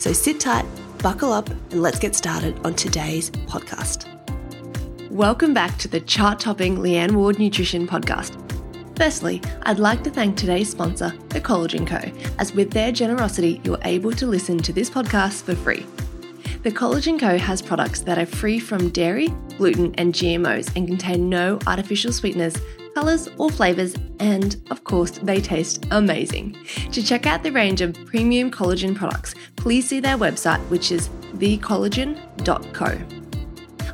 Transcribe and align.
So 0.00 0.14
sit 0.14 0.40
tight, 0.40 0.64
buckle 1.02 1.30
up, 1.30 1.50
and 1.50 1.82
let's 1.82 1.98
get 1.98 2.16
started 2.16 2.58
on 2.64 2.72
today's 2.72 3.30
podcast. 3.30 4.06
Welcome 5.10 5.52
back 5.52 5.76
to 5.76 5.88
the 5.88 6.00
chart 6.00 6.40
topping 6.40 6.78
Leanne 6.78 7.10
Ward 7.10 7.38
Nutrition 7.38 7.86
Podcast. 7.86 8.34
Firstly, 8.96 9.42
I'd 9.64 9.78
like 9.78 10.02
to 10.04 10.10
thank 10.10 10.38
today's 10.38 10.70
sponsor, 10.70 11.12
The 11.28 11.40
Collagen 11.42 11.86
Co., 11.86 12.00
as 12.38 12.54
with 12.54 12.70
their 12.70 12.92
generosity, 12.92 13.60
you're 13.62 13.78
able 13.82 14.12
to 14.12 14.26
listen 14.26 14.56
to 14.60 14.72
this 14.72 14.88
podcast 14.88 15.42
for 15.42 15.54
free. 15.54 15.84
The 16.62 16.70
Collagen 16.70 17.20
Co. 17.20 17.36
has 17.36 17.60
products 17.60 18.00
that 18.00 18.16
are 18.16 18.24
free 18.24 18.58
from 18.58 18.88
dairy, 18.88 19.28
gluten, 19.58 19.94
and 19.96 20.14
GMOs 20.14 20.74
and 20.76 20.88
contain 20.88 21.28
no 21.28 21.58
artificial 21.66 22.10
sweeteners 22.10 22.56
colours, 23.00 23.30
or 23.38 23.48
flavours, 23.48 23.94
and 24.18 24.60
of 24.70 24.84
course, 24.84 25.12
they 25.22 25.40
taste 25.40 25.86
amazing. 25.90 26.54
To 26.92 27.02
check 27.02 27.24
out 27.24 27.42
the 27.42 27.50
range 27.50 27.80
of 27.80 27.94
premium 28.04 28.50
collagen 28.50 28.94
products, 28.94 29.34
please 29.56 29.88
see 29.88 30.00
their 30.00 30.18
website, 30.18 30.60
which 30.68 30.92
is 30.92 31.08
thecollagen.co. 31.36 32.98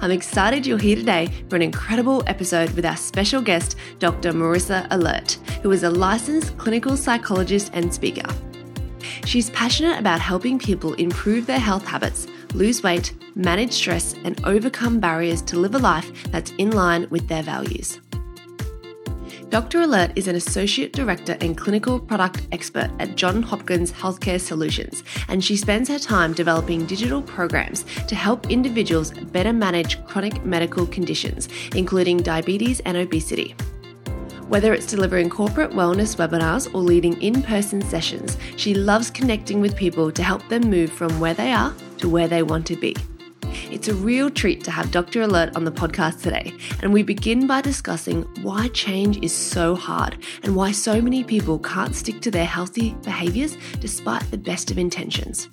I'm 0.01 0.11
excited 0.11 0.67
you're 0.67 0.77
here 0.77 0.97
today 0.97 1.29
for 1.49 1.55
an 1.55 1.63
incredible 1.63 2.25
episode 2.27 2.71
with 2.71 2.85
our 2.85 2.97
special 2.97 3.41
guest, 3.41 3.77
Dr. 4.01 4.33
Marissa 4.33 4.89
Alert, 4.91 5.39
who 5.63 5.71
is 5.71 5.85
a 5.85 5.91
licensed 5.91 6.59
clinical 6.59 6.97
psychologist 6.97 7.71
and 7.75 7.95
speaker. 7.95 8.29
She's 9.25 9.51
passionate 9.51 10.01
about 10.01 10.21
helping 10.21 10.59
people 10.59 10.95
improve 10.95 11.47
their 11.47 11.61
health 11.61 11.87
habits, 11.87 12.27
lose 12.55 12.83
weight, 12.83 13.15
manage 13.37 13.73
stress, 13.73 14.15
and 14.25 14.45
overcome 14.45 14.99
barriers 14.99 15.43
to 15.43 15.61
live 15.61 15.77
a 15.77 15.79
life 15.79 16.11
that's 16.33 16.51
in 16.59 16.73
line 16.73 17.07
with 17.09 17.29
their 17.29 17.45
values. 17.45 18.01
Dr. 19.49 19.83
Alert 19.83 20.11
is 20.17 20.27
an 20.27 20.35
Associate 20.35 20.93
Director 20.93 21.37
and 21.41 21.57
Clinical 21.57 22.01
Product 22.01 22.49
Expert 22.51 22.91
at 22.99 23.15
John 23.15 23.43
Hopkins 23.43 23.93
Healthcare 23.93 24.41
Solutions, 24.41 25.05
and 25.29 25.43
she 25.43 25.57
spends 25.57 25.89
her 25.89 26.01
time 26.01 26.33
developing 26.33 26.85
digital 26.85 27.23
programs 27.23 27.85
to 28.09 28.17
help 28.17 28.51
individuals 28.51 29.13
better 29.13 29.53
manage 29.53 30.05
chronic 30.07 30.45
medical 30.45 30.85
conditions, 30.85 31.49
including 31.77 32.19
diabetes 32.19 32.81
and 32.81 32.97
obesity. 32.97 33.55
Whether 34.49 34.75
it's 34.75 34.87
delivering 34.87 35.31
corporate 35.31 35.71
wellness 35.71 36.17
webinars 36.17 36.73
or 36.75 36.79
leading 36.79 37.21
in 37.23 37.41
person 37.41 37.81
sessions, 37.83 38.37
she 38.57 38.75
loves 38.75 39.11
connecting 39.11 39.61
with 39.61 39.77
people 39.77 40.11
to 40.11 40.25
help 40.25 40.47
them 40.49 40.63
move 40.63 40.91
from 40.91 41.21
where 41.21 41.35
they 41.35 41.53
are 41.53 41.73
to 41.99 42.09
where 42.09 42.29
they 42.29 42.43
want 42.43 42.67
to 42.67 42.77
be. 42.77 42.97
It's 43.71 43.89
a 43.89 43.95
real 43.95 44.31
treat 44.31 44.65
to 44.65 44.71
have 44.71 44.91
Dr. 44.91 45.23
Alert 45.23 45.57
on 45.57 45.65
the 45.65 45.73
podcast 45.73 46.23
today, 46.23 46.53
and 46.83 46.93
we 46.93 47.03
begin 47.03 47.47
by 47.47 47.61
discussing 47.61 48.23
why 48.43 48.69
change 48.69 49.23
is 49.25 49.33
so 49.33 49.75
hard 49.75 50.19
and 50.43 50.55
why 50.55 50.73
so 50.73 51.01
many 51.01 51.25
people 51.25 51.59
can't 51.59 51.95
stick 51.95 52.21
to 52.21 52.31
their 52.31 52.47
healthy 52.47 52.95
behaviors 53.03 53.57
despite 53.81 54.31
the 54.31 54.39
best 54.39 54.71
of 54.71 54.79
intentions. 54.79 55.49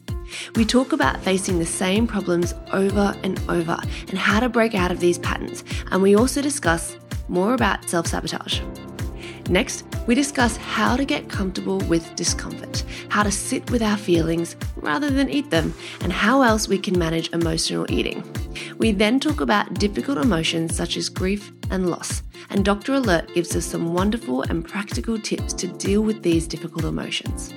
We 0.56 0.66
talk 0.66 0.94
about 0.94 1.22
facing 1.24 1.60
the 1.60 1.66
same 1.66 2.08
problems 2.08 2.54
over 2.72 3.16
and 3.24 3.40
over 3.50 3.78
and 4.10 4.18
how 4.18 4.40
to 4.40 4.50
break 4.50 4.76
out 4.76 4.92
of 4.92 5.00
these 5.00 5.18
patterns, 5.20 5.64
and 5.92 6.02
we 6.02 6.16
also 6.16 6.42
discuss 6.42 6.98
more 7.28 7.54
about 7.54 7.90
self 7.90 8.08
sabotage. 8.08 8.62
Next, 9.50 9.84
we 10.08 10.16
discuss 10.16 10.58
how 10.58 10.96
to 10.96 11.06
get 11.06 11.30
comfortable 11.30 11.80
with 11.80 12.16
discomfort, 12.16 12.84
how 13.10 13.24
to 13.24 13.32
sit 13.32 13.70
with 13.72 13.82
our 13.82 13.98
feelings 13.98 14.56
rather 14.76 15.10
than 15.10 15.30
eat 15.30 15.50
them, 15.50 15.74
and 16.02 16.14
how 16.14 16.42
else 16.42 16.68
we 16.68 16.78
can 16.78 16.98
manage 16.98 17.32
emotional 17.34 17.86
eating. 17.92 18.24
We 18.78 18.92
then 18.92 19.20
talk 19.20 19.42
about 19.42 19.74
difficult 19.76 20.18
emotions 20.18 20.76
such 20.76 20.98
as 20.98 21.10
grief 21.10 21.52
and 21.72 21.90
loss, 21.90 22.24
and 22.50 22.64
Dr. 22.64 22.94
Alert 22.94 23.34
gives 23.34 23.56
us 23.56 23.66
some 23.66 23.94
wonderful 23.94 24.44
and 24.44 24.68
practical 24.68 25.20
tips 25.20 25.54
to 25.54 25.68
deal 25.68 26.02
with 26.02 26.24
these 26.24 26.48
difficult 26.48 26.86
emotions. 26.86 27.54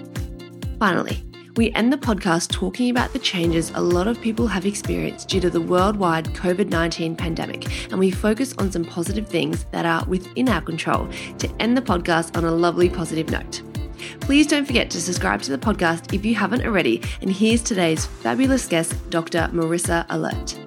Finally, 0.79 1.26
we 1.57 1.73
end 1.73 1.91
the 1.91 1.97
podcast 1.97 2.51
talking 2.51 2.91
about 2.91 3.13
the 3.15 3.19
changes 3.19 3.71
a 3.75 3.81
lot 3.81 4.07
of 4.07 4.21
people 4.21 4.47
have 4.47 4.67
experienced 4.67 5.29
due 5.29 5.41
to 5.41 5.49
the 5.49 5.61
worldwide 5.61 6.27
COVID 6.27 6.69
19 6.69 7.17
pandemic, 7.17 7.91
and 7.91 7.99
we 7.99 8.11
focus 8.11 8.55
on 8.59 8.71
some 8.71 8.85
positive 8.85 9.27
things 9.27 9.65
that 9.71 9.87
are 9.87 10.05
within 10.07 10.51
our 10.51 10.61
control 10.61 11.09
to 11.39 11.51
end 11.59 11.77
the 11.77 11.83
podcast 11.83 12.37
on 12.37 12.45
a 12.45 12.51
lovely 12.51 12.91
positive 12.91 13.31
note. 13.31 13.63
Please 14.21 14.47
don't 14.47 14.67
forget 14.67 14.91
to 14.91 15.01
subscribe 15.01 15.41
to 15.43 15.51
the 15.51 15.59
podcast 15.59 16.13
if 16.13 16.27
you 16.27 16.35
haven't 16.35 16.65
already, 16.67 17.03
and 17.23 17.31
here's 17.31 17.63
today's 17.63 18.05
fabulous 18.05 18.67
guest, 18.67 18.95
Dr. 19.09 19.49
Marissa 19.53 20.05
Alert. 20.11 20.59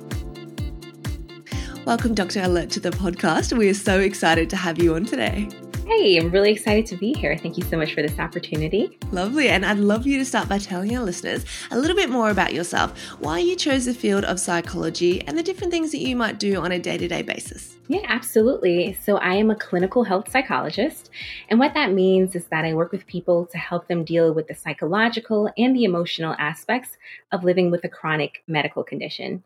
Welcome, 1.85 2.15
Dr. 2.15 2.41
Alert, 2.41 2.71
to 2.71 2.79
the 2.79 2.91
podcast. 2.91 3.55
We 3.55 3.69
are 3.69 3.75
so 3.75 3.99
excited 3.99 4.49
to 4.49 4.55
have 4.55 4.81
you 4.81 4.95
on 4.95 5.05
today. 5.05 5.49
Hey, 5.89 6.17
I'm 6.17 6.29
really 6.29 6.51
excited 6.51 6.85
to 6.85 6.95
be 6.95 7.13
here. 7.13 7.35
Thank 7.35 7.57
you 7.57 7.63
so 7.63 7.75
much 7.75 7.95
for 7.95 8.03
this 8.03 8.19
opportunity. 8.19 8.95
Lovely. 9.11 9.49
And 9.49 9.65
I'd 9.65 9.79
love 9.79 10.05
you 10.05 10.19
to 10.19 10.23
start 10.23 10.47
by 10.47 10.59
telling 10.59 10.95
our 10.95 11.03
listeners 11.03 11.45
a 11.71 11.79
little 11.79 11.95
bit 11.95 12.11
more 12.11 12.29
about 12.29 12.53
yourself, 12.53 12.95
why 13.17 13.39
you 13.39 13.55
chose 13.55 13.85
the 13.85 13.95
field 13.95 14.23
of 14.23 14.39
psychology, 14.39 15.21
and 15.21 15.35
the 15.35 15.41
different 15.41 15.73
things 15.73 15.91
that 15.91 15.97
you 15.97 16.15
might 16.15 16.37
do 16.37 16.57
on 16.57 16.71
a 16.71 16.77
day 16.77 16.99
to 16.99 17.07
day 17.07 17.23
basis. 17.23 17.75
Yeah, 17.87 18.05
absolutely. 18.07 18.99
So, 19.03 19.17
I 19.17 19.33
am 19.33 19.49
a 19.49 19.55
clinical 19.55 20.03
health 20.03 20.29
psychologist. 20.31 21.09
And 21.49 21.57
what 21.57 21.73
that 21.73 21.91
means 21.91 22.35
is 22.35 22.45
that 22.45 22.65
I 22.65 22.75
work 22.75 22.91
with 22.91 23.07
people 23.07 23.47
to 23.47 23.57
help 23.57 23.87
them 23.87 24.03
deal 24.03 24.31
with 24.31 24.47
the 24.47 24.53
psychological 24.53 25.51
and 25.57 25.75
the 25.75 25.85
emotional 25.85 26.35
aspects 26.37 26.97
of 27.31 27.43
living 27.43 27.71
with 27.71 27.83
a 27.83 27.89
chronic 27.89 28.43
medical 28.45 28.83
condition. 28.83 29.41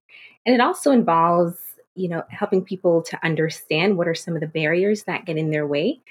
And 0.46 0.54
it 0.54 0.60
also 0.60 0.92
involves 0.92 1.56
you 1.96 2.10
know 2.10 2.24
helping 2.28 2.64
people 2.64 3.02
to 3.04 3.18
understand 3.24 3.96
what 3.98 4.10
are 4.10 4.16
some 4.16 4.34
of 4.34 4.42
the 4.42 4.48
barriers 4.48 5.04
that 5.04 5.26
get 5.26 5.38
in 5.38 5.52
their 5.52 5.66
way 5.66 6.02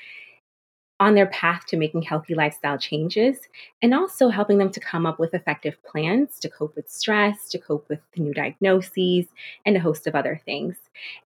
on 1.02 1.16
their 1.16 1.26
path 1.26 1.66
to 1.66 1.76
making 1.76 2.00
healthy 2.00 2.32
lifestyle 2.32 2.78
changes 2.78 3.40
and 3.82 3.92
also 3.92 4.28
helping 4.28 4.58
them 4.58 4.70
to 4.70 4.78
come 4.78 5.04
up 5.04 5.18
with 5.18 5.34
effective 5.34 5.76
plans 5.82 6.38
to 6.38 6.48
cope 6.48 6.76
with 6.76 6.88
stress, 6.88 7.48
to 7.48 7.58
cope 7.58 7.88
with 7.88 7.98
new 8.16 8.32
diagnoses, 8.32 9.26
and 9.66 9.76
a 9.76 9.80
host 9.80 10.06
of 10.06 10.14
other 10.14 10.40
things. 10.44 10.76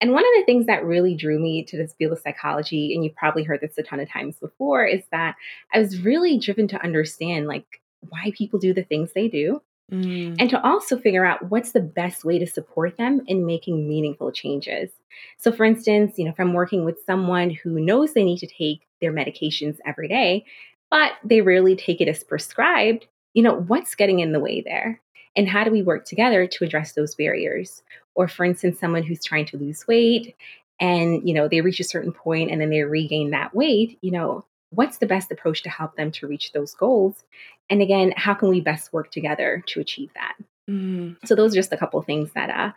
And 0.01 0.13
one 0.13 0.25
of 0.25 0.31
the 0.37 0.45
things 0.47 0.67
that 0.67 0.85
really 0.85 1.17
drew 1.17 1.41
me 1.41 1.65
to 1.65 1.77
this 1.77 1.93
field 1.95 2.13
of 2.13 2.21
psychology, 2.21 2.95
and 2.95 3.03
you've 3.03 3.17
probably 3.17 3.43
heard 3.43 3.61
this 3.61 3.77
a 3.77 3.83
ton 3.83 3.99
of 3.99 4.09
times 4.09 4.37
before, 4.37 4.87
is 4.87 5.03
that 5.11 5.35
I 5.75 5.81
was 5.81 6.01
really 6.03 6.39
driven 6.39 6.69
to 6.69 6.81
understand 6.81 7.49
like 7.49 7.81
why 8.11 8.31
people 8.39 8.61
do 8.61 8.73
the 8.73 8.85
things 8.85 9.11
they 9.13 9.27
do 9.27 9.61
Mm. 9.93 10.37
And 10.39 10.49
to 10.51 10.63
also 10.67 10.99
figure 10.99 11.25
out 11.25 11.51
what's 11.51 11.73
the 11.73 11.81
best 11.81 12.25
way 12.25 12.39
to 12.39 12.47
support 12.47 12.97
them 12.97 13.23
in 13.27 13.45
making 13.45 13.87
meaningful 13.87 14.33
changes. 14.33 14.91
So, 15.37 15.53
for 15.53 15.65
instance, 15.65 16.15
you 16.17 16.25
know, 16.25 16.31
if 16.31 16.41
I'm 16.41 16.55
working 16.55 16.85
with 16.85 17.05
someone 17.05 17.51
who 17.51 17.79
knows 17.81 18.15
they 18.15 18.25
need 18.25 18.39
to 18.39 18.47
take 18.47 18.81
their 19.05 19.13
medications 19.13 19.79
every 19.87 20.09
day, 20.09 20.45
but 20.91 21.13
they 21.23 21.41
rarely 21.41 21.77
take 21.77 22.01
it 22.01 22.09
as 22.09 22.25
prescribed, 22.25 23.07
you 23.35 23.43
know, 23.43 23.55
what's 23.55 23.95
getting 23.95 24.21
in 24.21 24.33
the 24.33 24.41
way 24.41 24.61
there? 24.61 25.01
And 25.37 25.49
how 25.49 25.65
do 25.65 25.71
we 25.71 25.83
work 25.83 26.05
together 26.05 26.47
to 26.47 26.65
address 26.65 26.93
those 26.93 27.15
barriers? 27.15 27.83
Or, 28.15 28.29
for 28.29 28.45
instance, 28.45 28.79
someone 28.79 29.03
who's 29.03 29.25
trying 29.25 29.47
to 29.47 29.57
lose 29.57 29.87
weight 29.87 30.37
and, 30.81 31.27
you 31.29 31.35
know, 31.35 31.49
they 31.49 31.61
reach 31.61 31.81
a 31.81 31.85
certain 31.85 32.13
point 32.13 32.51
and 32.51 32.61
then 32.61 32.71
they 32.71 32.83
regain 32.83 33.31
that 33.31 33.55
weight, 33.55 33.99
you 34.01 34.13
know, 34.13 34.45
what's 34.71 34.99
the 34.99 35.07
best 35.07 35.31
approach 35.31 35.63
to 35.63 35.71
help 35.71 35.97
them 35.97 36.11
to 36.13 36.27
reach 36.27 36.53
those 36.53 36.75
goals? 36.75 37.25
And 37.71 37.83
again, 37.83 38.13
how 38.17 38.35
can 38.35 38.49
we 38.49 38.61
best 38.61 38.93
work 38.93 39.11
together 39.11 39.63
to 39.69 39.81
achieve 39.81 40.11
that? 40.15 40.35
Mm. 40.69 41.17
So 41.25 41.35
those 41.35 41.53
are 41.53 41.59
just 41.59 41.73
a 41.73 41.77
couple 41.77 42.01
things 42.03 42.31
that 42.35 42.51
uh 42.51 42.73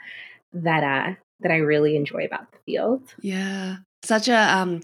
that 0.54 0.84
uh 0.84 1.16
that 1.42 1.52
I 1.52 1.57
really 1.57 1.96
enjoy 1.96 2.25
about 2.25 2.52
the 2.52 2.57
field. 2.66 3.04
Yeah. 3.22 3.78
Such 4.04 4.28
a 4.28 4.58
um 4.58 4.82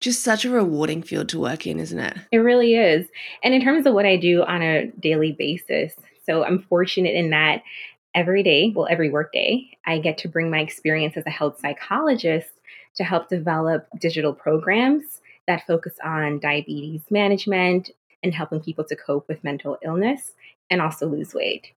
just 0.00 0.22
such 0.22 0.44
a 0.44 0.50
rewarding 0.50 1.02
field 1.02 1.28
to 1.30 1.40
work 1.40 1.66
in, 1.66 1.78
isn't 1.80 1.98
it? 1.98 2.16
It 2.32 2.38
really 2.38 2.74
is. 2.74 3.06
And 3.42 3.54
in 3.54 3.62
terms 3.62 3.86
of 3.86 3.94
what 3.94 4.06
I 4.06 4.16
do 4.16 4.42
on 4.42 4.62
a 4.62 4.86
daily 5.00 5.32
basis, 5.32 5.94
so 6.24 6.44
I'm 6.44 6.62
fortunate 6.62 7.14
in 7.14 7.30
that 7.30 7.62
every 8.14 8.42
day, 8.42 8.72
well 8.74 8.88
every 8.90 9.10
workday, 9.10 9.70
I 9.86 9.98
get 9.98 10.18
to 10.18 10.28
bring 10.28 10.50
my 10.50 10.60
experience 10.60 11.16
as 11.16 11.26
a 11.26 11.30
health 11.30 11.60
psychologist 11.60 12.50
to 12.96 13.04
help 13.04 13.28
develop 13.28 13.86
digital 13.98 14.32
programs 14.32 15.20
that 15.46 15.66
focus 15.66 15.94
on 16.04 16.40
diabetes 16.40 17.02
management 17.10 17.90
and 18.22 18.34
helping 18.34 18.60
people 18.60 18.84
to 18.84 18.96
cope 18.96 19.28
with 19.28 19.44
mental 19.44 19.78
illness 19.84 20.32
and 20.70 20.82
also 20.82 21.06
lose 21.06 21.34
weight. 21.34 21.68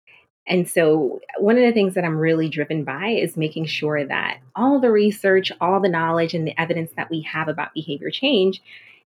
And 0.49 0.67
so, 0.67 1.21
one 1.37 1.57
of 1.57 1.63
the 1.63 1.71
things 1.71 1.93
that 1.93 2.03
I'm 2.03 2.17
really 2.17 2.49
driven 2.49 2.83
by 2.83 3.09
is 3.09 3.37
making 3.37 3.67
sure 3.67 4.03
that 4.03 4.39
all 4.55 4.81
the 4.81 4.91
research, 4.91 5.51
all 5.61 5.79
the 5.79 5.89
knowledge, 5.89 6.33
and 6.33 6.45
the 6.45 6.59
evidence 6.59 6.91
that 6.97 7.11
we 7.11 7.21
have 7.21 7.47
about 7.47 7.73
behavior 7.75 8.09
change 8.09 8.61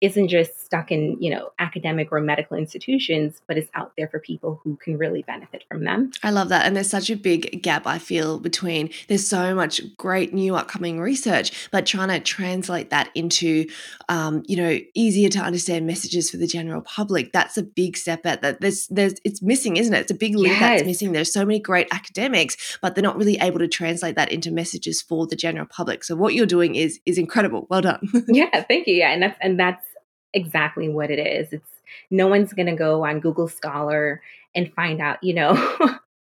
isn't 0.01 0.29
just 0.29 0.65
stuck 0.65 0.91
in, 0.91 1.15
you 1.21 1.29
know, 1.29 1.51
academic 1.59 2.11
or 2.11 2.19
medical 2.19 2.57
institutions, 2.57 3.39
but 3.45 3.55
is 3.55 3.69
out 3.75 3.93
there 3.95 4.07
for 4.07 4.19
people 4.19 4.59
who 4.63 4.75
can 4.77 4.97
really 4.97 5.21
benefit 5.21 5.63
from 5.69 5.83
them. 5.83 6.11
I 6.23 6.31
love 6.31 6.49
that. 6.49 6.65
And 6.65 6.75
there's 6.75 6.89
such 6.89 7.11
a 7.11 7.15
big 7.15 7.61
gap, 7.61 7.85
I 7.85 7.99
feel, 7.99 8.39
between 8.39 8.89
there's 9.07 9.27
so 9.27 9.53
much 9.53 9.79
great 9.97 10.33
new 10.33 10.55
upcoming 10.55 10.99
research, 10.99 11.69
but 11.69 11.85
trying 11.85 12.07
to 12.07 12.19
translate 12.19 12.89
that 12.89 13.11
into, 13.13 13.67
um, 14.09 14.41
you 14.47 14.57
know, 14.57 14.79
easier 14.95 15.29
to 15.29 15.39
understand 15.39 15.85
messages 15.85 16.31
for 16.31 16.37
the 16.37 16.47
general 16.47 16.81
public. 16.81 17.31
That's 17.31 17.57
a 17.57 17.63
big 17.63 17.95
step 17.95 18.25
at 18.25 18.41
that. 18.41 18.59
There's, 18.59 18.87
there's, 18.87 19.13
it's 19.23 19.43
missing, 19.43 19.77
isn't 19.77 19.93
it? 19.93 19.99
It's 19.99 20.11
a 20.11 20.15
big 20.15 20.35
link 20.35 20.59
yes. 20.59 20.79
that's 20.79 20.83
missing. 20.85 21.11
There's 21.11 21.31
so 21.31 21.45
many 21.45 21.59
great 21.59 21.87
academics, 21.91 22.79
but 22.81 22.95
they're 22.95 23.03
not 23.03 23.17
really 23.17 23.37
able 23.37 23.59
to 23.59 23.67
translate 23.67 24.15
that 24.15 24.31
into 24.31 24.49
messages 24.49 24.99
for 24.99 25.27
the 25.27 25.35
general 25.35 25.67
public. 25.67 26.03
So 26.03 26.15
what 26.15 26.33
you're 26.33 26.47
doing 26.47 26.73
is, 26.73 26.99
is 27.05 27.19
incredible. 27.19 27.67
Well 27.69 27.81
done. 27.81 27.99
yeah. 28.27 28.63
Thank 28.63 28.87
you. 28.87 28.95
Yeah. 28.95 29.11
And 29.11 29.21
that's, 29.21 29.37
and 29.41 29.59
that's, 29.59 29.85
exactly 30.33 30.89
what 30.89 31.11
it 31.11 31.19
is. 31.19 31.53
It's 31.53 31.69
no 32.09 32.27
one's 32.27 32.53
going 32.53 32.67
to 32.67 32.75
go 32.75 33.05
on 33.05 33.19
Google 33.19 33.47
Scholar 33.47 34.21
and 34.55 34.73
find 34.73 35.01
out, 35.01 35.23
you 35.23 35.33
know, 35.33 35.53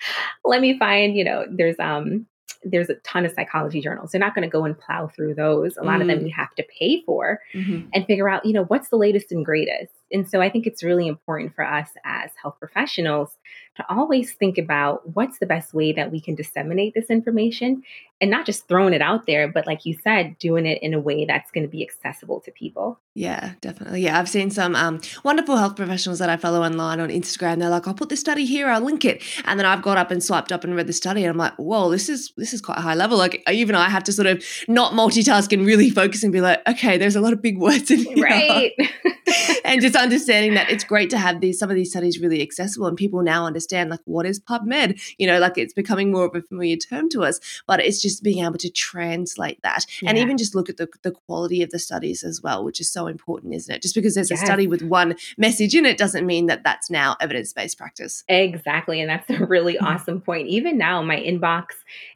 let 0.44 0.60
me 0.60 0.78
find, 0.78 1.16
you 1.16 1.24
know, 1.24 1.44
there's 1.50 1.78
um 1.78 2.26
there's 2.64 2.88
a 2.88 2.94
ton 2.96 3.26
of 3.26 3.32
psychology 3.32 3.80
journals. 3.80 4.10
They're 4.10 4.20
not 4.20 4.34
going 4.34 4.48
to 4.48 4.52
go 4.52 4.64
and 4.64 4.78
plow 4.78 5.08
through 5.08 5.34
those. 5.34 5.76
A 5.76 5.82
lot 5.82 5.98
mm. 5.98 6.02
of 6.02 6.06
them 6.08 6.20
mm. 6.20 6.28
you 6.28 6.34
have 6.34 6.54
to 6.54 6.64
pay 6.78 7.02
for 7.04 7.40
mm-hmm. 7.52 7.88
and 7.92 8.06
figure 8.06 8.28
out, 8.28 8.46
you 8.46 8.54
know, 8.54 8.64
what's 8.64 8.88
the 8.88 8.96
latest 8.96 9.32
and 9.32 9.44
greatest. 9.44 9.92
And 10.14 10.28
so 10.28 10.40
I 10.40 10.49
think 10.49 10.66
it's 10.66 10.84
really 10.84 11.08
important 11.08 11.55
for 11.55 11.64
us 11.64 11.88
as 12.05 12.31
health 12.40 12.56
professionals 12.61 13.37
to 13.76 13.84
always 13.93 14.32
think 14.32 14.56
about 14.56 15.14
what's 15.16 15.40
the 15.40 15.46
best 15.46 15.75
way 15.75 15.93
that 15.93 16.12
we 16.12 16.20
can 16.20 16.37
disseminate 16.37 16.94
this 16.94 17.11
information 17.11 17.82
and 18.20 18.31
not 18.31 18.46
just 18.46 18.69
throwing 18.69 18.94
it 18.94 19.02
out 19.02 19.26
there, 19.26 19.49
but 19.49 19.66
like 19.66 19.84
you 19.84 19.99
said, 20.02 20.38
doing 20.38 20.66
it 20.66 20.81
in 20.81 20.94
a 20.94 21.00
way 21.00 21.25
that's 21.25 21.50
going 21.50 21.64
to 21.64 21.69
be 21.69 21.82
accessible 21.82 22.40
to 22.43 22.52
people. 22.52 23.00
Yeah, 23.14 23.55
definitely. 23.61 24.02
Yeah, 24.02 24.19
I've 24.19 24.28
seen 24.28 24.50
some 24.50 24.76
um, 24.76 25.00
wonderful 25.25 25.56
health 25.56 25.75
professionals 25.75 26.20
that 26.20 26.31
I 26.31 26.37
follow 26.37 26.62
online 26.62 27.00
on 27.00 27.08
Instagram. 27.08 27.58
They're 27.58 27.69
like, 27.69 27.88
"I'll 27.88 27.94
put 27.94 28.08
this 28.08 28.20
study 28.20 28.46
here, 28.46 28.69
I'll 28.69 28.81
link 28.81 29.05
it," 29.05 29.22
and 29.44 29.58
then 29.58 29.66
I've 29.66 29.82
got 29.82 29.99
up 29.99 30.12
and 30.12 30.22
swiped 30.22 30.52
up 30.52 30.62
and 30.64 30.76
read 30.76 30.87
the 30.87 30.93
study, 30.93 31.22
and 31.22 31.31
I'm 31.31 31.37
like, 31.37 31.55
"Whoa, 31.56 31.90
this 31.90 32.08
is 32.08 32.32
this 32.37 32.52
is 32.52 32.61
quite 32.61 32.78
high 32.78 32.94
level." 32.94 33.19
Like 33.19 33.43
even 33.50 33.75
I 33.75 33.88
have 33.88 34.05
to 34.05 34.12
sort 34.12 34.26
of 34.26 34.44
not 34.69 34.93
multitask 34.93 35.52
and 35.52 35.66
really 35.66 35.90
focus 35.90 36.22
and 36.22 36.32
be 36.32 36.40
like, 36.40 36.66
"Okay, 36.69 36.96
there's 36.99 37.16
a 37.16 37.20
lot 37.20 37.32
of 37.32 37.43
big 37.43 37.58
words 37.58 37.90
in 37.90 37.99
here," 37.99 38.25
right? 38.25 38.72
and 39.64 39.81
just 39.81 39.96
understanding 40.04 40.54
that 40.54 40.70
it's 40.70 40.84
great 40.84 41.10
to 41.10 41.18
have 41.18 41.40
these 41.40 41.58
some 41.58 41.70
of 41.70 41.76
these 41.76 41.90
studies 41.90 42.20
really 42.20 42.42
accessible, 42.42 42.86
and 42.86 42.96
people 42.96 43.22
now 43.22 43.46
understand 43.46 43.90
like 43.90 44.00
what 44.04 44.26
is 44.26 44.38
PubMed. 44.38 45.00
You 45.18 45.26
know, 45.26 45.38
like 45.38 45.58
it's 45.58 45.74
becoming 45.74 46.12
more 46.12 46.26
of 46.26 46.34
a 46.34 46.42
familiar 46.42 46.76
term 46.76 47.08
to 47.10 47.22
us, 47.22 47.40
but 47.66 47.80
it's 47.80 48.00
just 48.00 48.22
being 48.22 48.44
able 48.44 48.58
to 48.58 48.70
translate 48.70 49.60
that 49.62 49.86
yeah. 50.00 50.10
and 50.10 50.18
even 50.18 50.36
just 50.36 50.54
look 50.54 50.68
at 50.68 50.76
the 50.76 50.88
the 51.02 51.12
quality 51.12 51.62
of 51.62 51.70
the 51.70 51.78
studies 51.78 52.22
as 52.22 52.42
well, 52.42 52.64
which 52.64 52.80
is 52.80 52.92
so 52.92 53.06
important 53.06 53.54
isn't 53.54 53.74
it? 53.74 53.82
Just 53.82 53.94
because 53.94 54.14
there's 54.14 54.30
yes. 54.30 54.42
a 54.42 54.46
study 54.46 54.66
with 54.66 54.82
one 54.82 55.16
message 55.38 55.74
in 55.74 55.86
it 55.86 55.98
doesn't 55.98 56.26
mean 56.26 56.46
that 56.46 56.62
that's 56.64 56.90
now 56.90 57.16
evidence 57.20 57.52
based 57.52 57.78
practice. 57.78 58.24
Exactly. 58.28 59.00
And 59.00 59.08
that's 59.08 59.28
a 59.30 59.46
really 59.46 59.74
mm-hmm. 59.74 59.86
awesome 59.86 60.20
point. 60.20 60.48
Even 60.48 60.78
now, 60.78 61.02
my 61.02 61.16
inbox 61.16 61.66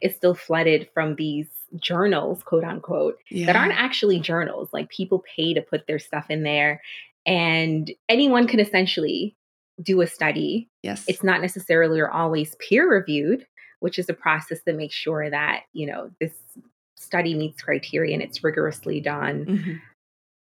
is 0.00 0.14
still 0.14 0.34
flooded 0.34 0.88
from 0.92 1.16
these 1.16 1.46
journals, 1.76 2.42
quote 2.42 2.64
unquote, 2.64 3.18
yeah. 3.30 3.46
that 3.46 3.56
aren't 3.56 3.74
actually 3.74 4.20
journals. 4.20 4.68
Like 4.72 4.88
people 4.88 5.24
pay 5.36 5.54
to 5.54 5.62
put 5.62 5.86
their 5.86 5.98
stuff 5.98 6.26
in 6.30 6.42
there, 6.42 6.82
and 7.28 7.92
anyone 8.08 8.46
can 8.46 8.58
essentially 8.58 9.36
do 9.82 10.00
a 10.00 10.06
study. 10.06 10.68
Yes. 10.82 11.04
It's 11.06 11.22
not 11.22 11.42
necessarily 11.42 12.00
or 12.00 12.10
always 12.10 12.56
peer 12.56 12.90
reviewed, 12.90 13.46
which 13.80 13.98
is 13.98 14.08
a 14.08 14.14
process 14.14 14.60
that 14.64 14.74
makes 14.74 14.94
sure 14.94 15.28
that, 15.28 15.64
you 15.74 15.86
know, 15.86 16.10
this 16.20 16.32
study 16.96 17.34
meets 17.34 17.62
criteria 17.62 18.14
and 18.14 18.22
it's 18.22 18.42
rigorously 18.42 19.00
done. 19.00 19.44
Mm-hmm. 19.44 19.72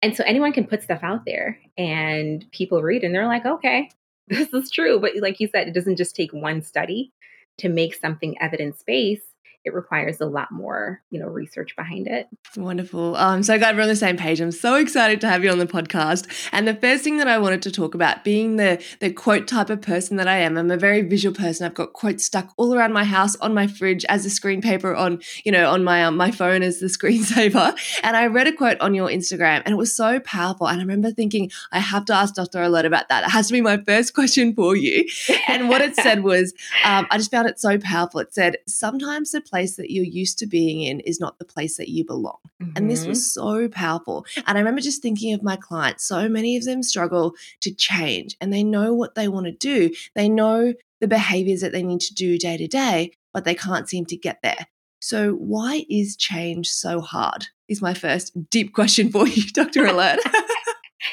And 0.02 0.18
so 0.18 0.24
anyone 0.26 0.52
can 0.52 0.66
put 0.66 0.82
stuff 0.82 1.02
out 1.04 1.26
there 1.26 1.60
and 1.78 2.44
people 2.52 2.82
read 2.82 3.04
and 3.04 3.14
they're 3.14 3.28
like, 3.28 3.46
okay, 3.46 3.90
this 4.28 4.52
is 4.52 4.72
true. 4.72 5.00
But 5.00 5.12
like 5.18 5.40
you 5.40 5.48
said, 5.48 5.68
it 5.68 5.76
doesn't 5.76 5.98
just 5.98 6.16
take 6.16 6.34
one 6.34 6.64
study 6.64 7.14
to 7.60 7.70
make 7.70 7.94
something 7.94 8.36
evidence 8.42 8.84
based 8.86 9.33
it 9.66 9.74
requires 9.74 10.20
a 10.22 10.26
lot 10.26 10.52
more, 10.52 11.02
you 11.10 11.20
know, 11.20 11.28
research 11.28 11.76
behind 11.76 12.08
it. 12.08 12.28
Wonderful. 12.58 13.16
Oh, 13.16 13.20
I'm 13.20 13.44
so 13.44 13.58
glad 13.58 13.76
we're 13.76 13.84
on 13.84 13.88
the 13.88 13.96
same 13.96 14.18
page. 14.18 14.42
I'm 14.42 14.52
so 14.52 14.76
excited 14.76 15.22
to 15.22 15.30
have 15.30 15.44
you 15.44 15.50
on 15.50 15.60
the 15.60 15.66
podcast. 15.66 16.28
And 16.52 16.68
the 16.68 16.76
first 16.76 17.04
thing 17.04 17.18
that 17.18 17.28
I 17.28 17.38
wanted 17.38 17.62
to 17.64 17.72
talk 17.72 17.96
about, 17.96 18.24
being 18.24 18.58
the 18.58 18.84
the 19.00 19.12
quote 19.12 19.48
type 19.48 19.70
of 19.70 19.82
person 19.82 20.18
that 20.18 20.28
I 20.28 20.38
am, 20.38 20.58
I'm 20.58 20.72
a 20.72 20.78
very 20.78 21.02
visual 21.02 21.36
person. 21.36 21.66
I've 21.66 21.74
got 21.74 21.94
quotes 21.94 22.26
stuck 22.26 22.54
all 22.58 22.74
around 22.74 22.94
my 22.94 23.04
house, 23.04 23.36
on 23.38 23.54
my 23.54 23.68
fridge, 23.68 24.06
as 24.10 24.26
a 24.26 24.30
screen 24.30 24.62
paper, 24.62 24.96
on 24.96 25.22
you 25.44 25.52
know, 25.52 25.70
on 25.70 25.84
my 25.84 26.04
um, 26.04 26.18
my 26.18 26.32
phone 26.32 26.62
as 26.62 26.80
the 26.80 26.88
screensaver. 26.98 27.78
And 28.04 28.18
I 28.18 28.28
read 28.28 28.48
a 28.48 28.54
quote 28.54 28.80
on 28.82 28.94
your 28.94 29.10
Instagram, 29.10 29.62
and 29.66 29.74
it 29.74 29.78
was 29.78 29.96
so 29.96 30.20
powerful. 30.20 30.68
And 30.68 30.80
I 30.80 30.84
remember 30.84 31.12
thinking, 31.12 31.52
I 31.72 31.80
have 31.80 32.06
to 32.06 32.14
ask 32.14 32.36
Dr. 32.36 32.62
Alert 32.62 32.86
about 32.86 33.10
that. 33.10 33.24
It 33.24 33.30
has 33.32 33.48
to 33.48 33.54
be 33.54 33.62
my 33.62 33.78
first 33.78 34.14
question 34.14 34.54
for 34.54 34.76
you. 34.76 35.08
And 35.48 35.70
what 35.70 35.82
it 35.82 35.96
said 35.96 36.24
was, 36.24 36.54
um, 36.84 37.08
I 37.10 37.18
just 37.18 37.32
found 37.32 37.48
it 37.48 37.60
so 37.60 37.78
powerful. 37.78 38.20
It 38.20 38.34
said, 38.34 38.58
sometimes 38.68 39.32
the 39.32 39.42
place 39.54 39.76
that 39.76 39.92
you're 39.92 40.04
used 40.04 40.40
to 40.40 40.48
being 40.48 40.82
in 40.82 41.00
is 41.02 41.20
not 41.20 41.38
the 41.38 41.46
place 41.46 41.78
that 41.78 41.88
you 41.88 42.04
belong. 42.04 42.40
Mm-hmm. 42.60 42.72
And 42.76 42.90
this 42.90 43.06
was 43.06 43.20
mm-hmm. 43.20 43.62
so 43.62 43.70
powerful. 43.70 44.26
And 44.48 44.58
I 44.58 44.62
remember 44.62 44.82
just 44.82 45.04
thinking 45.04 45.32
of 45.36 45.44
my 45.44 45.56
clients, 45.56 46.08
so 46.08 46.28
many 46.28 46.58
of 46.58 46.66
them 46.66 46.82
struggle 46.82 47.36
to 47.62 47.72
change 47.72 48.36
and 48.42 48.52
they 48.52 48.64
know 48.64 48.96
what 48.96 49.14
they 49.14 49.28
want 49.28 49.46
to 49.46 49.52
do. 49.52 49.92
They 50.16 50.28
know 50.28 50.74
the 51.02 51.08
behaviors 51.08 51.62
that 51.62 51.72
they 51.72 51.84
need 51.84 52.02
to 52.02 52.16
do 52.16 52.40
day 52.40 52.58
to 52.58 52.68
day, 52.68 53.12
but 53.32 53.46
they 53.46 53.54
can't 53.54 53.88
seem 53.88 54.06
to 54.08 54.18
get 54.18 54.40
there. 54.42 54.66
So, 55.00 55.34
why 55.34 55.86
is 55.88 56.16
change 56.16 56.70
so 56.70 57.00
hard? 57.00 57.46
Is 57.68 57.82
my 57.82 57.94
first 57.94 58.50
deep 58.50 58.74
question 58.74 59.12
for 59.12 59.28
you, 59.28 59.44
Dr. 59.54 59.86
Alert. 59.86 60.20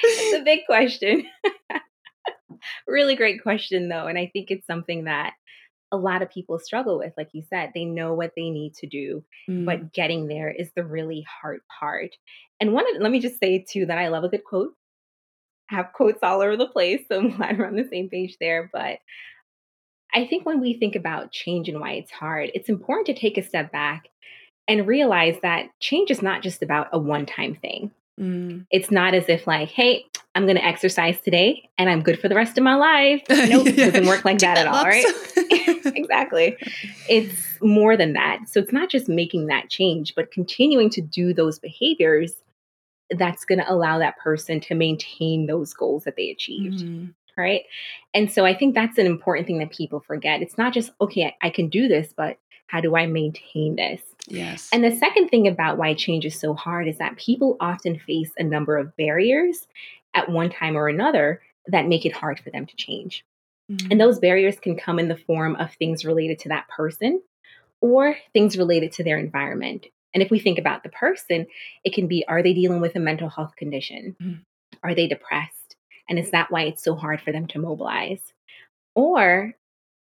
it's 0.03 0.41
a 0.41 0.45
big 0.45 0.61
question. 0.65 1.27
really 2.89 3.17
great 3.17 3.43
question, 3.43 3.89
though. 3.89 4.07
And 4.07 4.17
I 4.17 4.31
think 4.33 4.51
it's 4.51 4.67
something 4.67 5.05
that 5.05 5.35
a 5.93 5.97
lot 5.97 6.23
of 6.23 6.31
people 6.31 6.59
struggle 6.59 6.99
with. 6.99 7.13
Like 7.17 7.31
you 7.33 7.43
said, 7.49 7.73
they 7.75 7.85
know 7.85 8.15
what 8.15 8.33
they 8.37 8.51
need 8.51 8.75
to 8.77 8.87
do, 8.87 9.25
mm. 9.49 9.65
but 9.65 9.93
getting 9.93 10.29
there 10.29 10.51
is 10.51 10.71
the 10.75 10.85
really 10.85 11.27
hard 11.41 11.61
part. 11.79 12.11
And 12.61 12.73
one, 12.73 12.85
of, 12.95 13.03
let 13.03 13.11
me 13.11 13.21
just 13.21 13.41
say 13.41 13.65
too 13.69 13.87
that 13.87 13.99
I 13.99 14.09
love 14.09 14.25
a 14.25 14.29
good 14.29 14.45
quote. 14.45 14.75
I 15.71 15.77
have 15.77 15.93
quotes 15.93 16.21
all 16.23 16.41
over 16.41 16.57
the 16.57 16.67
place, 16.67 17.03
so 17.09 17.19
I'm 17.21 17.37
glad 17.37 17.59
we're 17.59 17.67
on 17.67 17.77
the 17.77 17.89
same 17.91 18.09
page 18.09 18.37
there. 18.41 18.71
But 18.73 18.99
I 20.15 20.27
think 20.27 20.47
when 20.47 20.61
we 20.61 20.75
think 20.75 20.97
about 20.97 21.33
change 21.33 21.69
and 21.69 21.81
why 21.81 21.93
it's 21.93 22.11
hard, 22.11 22.51
it's 22.55 22.69
important 22.69 23.07
to 23.07 23.15
take 23.15 23.39
a 23.39 23.43
step 23.43 23.73
back 23.73 24.09
and 24.69 24.87
realize 24.87 25.37
that 25.43 25.67
change 25.81 26.11
is 26.11 26.23
not 26.23 26.43
just 26.43 26.63
about 26.63 26.89
a 26.93 26.99
one 26.99 27.27
time 27.27 27.57
thing. 27.57 27.91
Mm. 28.21 28.67
It's 28.71 28.91
not 28.91 29.15
as 29.15 29.29
if 29.29 29.47
like, 29.47 29.69
hey, 29.71 30.05
I'm 30.35 30.45
going 30.45 30.57
to 30.57 30.65
exercise 30.65 31.19
today 31.21 31.69
and 31.79 31.89
I'm 31.89 32.03
good 32.03 32.21
for 32.21 32.29
the 32.29 32.35
rest 32.35 32.59
of 32.59 32.65
my 32.65 32.77
life. 32.77 33.23
Nope, 33.31 33.67
yeah. 33.67 33.73
it 33.73 33.93
doesn't 33.93 34.07
work 34.07 34.25
like 34.25 34.39
that 34.41 34.59
at 34.59 34.67
all, 34.67 34.85
right? 34.85 35.05
exactly. 35.95 36.57
It's 37.09 37.61
more 37.61 37.97
than 37.97 38.13
that. 38.15 38.49
So 38.49 38.61
it's 38.61 38.73
not 38.73 38.91
just 38.91 39.09
making 39.09 39.47
that 39.47 39.69
change, 39.69 40.15
but 40.15 40.31
continuing 40.31 40.91
to 40.91 41.01
do 41.01 41.33
those 41.35 41.59
behaviors 41.59 42.43
that's 43.11 43.45
going 43.45 43.59
to 43.59 43.71
allow 43.71 43.99
that 43.99 44.19
person 44.19 44.61
to 44.61 44.75
maintain 44.75 45.47
those 45.47 45.75
goals 45.75 46.05
that 46.05 46.17
they 46.17 46.31
achieved. 46.31 46.81
Mm-hmm. 46.81 47.07
Right. 47.37 47.63
And 48.13 48.31
so 48.31 48.45
I 48.45 48.55
think 48.55 48.75
that's 48.75 48.99
an 48.99 49.07
important 49.07 49.47
thing 49.47 49.59
that 49.59 49.71
people 49.71 50.01
forget. 50.01 50.43
It's 50.43 50.59
not 50.59 50.75
just, 50.75 50.91
okay, 51.01 51.35
I 51.41 51.49
can 51.49 51.69
do 51.69 51.89
this, 51.89 52.13
but 52.15 52.39
how 52.67 52.81
do 52.81 52.97
I 52.97 53.07
maintain 53.07 53.77
this? 53.77 54.03
Yes. 54.29 54.69
And 54.73 54.85
the 54.85 54.95
second 54.95 55.29
thing 55.29 55.49
about 55.49 55.79
why 55.79 55.95
change 55.95 56.27
is 56.27 56.39
so 56.39 56.55
hard 56.55 56.87
is 56.87 56.99
that 56.99 57.17
people 57.17 57.57
often 57.61 57.99
face 57.99 58.31
a 58.37 58.45
number 58.45 58.77
of 58.77 58.95
barriers 58.97 59.67
at 60.15 60.29
one 60.29 60.51
time 60.51 60.77
or 60.77 60.89
another 60.89 61.41
that 61.67 61.87
make 61.87 62.05
it 62.05 62.13
hard 62.13 62.39
for 62.39 62.51
them 62.51 62.67
to 62.67 62.77
change. 62.77 63.25
Mm-hmm. 63.71 63.89
And 63.91 64.01
those 64.01 64.19
barriers 64.19 64.59
can 64.59 64.77
come 64.77 64.99
in 64.99 65.09
the 65.09 65.17
form 65.17 65.57
of 65.57 65.73
things 65.75 66.05
related 66.05 66.41
to 66.41 66.49
that 66.49 66.69
person 66.69 67.23
or 67.81 68.17
things 68.33 68.59
related 68.59 68.93
to 68.93 69.05
their 69.05 69.19
environment. 69.19 69.87
And 70.13 70.23
if 70.23 70.31
we 70.31 70.41
think 70.41 70.59
about 70.59 70.83
the 70.83 70.89
person, 70.89 71.47
it 71.85 71.95
can 71.95 72.09
be 72.09 72.25
are 72.27 72.43
they 72.43 72.53
dealing 72.53 72.81
with 72.81 72.97
a 72.97 73.01
mental 73.01 73.29
health 73.29 73.55
condition? 73.57 74.17
Mm-hmm. 74.21 74.41
Are 74.83 74.95
they 74.95 75.07
depressed? 75.07 75.77
And 76.09 76.19
is 76.19 76.33
that 76.33 76.51
why 76.51 76.63
it's 76.63 76.83
so 76.83 76.97
hard 76.97 77.21
for 77.21 77.33
them 77.33 77.47
to 77.49 77.61
mobilize? 77.61 78.21
Or 78.95 79.55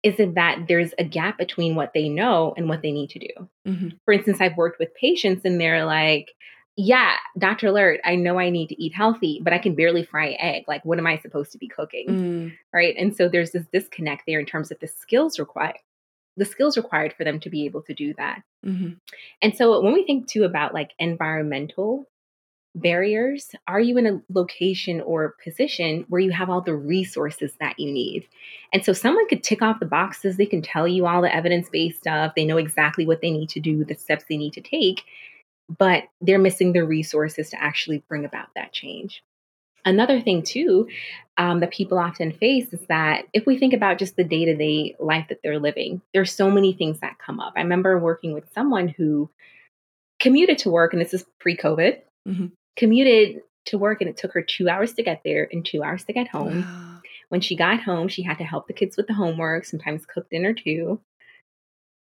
is 0.03 0.19
it 0.19 0.37
that 0.37 0.67
there's 0.67 0.95
a 0.99 1.05
gap 1.05 1.37
between 1.37 1.75
what 1.75 1.93
they 1.93 2.09
know 2.09 2.55
and 2.57 2.69
what 2.69 2.83
they 2.83 2.93
need 2.93 3.11
to 3.11 3.19
do? 3.19 3.49
Mm-hmm. 3.67 3.89
For 4.05 4.15
instance, 4.15 4.41
I've 4.41 4.57
worked 4.57 4.79
with 4.79 4.95
patients 4.95 5.45
and 5.45 5.61
they're 5.61 5.85
like, 5.85 6.33
yeah, 6.81 7.17
Dr. 7.37 7.67
Alert, 7.67 7.99
I 8.05 8.15
know 8.15 8.39
I 8.39 8.51
need 8.51 8.69
to 8.69 8.81
eat 8.81 8.95
healthy, 8.95 9.41
but 9.43 9.53
I 9.53 9.59
can 9.59 9.75
barely 9.75 10.05
fry 10.05 10.27
an 10.27 10.37
egg. 10.39 10.65
Like, 10.69 10.85
what 10.85 10.99
am 10.99 11.09
I 11.09 11.19
supposed 11.19 11.51
to 11.51 11.59
be 11.59 11.67
cooking? 11.67 12.07
Mm. 12.09 12.53
Right. 12.73 12.95
And 12.97 13.17
so 13.17 13.29
there's 13.29 13.51
this 13.51 13.67
disconnect 13.73 14.23
there 14.29 14.39
in 14.39 14.47
terms 14.47 14.71
of 14.71 14.79
the 14.79 14.87
skills 14.87 15.41
required, 15.41 15.79
the 16.37 16.45
skills 16.45 16.77
required 16.77 17.15
for 17.15 17.25
them 17.25 17.41
to 17.41 17.51
be 17.51 17.65
able 17.65 17.83
to 17.83 17.95
do 17.95 18.15
that. 18.15 18.43
Mm-hmm. 18.65 18.91
And 19.43 19.57
so 19.57 19.81
when 19.81 19.93
we 19.93 20.05
think 20.05 20.29
too 20.29 20.45
about 20.45 20.73
like 20.73 20.93
environmental 21.01 22.07
barriers, 22.77 23.51
are 23.67 23.81
you 23.81 23.99
in 23.99 24.07
a 24.07 24.23
location 24.33 25.01
or 25.01 25.35
position 25.43 26.05
where 26.09 26.21
you 26.21 26.31
have 26.31 26.49
all 26.49 26.61
the 26.61 26.77
resources 26.77 27.55
that 27.59 27.81
you 27.81 27.91
need? 27.91 28.25
And 28.73 28.85
so 28.85 28.93
someone 28.93 29.27
could 29.27 29.43
tick 29.43 29.63
off 29.63 29.81
the 29.81 29.87
boxes, 29.87 30.37
they 30.37 30.47
can 30.47 30.63
tell 30.63 30.87
you 30.87 31.07
all 31.07 31.23
the 31.23 31.35
evidence 31.35 31.69
based 31.71 31.99
stuff, 31.99 32.35
they 32.37 32.45
know 32.45 32.57
exactly 32.57 33.05
what 33.05 33.21
they 33.21 33.33
need 33.33 33.49
to 33.49 33.59
do, 33.59 33.85
the 33.85 33.97
steps 33.97 34.27
they 34.29 34.37
need 34.37 34.53
to 34.53 34.61
take 34.61 35.03
but 35.69 36.05
they're 36.21 36.39
missing 36.39 36.73
the 36.73 36.85
resources 36.85 37.51
to 37.51 37.63
actually 37.63 38.03
bring 38.09 38.25
about 38.25 38.49
that 38.55 38.73
change. 38.73 39.23
Another 39.85 40.21
thing, 40.21 40.43
too, 40.43 40.89
um, 41.37 41.61
that 41.61 41.71
people 41.71 41.99
often 41.99 42.33
face 42.33 42.73
is 42.73 42.81
that 42.89 43.27
if 43.33 43.47
we 43.47 43.59
think 43.59 43.73
about 43.73 43.99
just 43.99 44.17
the 44.17 44.25
day 44.25 44.45
to 44.45 44.57
day 44.57 44.97
life 44.99 45.27
that 45.29 45.41
they're 45.43 45.61
living, 45.61 46.03
there's 46.13 46.33
so 46.33 46.51
many 46.51 46.73
things 46.73 47.01
that 47.01 47.19
come 47.19 47.41
up. 47.41 47.55
I 47.57 47.63
remember 47.63 47.99
working 47.99 48.33
with 48.33 48.53
someone 48.53 48.89
who 48.89 49.31
commuted 50.21 50.59
to 50.59 50.71
work, 50.71 50.93
and 50.93 51.01
this 51.01 51.15
is 51.15 51.25
pre 51.39 51.57
COVID, 51.57 52.01
mm-hmm. 52.27 52.47
commuted 52.77 53.43
to 53.67 53.79
work, 53.79 54.01
and 54.01 54.11
it 54.11 54.17
took 54.17 54.33
her 54.33 54.43
two 54.43 54.69
hours 54.69 54.95
to 54.95 55.03
get 55.03 55.23
there 55.25 55.49
and 55.51 55.65
two 55.65 55.83
hours 55.83 56.05
to 56.05 56.13
get 56.13 56.29
home. 56.29 57.01
When 57.29 57.41
she 57.41 57.57
got 57.57 57.83
home, 57.83 58.09
she 58.09 58.23
had 58.23 58.39
to 58.39 58.45
help 58.45 58.67
the 58.67 58.73
kids 58.73 58.97
with 58.97 59.07
the 59.07 59.15
homework, 59.15 59.65
sometimes 59.65 60.07
cook 60.07 60.29
dinner 60.31 60.55
too. 60.55 61.01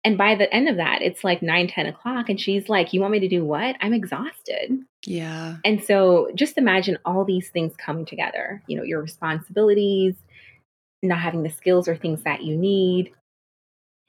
And 0.04 0.18
by 0.18 0.34
the 0.34 0.52
end 0.52 0.68
of 0.68 0.76
that, 0.76 1.00
it's 1.00 1.22
like 1.22 1.42
9, 1.42 1.68
10 1.68 1.86
o'clock. 1.86 2.28
And 2.28 2.40
she's 2.40 2.68
like, 2.68 2.92
You 2.92 3.00
want 3.00 3.12
me 3.12 3.20
to 3.20 3.28
do 3.28 3.44
what? 3.44 3.76
I'm 3.80 3.94
exhausted. 3.94 4.72
Yeah. 5.04 5.56
And 5.64 5.82
so 5.82 6.30
just 6.34 6.58
imagine 6.58 6.98
all 7.04 7.24
these 7.24 7.50
things 7.50 7.74
coming 7.76 8.04
together, 8.04 8.62
you 8.66 8.76
know, 8.76 8.82
your 8.82 9.00
responsibilities, 9.00 10.14
not 11.02 11.18
having 11.18 11.42
the 11.42 11.50
skills 11.50 11.88
or 11.88 11.96
things 11.96 12.22
that 12.22 12.42
you 12.42 12.56
need. 12.56 13.12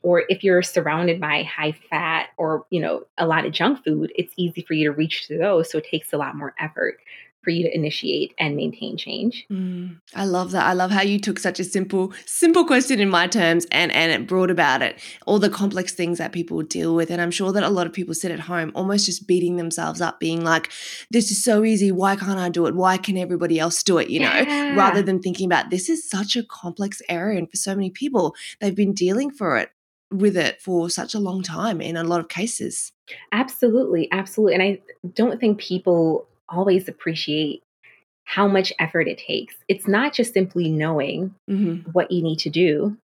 Or 0.02 0.24
if 0.28 0.44
you're 0.44 0.64
surrounded 0.64 1.22
by 1.22 1.44
high 1.44 1.76
fat 1.90 2.30
or, 2.38 2.66
you 2.70 2.82
know, 2.82 3.06
a 3.18 3.26
lot 3.26 3.46
of 3.46 3.54
junk 3.54 3.84
food, 3.86 4.12
it's 4.16 4.34
easy 4.36 4.62
for 4.62 4.74
you 4.74 4.90
to 4.90 4.96
reach 4.96 5.28
to 5.28 5.38
those. 5.38 5.72
So 5.72 5.78
it 5.78 5.86
takes 5.90 6.12
a 6.12 6.18
lot 6.18 6.36
more 6.36 6.54
effort 6.60 6.98
for 7.44 7.50
you 7.50 7.64
to 7.64 7.76
initiate 7.76 8.34
and 8.38 8.56
maintain 8.56 8.98
change. 8.98 9.46
Mm, 9.52 10.00
I 10.16 10.26
love 10.26 10.52
that. 10.52 10.66
I 10.66 10.74
love 10.74 10.92
how 10.92 11.02
you 11.02 11.20
took 11.20 11.40
such 11.40 11.60
a 11.60 11.64
simple, 11.64 12.14
simple 12.26 12.66
question 12.66 13.00
in 13.00 13.10
my 13.10 13.28
terms 13.28 13.66
and 13.72 13.92
and 13.92 14.12
it 14.12 14.28
brought 14.28 14.50
about 14.50 14.82
it 14.82 15.00
all 15.26 15.40
the 15.40 15.50
complex 15.50 15.94
things 15.94 16.18
that 16.18 16.32
people 16.32 16.62
deal 16.62 16.96
with. 16.96 17.10
And 17.10 17.22
I'm 17.22 17.32
sure 17.32 17.52
that 17.52 17.64
a 17.64 17.70
lot 17.70 17.88
of 17.88 17.94
people 17.94 18.14
sit 18.14 18.32
at 18.32 18.42
home 18.42 18.72
almost 18.76 19.06
just 19.06 19.28
beating 19.28 19.58
themselves 19.58 20.02
up, 20.02 20.20
being 20.20 20.44
like, 20.44 20.72
"This 21.12 21.32
is 21.32 21.44
so 21.44 21.64
easy. 21.64 21.92
Why 21.92 22.16
can't 22.16 22.40
I 22.40 22.50
do 22.50 22.66
it? 22.66 22.76
Why 22.76 22.98
can 22.98 23.18
everybody 23.18 23.60
else 23.60 23.84
do 23.84 23.98
it?" 23.98 24.10
You 24.10 24.22
know, 24.22 24.34
yeah. 24.34 24.76
rather 24.76 25.02
than 25.02 25.20
thinking 25.20 25.46
about 25.46 25.70
this 25.70 25.90
is 25.90 26.10
such 26.10 26.36
a 26.36 26.44
complex 26.44 27.02
area, 27.10 27.38
and 27.38 27.50
for 27.50 27.58
so 27.58 27.76
many 27.76 27.90
people, 27.90 28.36
they've 28.60 28.76
been 28.76 28.94
dealing 28.94 29.32
for 29.32 29.58
it 29.58 29.70
with 30.14 30.38
it 30.38 30.62
for 30.62 30.90
such 30.90 31.14
a 31.14 31.20
long 31.20 31.42
time 31.42 31.82
in 31.82 31.98
a 31.98 32.04
lot 32.04 32.20
of 32.20 32.30
cases. 32.30 32.92
Absolutely, 33.32 34.08
absolutely. 34.12 34.54
And 34.54 34.64
I 34.64 34.82
don't 35.14 35.40
think 35.40 35.60
people 35.60 36.28
always 36.54 36.88
appreciate 36.88 37.64
how 38.26 38.48
much 38.48 38.72
effort 38.80 39.08
it 39.08 39.18
takes. 39.18 39.56
It's 39.68 39.88
not 39.88 40.14
just 40.14 40.34
simply 40.34 40.70
knowing 40.70 41.36
mm-hmm. 41.50 41.92
what 41.92 42.12
you 42.12 42.24
need 42.24 42.40
to 42.40 42.50
do 42.50 42.98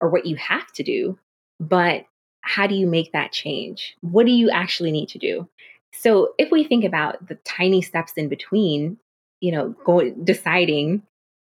or 0.00 0.08
what 0.08 0.26
you 0.26 0.36
have 0.36 0.72
to 0.72 0.82
do, 0.82 1.18
but 1.60 2.06
how 2.40 2.66
do 2.66 2.74
you 2.74 2.86
make 2.86 3.12
that 3.12 3.32
change? 3.32 3.96
What 4.00 4.26
do 4.26 4.32
you 4.32 4.50
actually 4.50 4.90
need 4.90 5.08
to 5.10 5.18
do? 5.18 5.48
So 5.94 6.34
if 6.38 6.50
we 6.50 6.64
think 6.64 6.84
about 6.84 7.28
the 7.28 7.36
tiny 7.44 7.82
steps 7.82 8.14
in 8.14 8.28
between, 8.28 8.98
you 9.40 9.52
know, 9.52 9.74
going 9.84 10.24
deciding 10.24 11.02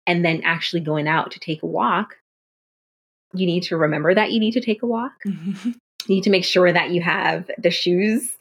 and 0.08 0.24
then 0.24 0.42
actually 0.44 0.82
going 0.82 1.08
out 1.08 1.32
to 1.32 1.40
take 1.40 1.64
a 1.64 1.68
walk, 1.68 2.18
you 3.34 3.46
need 3.46 3.64
to 3.64 3.78
remember 3.78 4.14
that 4.14 4.32
you 4.32 4.40
need 4.40 4.54
to 4.54 4.62
take 4.62 4.84
a 4.84 4.88
walk. 4.88 5.14
Mm-hmm. 5.26 5.72
You 6.08 6.14
need 6.14 6.26
to 6.26 6.30
make 6.30 6.46
sure 6.46 6.72
that 6.72 6.92
you 6.92 7.02
have 7.02 7.50
the 7.58 7.72
shoes 7.72 8.38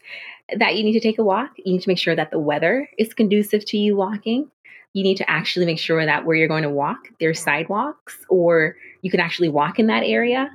that 0.57 0.77
you 0.77 0.85
need 0.85 0.93
to 0.93 1.01
take 1.01 1.19
a 1.19 1.25
walk. 1.25 1.53
You 1.57 1.73
need 1.73 1.83
to 1.83 1.89
make 1.89 1.99
sure 1.99 2.17
that 2.17 2.31
the 2.31 2.39
weather 2.39 2.89
is 2.99 3.15
conducive 3.15 3.65
to 3.67 3.79
you 3.79 3.97
walking. 3.97 4.51
You 4.93 5.03
need 5.03 5.17
to 5.17 5.31
actually 5.31 5.67
make 5.67 5.79
sure 5.79 6.05
that 6.05 6.25
where 6.25 6.37
you're 6.37 6.49
going 6.49 6.63
to 6.63 6.71
walk, 6.71 7.09
there's 7.19 7.41
sidewalks 7.41 8.25
or 8.29 8.77
you 9.03 9.11
can 9.11 9.21
actually 9.21 9.49
walk 9.49 9.79
in 9.79 9.87
that 9.89 10.05
area. 10.05 10.51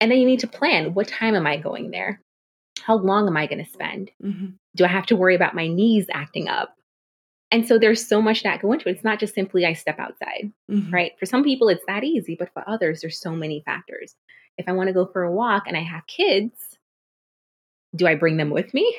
And 0.00 0.10
then 0.10 0.18
you 0.18 0.26
need 0.26 0.40
to 0.40 0.48
plan 0.48 0.94
what 0.94 1.08
time 1.08 1.34
am 1.34 1.46
I 1.46 1.56
going 1.56 1.90
there? 1.90 2.20
How 2.80 2.96
long 2.96 3.28
am 3.28 3.36
I 3.36 3.46
going 3.46 3.62
to 3.62 3.70
spend? 3.70 4.10
Mm-hmm. 4.22 4.46
Do 4.74 4.84
I 4.84 4.88
have 4.88 5.06
to 5.06 5.16
worry 5.16 5.34
about 5.34 5.54
my 5.54 5.68
knees 5.68 6.06
acting 6.12 6.48
up? 6.48 6.74
And 7.52 7.66
so 7.66 7.78
there's 7.78 8.06
so 8.06 8.22
much 8.22 8.42
that 8.42 8.62
go 8.62 8.72
into 8.72 8.88
it. 8.88 8.92
It's 8.92 9.04
not 9.04 9.20
just 9.20 9.34
simply 9.34 9.66
I 9.66 9.74
step 9.74 9.98
outside, 9.98 10.52
mm-hmm. 10.70 10.92
right? 10.92 11.12
For 11.18 11.26
some 11.26 11.42
people, 11.44 11.68
it's 11.68 11.84
that 11.86 12.04
easy, 12.04 12.36
but 12.36 12.52
for 12.52 12.68
others, 12.68 13.00
there's 13.00 13.20
so 13.20 13.32
many 13.32 13.62
factors. 13.66 14.14
If 14.56 14.68
I 14.68 14.72
want 14.72 14.86
to 14.86 14.94
go 14.94 15.06
for 15.06 15.22
a 15.24 15.32
walk 15.32 15.64
and 15.66 15.76
I 15.76 15.82
have 15.82 16.06
kids, 16.06 16.78
do 17.94 18.06
I 18.06 18.14
bring 18.14 18.36
them 18.36 18.50
with 18.50 18.72
me? 18.72 18.96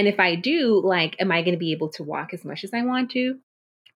And 0.00 0.08
if 0.08 0.18
I 0.18 0.34
do, 0.34 0.80
like, 0.82 1.14
am 1.20 1.30
I 1.30 1.42
going 1.42 1.52
to 1.52 1.58
be 1.58 1.72
able 1.72 1.90
to 1.90 2.02
walk 2.02 2.32
as 2.32 2.42
much 2.42 2.64
as 2.64 2.72
I 2.72 2.80
want 2.86 3.10
to? 3.10 3.38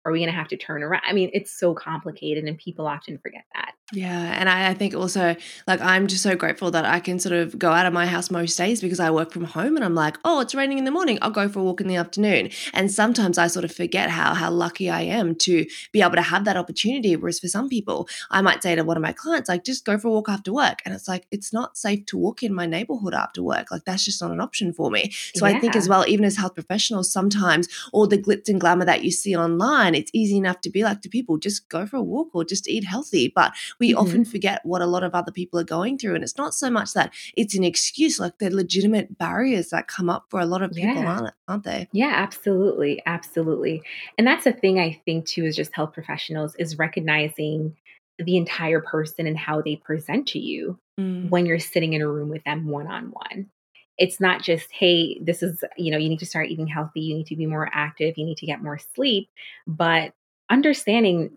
Are 0.04 0.12
we 0.12 0.18
going 0.18 0.30
to 0.30 0.36
have 0.36 0.48
to 0.48 0.56
turn 0.56 0.82
around? 0.82 1.02
I 1.06 1.12
mean, 1.12 1.30
it's 1.32 1.50
so 1.50 1.74
complicated 1.74 2.44
and 2.44 2.58
people 2.58 2.86
often 2.86 3.18
forget 3.18 3.44
that. 3.54 3.74
Yeah. 3.92 4.34
And 4.38 4.48
I, 4.48 4.70
I, 4.70 4.74
think 4.74 4.94
also, 4.94 5.36
like, 5.66 5.80
I'm 5.80 6.06
just 6.06 6.22
so 6.22 6.34
grateful 6.34 6.70
that 6.70 6.84
I 6.84 7.00
can 7.00 7.18
sort 7.18 7.34
of 7.34 7.58
go 7.58 7.70
out 7.70 7.84
of 7.84 7.92
my 7.92 8.06
house 8.06 8.30
most 8.30 8.56
days 8.56 8.80
because 8.80 8.98
I 8.98 9.10
work 9.10 9.30
from 9.30 9.44
home 9.44 9.76
and 9.76 9.84
I'm 9.84 9.94
like, 9.94 10.16
oh, 10.24 10.40
it's 10.40 10.54
raining 10.54 10.78
in 10.78 10.84
the 10.84 10.90
morning. 10.90 11.18
I'll 11.20 11.30
go 11.30 11.48
for 11.48 11.60
a 11.60 11.62
walk 11.62 11.80
in 11.80 11.86
the 11.86 11.96
afternoon. 11.96 12.50
And 12.72 12.90
sometimes 12.90 13.36
I 13.36 13.46
sort 13.46 13.64
of 13.64 13.72
forget 13.72 14.08
how, 14.10 14.34
how 14.34 14.50
lucky 14.50 14.88
I 14.88 15.02
am 15.02 15.34
to 15.36 15.66
be 15.92 16.00
able 16.00 16.16
to 16.16 16.22
have 16.22 16.44
that 16.46 16.56
opportunity. 16.56 17.14
Whereas 17.14 17.38
for 17.38 17.48
some 17.48 17.68
people, 17.68 18.08
I 18.30 18.40
might 18.40 18.62
say 18.62 18.74
to 18.74 18.84
one 18.84 18.96
of 18.96 19.02
my 19.02 19.12
clients, 19.12 19.48
like, 19.48 19.64
just 19.64 19.84
go 19.84 19.98
for 19.98 20.08
a 20.08 20.12
walk 20.12 20.28
after 20.28 20.52
work. 20.52 20.80
And 20.84 20.94
it's 20.94 21.06
like, 21.06 21.26
it's 21.30 21.52
not 21.52 21.76
safe 21.76 22.06
to 22.06 22.16
walk 22.16 22.42
in 22.42 22.54
my 22.54 22.66
neighborhood 22.66 23.14
after 23.14 23.42
work. 23.42 23.70
Like, 23.70 23.84
that's 23.84 24.04
just 24.04 24.20
not 24.22 24.30
an 24.30 24.40
option 24.40 24.72
for 24.72 24.90
me. 24.90 25.12
So 25.34 25.46
yeah. 25.46 25.56
I 25.56 25.60
think 25.60 25.76
as 25.76 25.88
well, 25.88 26.04
even 26.08 26.24
as 26.24 26.36
health 26.36 26.54
professionals, 26.54 27.12
sometimes 27.12 27.68
all 27.92 28.06
the 28.06 28.18
glitz 28.18 28.48
and 28.48 28.60
glamour 28.60 28.86
that 28.86 29.04
you 29.04 29.10
see 29.10 29.36
online, 29.36 29.93
it's 29.96 30.10
easy 30.14 30.36
enough 30.36 30.60
to 30.62 30.70
be 30.70 30.82
like 30.82 31.00
to 31.02 31.08
people, 31.08 31.38
just 31.38 31.68
go 31.68 31.86
for 31.86 31.96
a 31.96 32.02
walk 32.02 32.28
or 32.34 32.44
just 32.44 32.68
eat 32.68 32.84
healthy. 32.84 33.32
But 33.34 33.52
we 33.78 33.90
mm-hmm. 33.90 33.98
often 33.98 34.24
forget 34.24 34.60
what 34.64 34.82
a 34.82 34.86
lot 34.86 35.02
of 35.02 35.14
other 35.14 35.32
people 35.32 35.58
are 35.60 35.64
going 35.64 35.98
through. 35.98 36.14
And 36.14 36.24
it's 36.24 36.38
not 36.38 36.54
so 36.54 36.70
much 36.70 36.92
that 36.94 37.12
it's 37.36 37.54
an 37.54 37.64
excuse, 37.64 38.18
like 38.18 38.38
they're 38.38 38.50
legitimate 38.50 39.18
barriers 39.18 39.70
that 39.70 39.88
come 39.88 40.10
up 40.10 40.26
for 40.30 40.40
a 40.40 40.46
lot 40.46 40.62
of 40.62 40.72
people, 40.72 40.94
yeah. 40.94 41.06
aren't, 41.06 41.34
aren't 41.48 41.64
they? 41.64 41.88
Yeah, 41.92 42.12
absolutely. 42.14 43.02
Absolutely. 43.06 43.82
And 44.18 44.26
that's 44.26 44.44
the 44.44 44.52
thing 44.52 44.78
I 44.78 45.00
think 45.04 45.26
too 45.26 45.44
is 45.44 45.56
just 45.56 45.74
health 45.74 45.92
professionals 45.92 46.54
is 46.56 46.78
recognizing 46.78 47.76
the 48.18 48.36
entire 48.36 48.80
person 48.80 49.26
and 49.26 49.36
how 49.36 49.60
they 49.60 49.76
present 49.76 50.28
to 50.28 50.38
you 50.38 50.78
mm. 50.98 51.28
when 51.30 51.46
you're 51.46 51.58
sitting 51.58 51.94
in 51.94 52.02
a 52.02 52.08
room 52.08 52.28
with 52.28 52.44
them 52.44 52.68
one 52.68 52.86
on 52.86 53.06
one 53.06 53.50
it's 53.98 54.20
not 54.20 54.42
just 54.42 54.70
hey 54.72 55.18
this 55.20 55.42
is 55.42 55.62
you 55.76 55.90
know 55.90 55.98
you 55.98 56.08
need 56.08 56.18
to 56.18 56.26
start 56.26 56.48
eating 56.48 56.66
healthy 56.66 57.00
you 57.00 57.14
need 57.14 57.26
to 57.26 57.36
be 57.36 57.46
more 57.46 57.70
active 57.72 58.14
you 58.16 58.24
need 58.24 58.38
to 58.38 58.46
get 58.46 58.62
more 58.62 58.78
sleep 58.78 59.28
but 59.66 60.12
understanding 60.50 61.30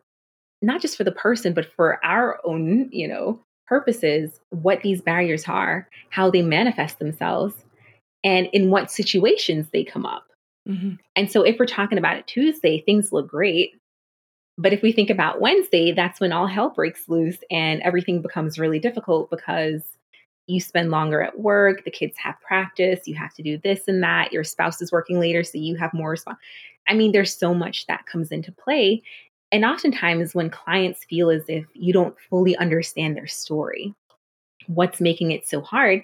not 0.62 0.82
just 0.82 0.98
for 0.98 1.04
the 1.04 1.12
person, 1.12 1.54
but 1.54 1.72
for 1.76 2.04
our 2.04 2.40
own, 2.44 2.90
you 2.92 3.08
know, 3.08 3.40
purposes, 3.68 4.40
what 4.50 4.82
these 4.82 5.02
barriers 5.02 5.48
are, 5.48 5.88
how 6.10 6.32
they 6.32 6.42
manifest 6.42 7.00
themselves, 7.00 7.54
and 8.24 8.48
in 8.54 8.70
what 8.70 8.92
situations 8.92 9.68
they 9.72 9.84
come 9.84 10.06
up. 10.06 10.26
Mm-hmm. 10.68 10.96
And 11.16 11.32
so 11.32 11.44
if 11.44 11.58
we're 11.60 11.66
talking 11.66 11.98
about 11.98 12.18
it 12.18 12.28
Tuesday, 12.28 12.82
things 12.82 13.12
look 13.12 13.28
great. 13.28 13.72
But 14.58 14.74
if 14.74 14.82
we 14.82 14.92
think 14.92 15.10
about 15.10 15.40
Wednesday, 15.40 15.92
that's 15.92 16.20
when 16.20 16.32
all 16.32 16.48
hell 16.48 16.72
breaks 16.72 17.08
loose 17.08 17.38
and 17.52 17.82
everything 17.84 18.22
becomes 18.22 18.58
really 18.58 18.80
difficult 18.80 19.30
because 19.30 19.84
you 20.48 20.60
spend 20.60 20.90
longer 20.90 21.22
at 21.22 21.40
work, 21.40 21.84
the 21.84 21.92
kids 21.92 22.18
have 22.18 22.40
practice, 22.42 23.08
you 23.08 23.16
have 23.16 23.34
to 23.36 23.44
do 23.44 23.58
this 23.60 23.88
and 23.88 24.02
that, 24.02 24.34
your 24.34 24.44
spouse 24.44 24.82
is 24.82 24.92
working 24.92 25.20
later, 25.20 25.44
so 25.44 25.58
you 25.58 25.76
have 25.76 25.94
more 25.94 26.12
response. 26.12 26.40
I 26.88 26.94
mean, 26.94 27.12
there's 27.12 27.38
so 27.38 27.54
much 27.54 27.86
that 27.88 28.06
comes 28.06 28.32
into 28.32 28.52
play. 28.52 29.04
And 29.52 29.64
oftentimes, 29.64 30.34
when 30.34 30.50
clients 30.50 31.06
feel 31.06 31.30
as 31.30 31.44
if 31.48 31.66
you 31.74 31.94
don't 31.94 32.20
fully 32.30 32.56
understand 32.58 33.16
their 33.16 33.28
story, 33.28 33.94
what's 34.68 35.00
making 35.00 35.32
it 35.32 35.48
so 35.48 35.62
hard, 35.62 36.04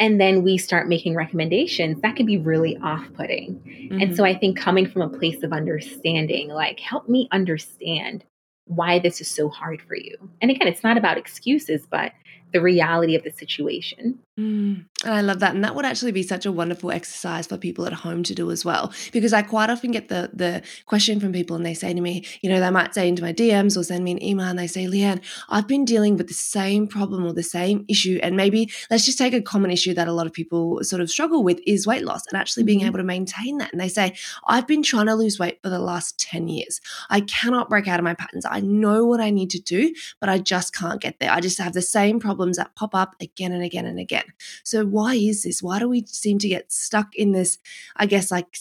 and 0.00 0.20
then 0.20 0.42
we 0.42 0.58
start 0.58 0.88
making 0.88 1.16
recommendations, 1.16 2.00
that 2.02 2.14
can 2.14 2.24
be 2.24 2.38
really 2.38 2.76
off 2.78 3.04
putting. 3.14 3.56
Mm-hmm. 3.60 4.00
And 4.00 4.16
so 4.16 4.22
mm-hmm. 4.22 4.36
I 4.36 4.38
think 4.38 4.58
coming 4.58 4.88
from 4.88 5.02
a 5.02 5.08
place 5.08 5.42
of 5.42 5.52
understanding, 5.52 6.48
like, 6.48 6.78
help 6.78 7.08
me 7.08 7.28
understand 7.32 8.24
why 8.66 8.98
this 8.98 9.20
is 9.20 9.28
so 9.28 9.48
hard 9.48 9.82
for 9.82 9.96
you. 9.96 10.16
And 10.40 10.50
again, 10.50 10.68
it's 10.68 10.84
not 10.84 10.96
about 10.96 11.18
excuses, 11.18 11.86
but 11.90 12.12
the 12.52 12.60
reality 12.60 13.14
of 13.14 13.22
the 13.24 13.30
situation. 13.30 14.18
Mm, 14.38 14.84
I 15.04 15.20
love 15.20 15.40
that. 15.40 15.54
And 15.54 15.64
that 15.64 15.74
would 15.74 15.84
actually 15.84 16.12
be 16.12 16.22
such 16.22 16.46
a 16.46 16.52
wonderful 16.52 16.92
exercise 16.92 17.48
for 17.48 17.58
people 17.58 17.86
at 17.86 17.92
home 17.92 18.22
to 18.22 18.34
do 18.34 18.52
as 18.52 18.64
well. 18.64 18.92
Because 19.12 19.32
I 19.32 19.42
quite 19.42 19.68
often 19.68 19.90
get 19.90 20.08
the 20.08 20.30
the 20.32 20.62
question 20.86 21.18
from 21.18 21.32
people 21.32 21.56
and 21.56 21.66
they 21.66 21.74
say 21.74 21.92
to 21.92 22.00
me, 22.00 22.24
you 22.40 22.48
know, 22.48 22.60
they 22.60 22.70
might 22.70 22.94
say 22.94 23.08
into 23.08 23.22
my 23.22 23.32
DMs 23.32 23.76
or 23.76 23.82
send 23.82 24.04
me 24.04 24.12
an 24.12 24.22
email 24.22 24.46
and 24.46 24.58
they 24.58 24.68
say, 24.68 24.86
Leanne, 24.86 25.20
I've 25.48 25.66
been 25.66 25.84
dealing 25.84 26.16
with 26.16 26.28
the 26.28 26.34
same 26.34 26.86
problem 26.86 27.26
or 27.26 27.32
the 27.32 27.42
same 27.42 27.84
issue. 27.88 28.20
And 28.22 28.36
maybe 28.36 28.70
let's 28.90 29.04
just 29.04 29.18
take 29.18 29.34
a 29.34 29.42
common 29.42 29.72
issue 29.72 29.92
that 29.94 30.06
a 30.06 30.12
lot 30.12 30.26
of 30.26 30.32
people 30.32 30.84
sort 30.84 31.02
of 31.02 31.10
struggle 31.10 31.42
with 31.42 31.60
is 31.66 31.86
weight 31.86 32.04
loss 32.04 32.24
and 32.30 32.40
actually 32.40 32.62
being 32.62 32.80
mm-hmm. 32.80 32.88
able 32.88 32.98
to 32.98 33.04
maintain 33.04 33.58
that. 33.58 33.72
And 33.72 33.80
they 33.80 33.88
say, 33.88 34.14
I've 34.46 34.68
been 34.68 34.84
trying 34.84 35.06
to 35.06 35.16
lose 35.16 35.38
weight 35.40 35.58
for 35.62 35.68
the 35.68 35.80
last 35.80 36.18
10 36.20 36.46
years. 36.46 36.80
I 37.10 37.22
cannot 37.22 37.68
break 37.68 37.88
out 37.88 37.98
of 37.98 38.04
my 38.04 38.14
patterns. 38.14 38.46
I 38.48 38.60
know 38.60 39.04
what 39.04 39.20
I 39.20 39.30
need 39.30 39.50
to 39.50 39.60
do, 39.60 39.92
but 40.20 40.28
I 40.28 40.38
just 40.38 40.74
can't 40.74 41.00
get 41.00 41.18
there. 41.18 41.32
I 41.32 41.40
just 41.40 41.58
have 41.58 41.72
the 41.72 41.82
same 41.82 42.20
problems 42.38 42.56
that 42.56 42.74
pop 42.76 42.94
up 42.94 43.16
again 43.20 43.52
and 43.52 43.64
again 43.64 43.84
and 43.84 43.98
again. 43.98 44.24
So, 44.62 44.84
why 44.86 45.14
is 45.14 45.42
this? 45.42 45.62
Why 45.62 45.80
do 45.80 45.88
we 45.88 46.06
seem 46.06 46.38
to 46.38 46.48
get 46.48 46.70
stuck 46.70 47.14
in 47.16 47.32
this, 47.32 47.58
I 47.96 48.06
guess, 48.06 48.30
like 48.30 48.56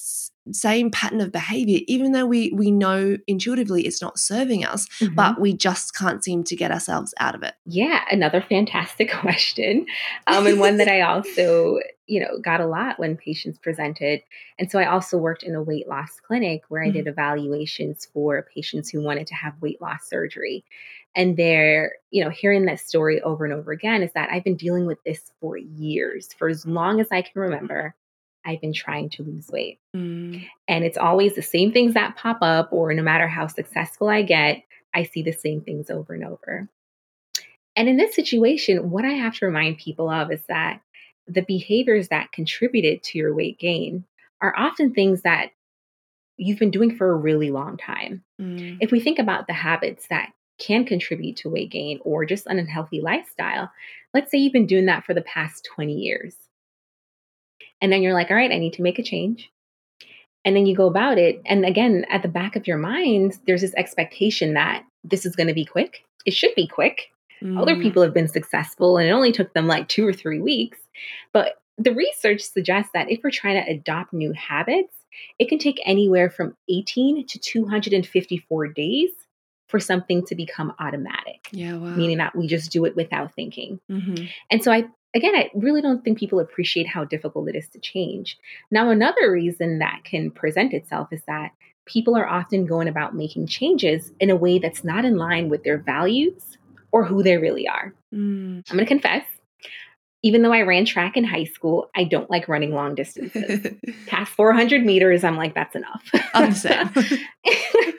same 0.51 0.89
pattern 0.89 1.22
of 1.22 1.31
behavior, 1.31 1.81
even 1.88 2.12
though 2.12 2.25
we 2.25 2.51
we 2.53 2.72
know 2.72 3.17
intuitively 3.27 3.86
it's 3.86 4.01
not 4.01 4.17
serving 4.17 4.65
us, 4.65 4.88
mm-hmm. 5.00 5.13
but 5.13 5.39
we 5.39 5.53
just 5.53 5.96
can't 5.96 6.24
seem 6.24 6.43
to 6.46 6.55
get 6.55 6.72
ourselves 6.72 7.13
out 7.19 7.36
of 7.36 7.43
it. 7.43 7.53
Yeah, 7.65 8.03
another 8.12 8.41
fantastic 8.41 9.12
question, 9.22 9.86
um, 10.25 10.48
and 10.48 10.60
one 10.60 10.77
that 10.77 10.88
I 10.88 11.01
also 11.01 11.79
you 12.07 12.22
know 12.22 12.39
got 12.39 12.62
a 12.62 12.67
lot 12.67 12.98
when 12.98 13.15
patients 13.15 13.60
presented. 13.60 14.22
And 14.57 14.72
so 14.72 14.79
I 14.79 14.86
also 14.88 15.17
worked 15.17 15.43
in 15.43 15.53
a 15.53 15.62
weight 15.62 15.88
loss 15.88 16.19
clinic 16.25 16.63
where 16.69 16.81
I 16.81 16.88
mm-hmm. 16.88 16.98
did 16.98 17.07
evaluations 17.07 18.07
for 18.12 18.48
patients 18.55 18.89
who 18.89 19.01
wanted 19.01 19.27
to 19.27 19.36
have 19.36 19.62
weight 19.62 19.81
loss 19.81 20.10
surgery. 20.10 20.63
And 21.15 21.35
they're, 21.35 21.93
you 22.11 22.23
know, 22.23 22.29
hearing 22.29 22.65
that 22.65 22.79
story 22.79 23.21
over 23.21 23.43
and 23.43 23.53
over 23.53 23.71
again 23.71 24.03
is 24.03 24.11
that 24.13 24.29
I've 24.31 24.43
been 24.43 24.55
dealing 24.55 24.85
with 24.85 25.03
this 25.03 25.31
for 25.41 25.57
years, 25.57 26.31
for 26.33 26.47
as 26.47 26.65
long 26.65 26.99
as 26.99 27.07
I 27.11 27.21
can 27.21 27.41
remember. 27.41 27.95
I've 28.45 28.61
been 28.61 28.73
trying 28.73 29.09
to 29.09 29.23
lose 29.23 29.49
weight. 29.49 29.79
Mm. 29.93 30.47
And 30.69 30.85
it's 30.85 30.97
always 30.97 31.35
the 31.35 31.41
same 31.41 31.73
things 31.73 31.93
that 31.95 32.15
pop 32.15 32.37
up, 32.41 32.71
or 32.71 32.93
no 32.93 33.03
matter 33.03 33.27
how 33.27 33.47
successful 33.47 34.07
I 34.07 34.21
get, 34.21 34.63
I 34.93 35.03
see 35.03 35.21
the 35.21 35.33
same 35.33 35.59
things 35.59 35.89
over 35.89 36.13
and 36.13 36.23
over. 36.23 36.69
And 37.75 37.89
in 37.89 37.97
this 37.97 38.15
situation, 38.15 38.89
what 38.89 39.03
I 39.03 39.11
have 39.11 39.35
to 39.35 39.45
remind 39.45 39.79
people 39.79 40.09
of 40.09 40.31
is 40.31 40.41
that 40.47 40.79
the 41.27 41.41
behaviors 41.41 42.07
that 42.07 42.31
contributed 42.31 43.03
to 43.03 43.17
your 43.17 43.35
weight 43.35 43.59
gain 43.59 44.05
are 44.39 44.53
often 44.57 44.93
things 44.93 45.23
that 45.23 45.51
you've 46.37 46.59
been 46.59 46.71
doing 46.71 46.95
for 46.95 47.11
a 47.11 47.15
really 47.15 47.51
long 47.51 47.75
time. 47.75 48.23
Mm. 48.39 48.77
If 48.79 48.91
we 48.91 49.01
think 49.01 49.19
about 49.19 49.47
the 49.47 49.53
habits 49.53 50.07
that 50.07 50.31
can 50.57 50.85
contribute 50.85 51.37
to 51.37 51.49
weight 51.49 51.71
gain 51.71 51.99
or 52.03 52.25
just 52.25 52.47
an 52.47 52.59
unhealthy 52.59 53.01
lifestyle, 53.01 53.71
let's 54.13 54.31
say 54.31 54.37
you've 54.37 54.53
been 54.53 54.65
doing 54.65 54.85
that 54.85 55.05
for 55.05 55.13
the 55.13 55.21
past 55.21 55.67
20 55.75 55.93
years. 55.93 56.35
And 57.81 57.91
then 57.91 58.01
you're 58.01 58.13
like, 58.13 58.31
all 58.31 58.37
right, 58.37 58.51
I 58.51 58.57
need 58.57 58.73
to 58.73 58.81
make 58.81 58.99
a 58.99 59.03
change. 59.03 59.51
And 60.45 60.55
then 60.55 60.65
you 60.65 60.75
go 60.75 60.87
about 60.87 61.17
it. 61.17 61.41
And 61.45 61.65
again, 61.65 62.05
at 62.09 62.21
the 62.21 62.27
back 62.27 62.55
of 62.55 62.67
your 62.67 62.77
mind, 62.77 63.37
there's 63.45 63.61
this 63.61 63.75
expectation 63.75 64.53
that 64.53 64.83
this 65.03 65.25
is 65.25 65.35
going 65.35 65.47
to 65.47 65.53
be 65.53 65.65
quick. 65.65 66.03
It 66.25 66.33
should 66.33 66.55
be 66.55 66.67
quick. 66.67 67.11
Mm. 67.41 67.61
Other 67.61 67.75
people 67.75 68.01
have 68.01 68.13
been 68.13 68.27
successful 68.27 68.97
and 68.97 69.07
it 69.07 69.11
only 69.11 69.31
took 69.31 69.53
them 69.53 69.67
like 69.67 69.87
two 69.87 70.07
or 70.07 70.13
three 70.13 70.39
weeks. 70.39 70.79
But 71.33 71.61
the 71.77 71.93
research 71.93 72.41
suggests 72.41 72.91
that 72.93 73.11
if 73.11 73.19
we're 73.23 73.29
trying 73.29 73.63
to 73.63 73.71
adopt 73.71 74.13
new 74.13 74.31
habits, 74.33 74.93
it 75.37 75.49
can 75.49 75.59
take 75.59 75.79
anywhere 75.85 76.29
from 76.29 76.55
18 76.69 77.27
to 77.27 77.39
254 77.39 78.67
days 78.69 79.09
for 79.67 79.79
something 79.79 80.25
to 80.25 80.36
become 80.36 80.74
automatic. 80.79 81.50
Yeah, 81.51 81.74
wow. 81.75 81.95
Meaning 81.95 82.17
that 82.17 82.36
we 82.36 82.47
just 82.47 82.71
do 82.71 82.86
it 82.86 82.95
without 82.95 83.33
thinking. 83.36 83.79
Mm-hmm. 83.89 84.25
And 84.50 84.63
so 84.63 84.71
I 84.71 84.88
again, 85.13 85.36
I 85.36 85.50
really 85.55 85.81
don't 85.81 86.03
think 86.03 86.19
people 86.19 86.39
appreciate 86.39 86.88
how 86.88 87.03
difficult 87.03 87.50
it 87.50 87.55
is 87.55 87.67
to 87.69 87.79
change. 87.79 88.38
Now, 88.71 88.89
another 88.89 89.31
reason 89.31 89.79
that 89.79 90.01
can 90.03 90.31
present 90.31 90.74
itself 90.74 91.09
is 91.12 91.21
that 91.27 91.51
people 91.86 92.15
are 92.15 92.27
often 92.27 92.65
going 92.65 92.88
about 92.88 93.15
making 93.15 93.47
changes 93.47 94.12
in 94.19 94.29
a 94.29 94.36
way 94.36 94.59
that's 94.59 94.83
not 94.83 95.05
in 95.05 95.17
line 95.17 95.50
with 95.50 95.63
their 95.63 95.77
values 95.77 96.57
or 96.91 97.03
who 97.03 97.24
they 97.24 97.38
really 97.38 97.67
are. 97.67 97.93
Mm. 98.13 98.63
I'm 98.69 98.75
going 98.77 98.86
to 98.86 98.86
confess, 98.86 99.24
even 100.24 100.41
though 100.41 100.53
I 100.53 100.62
ran 100.62 100.86
track 100.86 101.15
in 101.15 101.24
high 101.24 101.45
school, 101.45 101.89
I 101.95 102.03
don't 102.03 102.29
like 102.29 102.47
running 102.47 102.74
long 102.74 102.95
distances. 102.95 103.74
Past 104.07 104.31
400 104.33 104.86
meters, 104.86 105.24
I'm 105.24 105.38
like, 105.38 105.55
that's 105.55 105.75
enough. 105.75 106.03
I'm 106.33 106.51
the 106.51 106.55
same. 106.55 106.89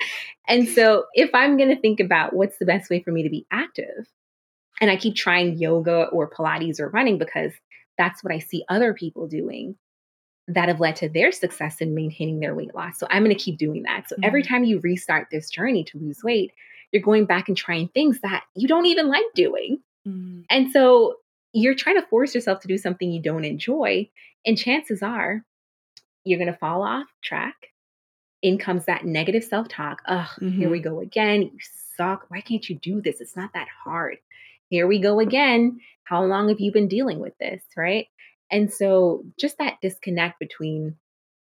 and 0.48 0.68
so, 0.68 1.04
if 1.14 1.30
I'm 1.34 1.56
going 1.56 1.68
to 1.68 1.80
think 1.80 2.00
about 2.00 2.34
what's 2.34 2.58
the 2.58 2.66
best 2.66 2.90
way 2.90 3.02
for 3.02 3.12
me 3.12 3.22
to 3.22 3.30
be 3.30 3.46
active, 3.52 4.08
and 4.80 4.90
I 4.90 4.96
keep 4.96 5.14
trying 5.14 5.58
yoga 5.58 6.04
or 6.06 6.30
Pilates 6.30 6.80
or 6.80 6.88
running 6.88 7.18
because 7.18 7.52
that's 7.96 8.22
what 8.22 8.32
I 8.32 8.38
see 8.38 8.64
other 8.68 8.94
people 8.94 9.26
doing 9.26 9.76
that 10.46 10.68
have 10.68 10.80
led 10.80 10.96
to 10.96 11.08
their 11.08 11.30
success 11.30 11.80
in 11.80 11.94
maintaining 11.94 12.40
their 12.40 12.54
weight 12.54 12.74
loss. 12.74 12.98
So 12.98 13.06
I'm 13.10 13.22
going 13.22 13.36
to 13.36 13.42
keep 13.42 13.58
doing 13.58 13.82
that. 13.82 14.08
So 14.08 14.14
mm-hmm. 14.14 14.24
every 14.24 14.42
time 14.42 14.64
you 14.64 14.80
restart 14.80 15.28
this 15.30 15.50
journey 15.50 15.84
to 15.84 15.98
lose 15.98 16.24
weight, 16.24 16.52
you're 16.90 17.02
going 17.02 17.26
back 17.26 17.48
and 17.48 17.56
trying 17.56 17.88
things 17.88 18.20
that 18.22 18.44
you 18.54 18.66
don't 18.66 18.86
even 18.86 19.08
like 19.08 19.26
doing. 19.34 19.78
Mm-hmm. 20.06 20.42
And 20.48 20.72
so 20.72 21.16
you're 21.52 21.74
trying 21.74 22.00
to 22.00 22.06
force 22.06 22.34
yourself 22.34 22.60
to 22.60 22.68
do 22.68 22.78
something 22.78 23.12
you 23.12 23.20
don't 23.20 23.44
enjoy. 23.44 24.08
And 24.46 24.56
chances 24.56 25.02
are 25.02 25.42
you're 26.24 26.38
going 26.38 26.52
to 26.52 26.58
fall 26.58 26.82
off 26.82 27.06
track. 27.22 27.54
In 28.42 28.58
comes 28.58 28.84
that 28.84 29.04
negative 29.04 29.44
self 29.44 29.68
talk. 29.68 30.02
Ugh, 30.06 30.26
mm-hmm. 30.40 30.50
here 30.50 30.70
we 30.70 30.80
go 30.80 31.00
again. 31.00 31.42
You 31.42 31.58
suck. 31.96 32.26
Why 32.28 32.40
can't 32.40 32.68
you 32.68 32.76
do 32.76 33.00
this? 33.00 33.20
It's 33.20 33.36
not 33.36 33.52
that 33.54 33.68
hard 33.84 34.18
here 34.70 34.86
we 34.86 34.98
go 34.98 35.20
again. 35.20 35.80
How 36.04 36.24
long 36.24 36.48
have 36.48 36.60
you 36.60 36.72
been 36.72 36.88
dealing 36.88 37.18
with 37.18 37.36
this? 37.38 37.62
Right. 37.76 38.06
And 38.50 38.72
so 38.72 39.24
just 39.38 39.58
that 39.58 39.78
disconnect 39.82 40.38
between 40.38 40.96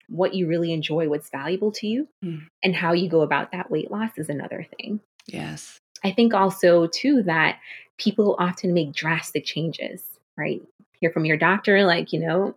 what 0.08 0.34
you 0.34 0.48
really 0.48 0.72
enjoy, 0.72 1.10
what's 1.10 1.30
valuable 1.30 1.72
to 1.72 1.88
you, 1.88 2.08
mm. 2.24 2.42
and 2.62 2.76
how 2.76 2.94
you 2.94 3.10
go 3.10 3.22
about 3.22 3.52
that 3.52 3.72
weight 3.72 3.92
loss 3.92 4.12
is 4.18 4.30
another 4.30 4.66
thing. 4.78 5.00
Yes. 5.26 5.80
I 6.04 6.12
think 6.12 6.34
also, 6.34 6.88
too, 6.88 7.24
that 7.24 7.60
people 7.98 8.36
often 8.38 8.74
make 8.74 8.94
drastic 8.94 9.46
changes, 9.46 10.04
right? 10.38 10.62
Hear 11.00 11.10
from 11.10 11.26
your 11.26 11.38
doctor, 11.38 11.86
like, 11.86 12.14
you 12.14 12.20
know, 12.20 12.56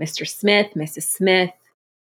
Mr. 0.00 0.26
Smith, 0.26 0.68
Mrs. 0.76 1.02
Smith, 1.02 1.50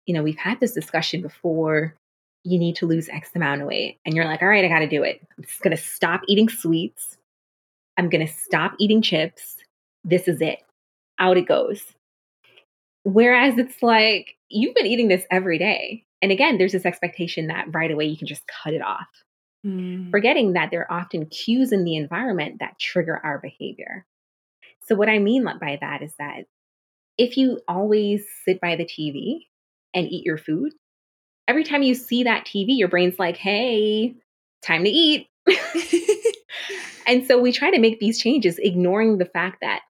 you 0.08 0.14
know, 0.14 0.22
we've 0.22 0.38
had 0.38 0.58
this 0.58 0.72
discussion 0.72 1.20
before. 1.20 1.94
You 2.42 2.58
need 2.58 2.76
to 2.76 2.86
lose 2.86 3.10
X 3.10 3.30
amount 3.34 3.60
of 3.60 3.68
weight. 3.68 3.98
And 4.06 4.16
you're 4.16 4.24
like, 4.24 4.40
all 4.40 4.48
right, 4.48 4.64
I 4.64 4.68
got 4.68 4.78
to 4.78 4.88
do 4.88 5.02
it. 5.02 5.20
I'm 5.36 5.44
just 5.44 5.60
going 5.60 5.76
to 5.76 5.82
stop 5.82 6.22
eating 6.26 6.48
sweets. 6.48 7.18
I'm 7.98 8.08
going 8.08 8.26
to 8.26 8.32
stop 8.32 8.72
eating 8.78 9.02
chips. 9.02 9.56
This 10.04 10.26
is 10.26 10.40
it. 10.40 10.60
Out 11.18 11.36
it 11.36 11.46
goes. 11.46 11.84
Whereas 13.02 13.58
it's 13.58 13.82
like, 13.82 14.36
you've 14.48 14.74
been 14.74 14.86
eating 14.86 15.08
this 15.08 15.24
every 15.30 15.58
day. 15.58 16.04
And 16.22 16.32
again, 16.32 16.56
there's 16.56 16.72
this 16.72 16.86
expectation 16.86 17.48
that 17.48 17.66
right 17.74 17.90
away 17.90 18.06
you 18.06 18.16
can 18.16 18.26
just 18.26 18.44
cut 18.46 18.72
it 18.72 18.82
off, 18.82 19.06
mm. 19.64 20.10
forgetting 20.10 20.54
that 20.54 20.70
there 20.70 20.90
are 20.90 21.00
often 21.00 21.26
cues 21.26 21.70
in 21.70 21.84
the 21.84 21.96
environment 21.96 22.60
that 22.60 22.78
trigger 22.78 23.20
our 23.22 23.38
behavior. 23.38 24.06
So, 24.86 24.94
what 24.96 25.08
I 25.08 25.18
mean 25.18 25.44
by 25.44 25.78
that 25.80 26.02
is 26.02 26.14
that 26.18 26.44
if 27.18 27.36
you 27.36 27.60
always 27.68 28.24
sit 28.44 28.60
by 28.60 28.74
the 28.74 28.84
TV 28.84 29.46
and 29.94 30.06
eat 30.06 30.24
your 30.24 30.38
food, 30.38 30.72
every 31.46 31.64
time 31.64 31.82
you 31.82 31.94
see 31.94 32.24
that 32.24 32.46
TV, 32.46 32.78
your 32.78 32.88
brain's 32.88 33.18
like, 33.18 33.36
hey, 33.36 34.14
time 34.62 34.84
to 34.84 34.90
eat. 34.90 35.28
And 37.08 37.26
so 37.26 37.38
we 37.38 37.52
try 37.52 37.70
to 37.70 37.80
make 37.80 37.98
these 37.98 38.20
changes, 38.20 38.58
ignoring 38.58 39.16
the 39.16 39.24
fact 39.24 39.62
that 39.62 39.80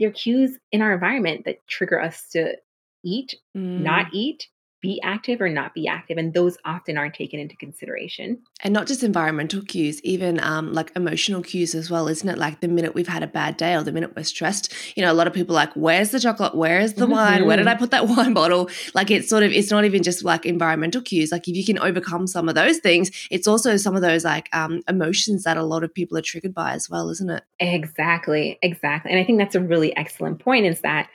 there 0.00 0.08
are 0.08 0.12
cues 0.12 0.58
in 0.72 0.80
our 0.80 0.94
environment 0.94 1.44
that 1.44 1.64
trigger 1.68 2.00
us 2.00 2.26
to 2.30 2.56
eat, 3.04 3.34
mm. 3.54 3.80
not 3.80 4.06
eat, 4.14 4.48
be 4.84 5.00
active 5.02 5.40
or 5.40 5.48
not 5.48 5.72
be 5.72 5.88
active. 5.88 6.18
And 6.18 6.34
those 6.34 6.58
often 6.66 6.98
aren't 6.98 7.14
taken 7.14 7.40
into 7.40 7.56
consideration. 7.56 8.42
And 8.60 8.74
not 8.74 8.86
just 8.86 9.02
environmental 9.02 9.62
cues, 9.62 9.98
even 10.02 10.38
um, 10.40 10.74
like 10.74 10.92
emotional 10.94 11.42
cues 11.42 11.74
as 11.74 11.90
well, 11.90 12.06
isn't 12.06 12.28
it? 12.28 12.36
Like 12.36 12.60
the 12.60 12.68
minute 12.68 12.94
we've 12.94 13.08
had 13.08 13.22
a 13.22 13.26
bad 13.26 13.56
day 13.56 13.74
or 13.74 13.82
the 13.82 13.92
minute 13.92 14.14
we're 14.14 14.24
stressed, 14.24 14.74
you 14.94 15.02
know, 15.02 15.10
a 15.10 15.14
lot 15.14 15.26
of 15.26 15.32
people 15.32 15.54
like, 15.54 15.72
where's 15.72 16.10
the 16.10 16.20
chocolate? 16.20 16.54
Where's 16.54 16.92
the 16.92 17.06
mm-hmm. 17.06 17.12
wine? 17.12 17.46
Where 17.46 17.56
did 17.56 17.66
I 17.66 17.76
put 17.76 17.92
that 17.92 18.06
wine 18.08 18.34
bottle? 18.34 18.68
Like 18.92 19.10
it's 19.10 19.30
sort 19.30 19.42
of, 19.42 19.52
it's 19.52 19.70
not 19.70 19.86
even 19.86 20.02
just 20.02 20.22
like 20.22 20.44
environmental 20.44 21.00
cues. 21.00 21.32
Like 21.32 21.48
if 21.48 21.56
you 21.56 21.64
can 21.64 21.78
overcome 21.78 22.26
some 22.26 22.50
of 22.50 22.54
those 22.54 22.76
things, 22.76 23.10
it's 23.30 23.46
also 23.46 23.78
some 23.78 23.96
of 23.96 24.02
those 24.02 24.22
like 24.22 24.54
um, 24.54 24.82
emotions 24.86 25.44
that 25.44 25.56
a 25.56 25.62
lot 25.62 25.82
of 25.82 25.94
people 25.94 26.18
are 26.18 26.22
triggered 26.22 26.52
by 26.52 26.72
as 26.72 26.90
well, 26.90 27.08
isn't 27.08 27.30
it? 27.30 27.42
Exactly. 27.58 28.58
Exactly. 28.60 29.12
And 29.12 29.18
I 29.18 29.24
think 29.24 29.38
that's 29.38 29.54
a 29.54 29.62
really 29.62 29.96
excellent 29.96 30.40
point 30.40 30.66
is 30.66 30.82
that 30.82 31.08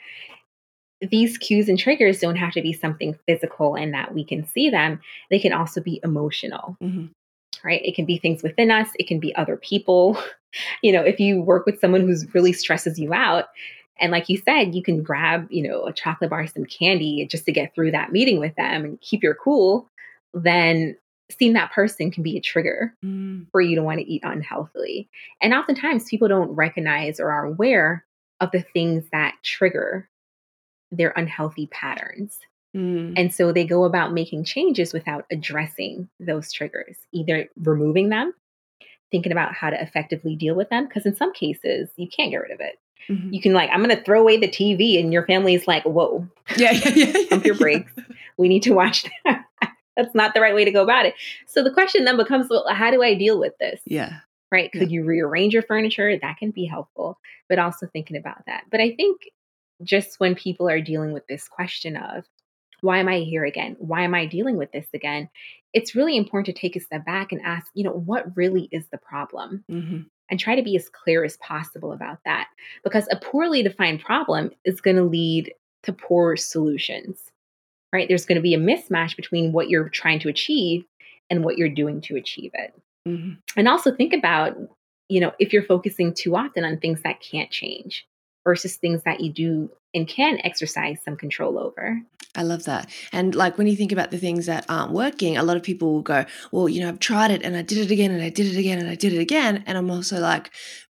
these 1.00 1.38
cues 1.38 1.68
and 1.68 1.78
triggers 1.78 2.20
don't 2.20 2.36
have 2.36 2.52
to 2.52 2.62
be 2.62 2.72
something 2.72 3.18
physical 3.26 3.74
and 3.74 3.94
that 3.94 4.14
we 4.14 4.24
can 4.24 4.46
see 4.46 4.68
them. 4.68 5.00
They 5.30 5.38
can 5.38 5.52
also 5.52 5.80
be 5.80 6.00
emotional, 6.04 6.76
mm-hmm. 6.82 7.06
right? 7.64 7.80
It 7.84 7.94
can 7.94 8.04
be 8.04 8.18
things 8.18 8.42
within 8.42 8.70
us, 8.70 8.88
it 8.98 9.06
can 9.06 9.20
be 9.20 9.34
other 9.36 9.56
people. 9.56 10.22
You 10.82 10.90
know, 10.90 11.02
if 11.02 11.20
you 11.20 11.40
work 11.40 11.64
with 11.64 11.78
someone 11.78 12.00
who's 12.00 12.34
really 12.34 12.52
stresses 12.52 12.98
you 12.98 13.14
out, 13.14 13.44
and 14.00 14.10
like 14.10 14.28
you 14.28 14.36
said, 14.36 14.74
you 14.74 14.82
can 14.82 15.00
grab, 15.00 15.46
you 15.48 15.62
know, 15.62 15.86
a 15.86 15.92
chocolate 15.92 16.30
bar, 16.30 16.44
some 16.48 16.64
candy 16.64 17.24
just 17.30 17.44
to 17.44 17.52
get 17.52 17.72
through 17.72 17.92
that 17.92 18.10
meeting 18.10 18.40
with 18.40 18.56
them 18.56 18.84
and 18.84 19.00
keep 19.00 19.22
your 19.22 19.36
cool, 19.36 19.86
then 20.34 20.96
seeing 21.30 21.52
that 21.52 21.70
person 21.70 22.10
can 22.10 22.24
be 22.24 22.36
a 22.36 22.40
trigger 22.40 22.92
mm. 23.04 23.46
for 23.52 23.60
you 23.60 23.76
to 23.76 23.82
want 23.84 24.00
to 24.00 24.10
eat 24.10 24.22
unhealthily. 24.24 25.08
And 25.40 25.54
oftentimes 25.54 26.08
people 26.08 26.26
don't 26.26 26.50
recognize 26.50 27.20
or 27.20 27.30
are 27.30 27.44
aware 27.44 28.04
of 28.40 28.50
the 28.50 28.62
things 28.62 29.04
that 29.12 29.34
trigger 29.44 30.08
their 30.90 31.12
unhealthy 31.16 31.66
patterns. 31.68 32.38
Mm. 32.76 33.14
And 33.16 33.34
so 33.34 33.52
they 33.52 33.64
go 33.64 33.84
about 33.84 34.12
making 34.12 34.44
changes 34.44 34.92
without 34.92 35.26
addressing 35.30 36.08
those 36.20 36.52
triggers, 36.52 36.96
either 37.12 37.48
removing 37.56 38.08
them, 38.10 38.32
thinking 39.10 39.32
about 39.32 39.54
how 39.54 39.70
to 39.70 39.80
effectively 39.80 40.36
deal 40.36 40.54
with 40.54 40.70
them. 40.70 40.86
Because 40.86 41.06
in 41.06 41.16
some 41.16 41.32
cases, 41.32 41.90
you 41.96 42.08
can't 42.08 42.30
get 42.30 42.38
rid 42.38 42.52
of 42.52 42.60
it. 42.60 42.78
Mm-hmm. 43.08 43.32
You 43.32 43.40
can, 43.40 43.52
like, 43.52 43.70
I'm 43.72 43.82
going 43.82 43.96
to 43.96 44.04
throw 44.04 44.20
away 44.20 44.36
the 44.36 44.48
TV, 44.48 45.00
and 45.00 45.12
your 45.12 45.24
family's 45.26 45.66
like, 45.66 45.84
whoa, 45.84 46.28
yeah, 46.56 46.72
yeah, 46.72 46.92
yeah, 46.94 47.06
yeah 47.06 47.28
pump 47.30 47.46
your 47.46 47.56
brakes. 47.56 47.92
We 48.36 48.48
need 48.48 48.62
to 48.64 48.74
watch 48.74 49.04
that. 49.24 49.44
That's 49.96 50.14
not 50.14 50.34
the 50.34 50.40
right 50.40 50.54
way 50.54 50.64
to 50.64 50.70
go 50.70 50.82
about 50.82 51.06
it. 51.06 51.14
So 51.46 51.62
the 51.62 51.72
question 51.72 52.04
then 52.04 52.16
becomes, 52.16 52.48
well, 52.48 52.64
how 52.70 52.90
do 52.90 53.02
I 53.02 53.14
deal 53.14 53.38
with 53.38 53.54
this? 53.58 53.80
Yeah. 53.84 54.20
Right. 54.52 54.70
Could 54.72 54.90
yeah. 54.90 55.00
you 55.00 55.04
rearrange 55.04 55.52
your 55.52 55.62
furniture? 55.62 56.16
That 56.16 56.36
can 56.38 56.50
be 56.50 56.64
helpful, 56.64 57.18
but 57.48 57.58
also 57.58 57.86
thinking 57.86 58.16
about 58.16 58.44
that. 58.46 58.64
But 58.70 58.80
I 58.80 58.94
think 58.94 59.22
just 59.82 60.20
when 60.20 60.34
people 60.34 60.68
are 60.68 60.80
dealing 60.80 61.12
with 61.12 61.26
this 61.26 61.48
question 61.48 61.96
of 61.96 62.24
Why 62.82 62.98
am 62.98 63.08
I 63.08 63.18
here 63.18 63.44
again? 63.44 63.76
Why 63.78 64.02
am 64.02 64.14
I 64.14 64.26
dealing 64.26 64.56
with 64.56 64.72
this 64.72 64.86
again? 64.94 65.28
It's 65.72 65.94
really 65.94 66.16
important 66.16 66.54
to 66.54 66.60
take 66.60 66.76
a 66.76 66.80
step 66.80 67.04
back 67.04 67.32
and 67.32 67.40
ask, 67.42 67.66
you 67.74 67.84
know, 67.84 67.92
what 67.92 68.36
really 68.36 68.68
is 68.72 68.86
the 68.90 68.98
problem? 68.98 69.64
Mm-hmm. 69.70 70.00
And 70.30 70.38
try 70.38 70.54
to 70.54 70.62
be 70.62 70.76
as 70.76 70.88
clear 70.88 71.24
as 71.24 71.36
possible 71.38 71.92
about 71.92 72.18
that. 72.24 72.48
Because 72.84 73.08
a 73.10 73.16
poorly 73.16 73.62
defined 73.62 74.00
problem 74.00 74.50
is 74.64 74.80
going 74.80 74.96
to 74.96 75.02
lead 75.02 75.52
to 75.82 75.92
poor 75.92 76.36
solutions, 76.36 77.18
right? 77.92 78.06
There's 78.06 78.26
going 78.26 78.36
to 78.36 78.42
be 78.42 78.54
a 78.54 78.58
mismatch 78.58 79.16
between 79.16 79.52
what 79.52 79.68
you're 79.68 79.88
trying 79.88 80.20
to 80.20 80.28
achieve 80.28 80.84
and 81.30 81.44
what 81.44 81.58
you're 81.58 81.68
doing 81.68 82.00
to 82.02 82.16
achieve 82.16 82.52
it. 82.54 82.72
Mm-hmm. 83.08 83.32
And 83.56 83.68
also 83.68 83.94
think 83.94 84.12
about, 84.12 84.56
you 85.08 85.20
know, 85.20 85.32
if 85.40 85.52
you're 85.52 85.64
focusing 85.64 86.14
too 86.14 86.36
often 86.36 86.64
on 86.64 86.78
things 86.78 87.02
that 87.02 87.20
can't 87.20 87.50
change 87.50 88.06
versus 88.44 88.76
things 88.76 89.02
that 89.04 89.20
you 89.20 89.32
do 89.32 89.70
and 89.94 90.06
can 90.06 90.38
exercise 90.44 90.98
some 91.04 91.16
control 91.16 91.58
over. 91.58 92.00
I 92.36 92.42
love 92.42 92.64
that. 92.64 92.88
And 93.12 93.34
like 93.34 93.58
when 93.58 93.66
you 93.66 93.74
think 93.74 93.90
about 93.90 94.12
the 94.12 94.18
things 94.18 94.46
that 94.46 94.64
aren't 94.68 94.92
working, 94.92 95.36
a 95.36 95.42
lot 95.42 95.56
of 95.56 95.64
people 95.64 95.92
will 95.92 96.02
go, 96.02 96.24
Well, 96.52 96.68
you 96.68 96.80
know, 96.80 96.88
I've 96.88 97.00
tried 97.00 97.32
it 97.32 97.42
and 97.42 97.56
I 97.56 97.62
did 97.62 97.78
it 97.78 97.90
again 97.90 98.12
and 98.12 98.22
I 98.22 98.28
did 98.28 98.46
it 98.46 98.56
again 98.56 98.78
and 98.78 98.88
I 98.88 98.94
did 98.94 99.12
it 99.12 99.18
again. 99.18 99.64
And 99.66 99.76
I'm 99.76 99.90
also 99.90 100.20
like, 100.20 100.50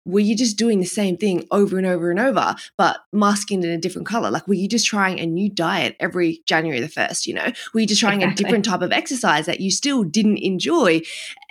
were 0.08 0.22
you 0.22 0.36
just 0.36 0.58
doing 0.58 0.80
the 0.80 0.86
same 0.86 1.18
thing 1.18 1.46
over 1.52 1.78
and 1.78 1.86
over 1.86 2.10
and 2.10 2.20
over, 2.20 2.56
but 2.78 3.02
masking 3.12 3.62
it 3.62 3.68
in 3.68 3.74
a 3.74 3.78
different 3.78 4.08
color? 4.08 4.32
Like, 4.32 4.48
were 4.48 4.54
you 4.54 4.68
just 4.68 4.88
trying 4.88 5.20
a 5.20 5.26
new 5.26 5.50
diet 5.50 5.98
every 6.00 6.42
January 6.46 6.80
the 6.80 6.88
1st? 6.88 7.28
You 7.28 7.34
know, 7.34 7.52
were 7.74 7.82
you 7.82 7.88
just 7.88 8.00
trying 8.00 8.22
exactly. 8.22 8.44
a 8.44 8.46
different 8.46 8.66
type 8.66 8.82
of 8.82 8.94
exercise 8.94 9.46
that 9.46 9.60
you 9.60 9.70
still 9.70 10.04
didn't 10.04 10.38
enjoy 10.38 11.02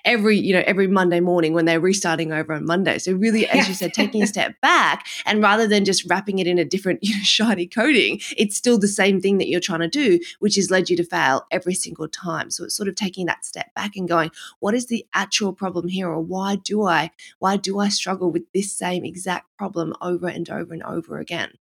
every, 0.07 0.39
you 0.39 0.55
know, 0.55 0.63
every 0.67 0.87
Monday 0.87 1.21
morning 1.21 1.53
when 1.53 1.67
they're 1.67 1.81
restarting 1.81 2.33
over 2.33 2.55
on 2.55 2.65
Monday? 2.65 2.99
So, 2.99 3.13
really, 3.13 3.47
as 3.47 3.69
you 3.69 3.75
said, 3.75 3.93
taking 3.93 4.23
a 4.23 4.27
step 4.37 4.59
back 4.63 5.07
and 5.27 5.43
rather 5.43 5.67
than 5.67 5.85
just 5.85 6.09
wrapping 6.09 6.39
it 6.39 6.47
in 6.47 6.59
a 6.59 6.65
different, 6.65 7.01
you 7.03 7.15
know, 7.15 7.23
shiny 7.23 7.67
coating, 7.67 8.21
it's 8.37 8.57
still 8.57 8.79
the 8.79 8.89
same 8.89 9.21
thing 9.21 9.37
that 9.39 9.49
you're 9.49 9.61
trying 9.61 9.81
to 9.81 9.89
do, 9.89 10.19
which 10.39 10.57
has 10.57 10.71
led 10.71 10.89
you 10.89 10.97
to 10.97 11.05
fail 11.05 11.47
every 11.51 11.75
single 11.75 12.09
time. 12.09 12.51
So, 12.51 12.65
it's 12.65 12.77
sort 12.77 12.89
of 12.89 12.95
taking 12.95 13.27
that 13.27 13.45
step 13.45 13.75
back 13.75 13.97
and 13.97 14.09
going, 14.09 14.31
what 14.61 14.75
is 14.75 14.87
the 14.87 15.05
actual 15.13 15.53
problem 15.53 15.89
here? 15.89 16.09
Or 16.09 16.21
why 16.21 16.57
do 16.57 16.87
I, 16.87 17.11
why 17.41 17.59
do 17.59 17.79
I 17.79 17.89
struggle 17.89 18.31
with 18.31 18.45
this 18.55 18.73
same 18.73 19.05
exact 19.05 19.57
problem 19.57 19.95
over 20.01 20.29
and 20.29 20.49
over 20.51 20.73
and 20.73 20.83
over 20.83 21.19
again. 21.19 21.53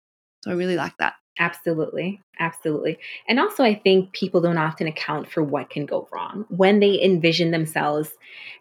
So 0.44 0.52
I 0.52 0.54
really 0.54 0.76
like 0.76 0.98
that. 0.98 1.16
Absolutely. 1.40 2.22
Absolutely. 2.40 2.98
And 3.28 3.40
also, 3.40 3.64
I 3.64 3.76
think 3.76 4.14
people 4.14 4.42
don't 4.42 4.58
often 4.58 4.88
account 4.88 5.30
for 5.30 5.44
what 5.44 5.70
can 5.70 5.86
go 5.86 6.08
wrong 6.12 6.46
when 6.50 6.80
they 6.80 7.02
envision 7.02 7.52
themselves, 7.52 8.10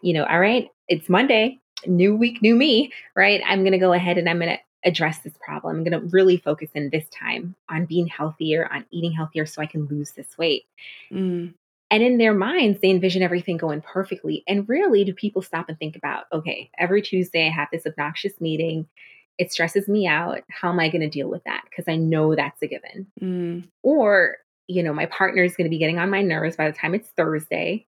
you 0.01 0.13
know, 0.13 0.25
all 0.25 0.39
right, 0.39 0.69
it's 0.87 1.09
Monday, 1.09 1.59
new 1.87 2.15
week, 2.15 2.41
new 2.41 2.55
me, 2.55 2.91
right? 3.15 3.41
I'm 3.47 3.61
going 3.61 3.71
to 3.71 3.77
go 3.77 3.93
ahead 3.93 4.17
and 4.17 4.29
I'm 4.29 4.39
going 4.39 4.57
to 4.57 4.59
address 4.85 5.19
this 5.19 5.33
problem. 5.39 5.77
I'm 5.77 5.83
going 5.83 5.99
to 5.99 6.07
really 6.13 6.37
focus 6.37 6.69
in 6.75 6.89
this 6.91 7.07
time 7.09 7.55
on 7.69 7.85
being 7.85 8.07
healthier, 8.07 8.69
on 8.71 8.85
eating 8.91 9.11
healthier 9.11 9.45
so 9.45 9.61
I 9.61 9.65
can 9.65 9.87
lose 9.87 10.11
this 10.11 10.37
weight. 10.37 10.63
Mm. 11.11 11.53
And 11.91 12.03
in 12.03 12.17
their 12.17 12.33
minds, 12.33 12.79
they 12.81 12.89
envision 12.89 13.23
everything 13.23 13.57
going 13.57 13.81
perfectly. 13.81 14.43
And 14.47 14.67
rarely 14.67 15.03
do 15.03 15.13
people 15.13 15.41
stop 15.41 15.69
and 15.69 15.77
think 15.77 15.95
about, 15.95 16.25
okay, 16.31 16.69
every 16.77 17.01
Tuesday 17.01 17.47
I 17.47 17.51
have 17.51 17.67
this 17.71 17.85
obnoxious 17.85 18.39
meeting. 18.41 18.87
It 19.37 19.51
stresses 19.51 19.87
me 19.87 20.07
out. 20.07 20.41
How 20.49 20.69
am 20.69 20.79
I 20.79 20.89
going 20.89 21.01
to 21.01 21.09
deal 21.09 21.29
with 21.29 21.43
that? 21.43 21.63
Because 21.69 21.85
I 21.87 21.95
know 21.95 22.35
that's 22.35 22.61
a 22.61 22.67
given. 22.67 23.07
Mm. 23.21 23.67
Or, 23.83 24.37
you 24.67 24.81
know, 24.81 24.93
my 24.93 25.05
partner 25.07 25.43
is 25.43 25.55
going 25.55 25.65
to 25.65 25.69
be 25.69 25.77
getting 25.77 25.99
on 25.99 26.09
my 26.09 26.21
nerves 26.21 26.55
by 26.55 26.69
the 26.69 26.77
time 26.77 26.95
it's 26.95 27.09
Thursday. 27.09 27.85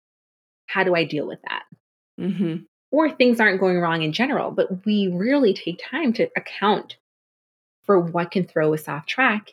How 0.67 0.83
do 0.83 0.95
I 0.95 1.05
deal 1.05 1.27
with 1.27 1.39
that? 1.49 1.63
Mm-hmm. 2.21 2.65
Or 2.91 3.11
things 3.11 3.41
aren't 3.41 3.61
going 3.61 3.79
wrong 3.79 4.03
in 4.03 4.13
general, 4.13 4.51
but 4.51 4.85
we 4.85 5.09
rarely 5.09 5.55
take 5.55 5.81
time 5.91 6.13
to 6.15 6.29
account 6.37 6.97
for 7.85 8.01
what 8.01 8.31
can 8.31 8.47
throw 8.47 8.75
us 8.75 8.89
off 8.89 9.07
track 9.07 9.53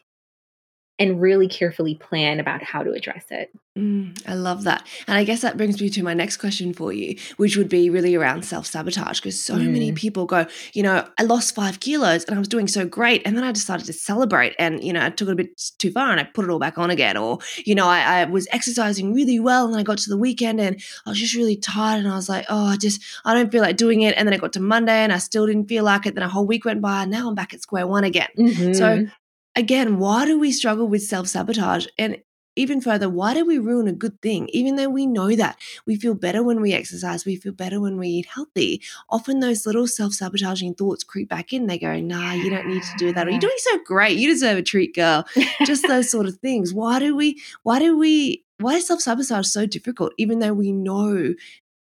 and 0.99 1.19
really 1.19 1.47
carefully 1.47 1.95
plan 1.95 2.39
about 2.39 2.61
how 2.61 2.83
to 2.83 2.91
address 2.91 3.25
it. 3.31 3.51
Mm, 3.75 4.21
I 4.27 4.35
love 4.35 4.65
that. 4.65 4.85
And 5.07 5.17
I 5.17 5.23
guess 5.23 5.41
that 5.41 5.57
brings 5.57 5.81
me 5.81 5.89
to 5.89 6.03
my 6.03 6.13
next 6.13 6.37
question 6.37 6.73
for 6.73 6.93
you, 6.93 7.17
which 7.37 7.57
would 7.57 7.69
be 7.69 7.89
really 7.89 8.13
around 8.13 8.45
self 8.45 8.67
sabotage. 8.67 9.19
Because 9.19 9.41
so 9.41 9.55
mm. 9.55 9.71
many 9.71 9.91
people 9.93 10.27
go, 10.27 10.45
you 10.73 10.83
know, 10.83 11.07
I 11.17 11.23
lost 11.23 11.55
five 11.55 11.79
kilos 11.79 12.23
and 12.25 12.35
I 12.35 12.39
was 12.39 12.47
doing 12.47 12.67
so 12.67 12.85
great. 12.85 13.23
And 13.25 13.35
then 13.35 13.43
I 13.43 13.51
decided 13.51 13.87
to 13.87 13.93
celebrate 13.93 14.53
and, 14.59 14.83
you 14.83 14.93
know, 14.93 15.03
I 15.03 15.09
took 15.09 15.27
it 15.29 15.31
a 15.31 15.35
bit 15.35 15.59
too 15.79 15.91
far 15.91 16.11
and 16.11 16.19
I 16.19 16.25
put 16.25 16.45
it 16.45 16.51
all 16.51 16.59
back 16.59 16.77
on 16.77 16.91
again. 16.91 17.17
Or, 17.17 17.39
you 17.65 17.73
know, 17.73 17.87
I, 17.87 18.21
I 18.21 18.25
was 18.25 18.47
exercising 18.51 19.11
really 19.11 19.39
well 19.39 19.65
and 19.65 19.73
then 19.73 19.79
I 19.79 19.83
got 19.83 19.97
to 19.99 20.09
the 20.09 20.17
weekend 20.17 20.61
and 20.61 20.79
I 21.07 21.09
was 21.09 21.19
just 21.19 21.33
really 21.33 21.57
tired 21.57 21.97
and 22.03 22.07
I 22.07 22.15
was 22.15 22.29
like, 22.29 22.45
oh, 22.49 22.67
I 22.67 22.77
just, 22.77 23.01
I 23.25 23.33
don't 23.33 23.51
feel 23.51 23.63
like 23.63 23.77
doing 23.77 24.01
it. 24.01 24.13
And 24.15 24.27
then 24.27 24.35
I 24.35 24.37
got 24.37 24.53
to 24.53 24.59
Monday 24.59 25.03
and 25.03 25.11
I 25.11 25.17
still 25.17 25.47
didn't 25.47 25.65
feel 25.65 25.83
like 25.83 26.05
it. 26.05 26.13
Then 26.13 26.23
a 26.23 26.29
whole 26.29 26.45
week 26.45 26.63
went 26.63 26.81
by 26.81 27.01
and 27.01 27.11
now 27.11 27.27
I'm 27.27 27.35
back 27.35 27.55
at 27.55 27.63
square 27.63 27.87
one 27.87 28.03
again. 28.03 28.29
Mm-hmm. 28.37 28.73
So, 28.73 29.07
again, 29.55 29.97
why 29.99 30.25
do 30.25 30.39
we 30.39 30.51
struggle 30.51 30.87
with 30.87 31.03
self 31.03 31.27
sabotage? 31.27 31.87
And 31.97 32.17
even 32.55 32.81
further, 32.81 33.09
why 33.09 33.33
do 33.33 33.45
we 33.45 33.57
ruin 33.57 33.87
a 33.87 33.93
good 33.93 34.21
thing? 34.21 34.47
Even 34.53 34.75
though 34.75 34.89
we 34.89 35.07
know 35.07 35.35
that 35.35 35.57
we 35.87 35.95
feel 35.95 36.13
better 36.13 36.43
when 36.43 36.61
we 36.61 36.71
exercise, 36.73 37.25
we 37.25 37.35
feel 37.35 37.51
better 37.51 37.81
when 37.81 37.97
we 37.97 38.07
eat 38.07 38.27
healthy. 38.27 38.81
Often 39.09 39.39
those 39.39 39.65
little 39.65 39.87
self 39.87 40.13
sabotaging 40.13 40.75
thoughts 40.75 41.03
creep 41.03 41.29
back 41.29 41.51
in. 41.51 41.67
They 41.67 41.79
go, 41.79 41.99
nah, 41.99 42.33
you 42.33 42.49
don't 42.49 42.67
need 42.67 42.83
to 42.83 42.97
do 42.97 43.13
that. 43.13 43.27
Or 43.27 43.31
you're 43.31 43.39
doing 43.39 43.53
so 43.57 43.79
great. 43.85 44.17
You 44.17 44.27
deserve 44.27 44.57
a 44.57 44.63
treat, 44.63 44.95
girl. 44.95 45.25
Just 45.65 45.83
those 45.87 46.09
sort 46.09 46.27
of 46.27 46.37
things. 46.37 46.73
Why 46.73 46.99
do 46.99 47.15
we, 47.15 47.41
why 47.63 47.79
do 47.79 47.97
we, 47.97 48.43
why 48.59 48.75
is 48.75 48.87
self 48.87 49.01
sabotage 49.01 49.47
so 49.47 49.65
difficult? 49.65 50.13
Even 50.17 50.39
though 50.39 50.53
we 50.53 50.71
know 50.71 51.33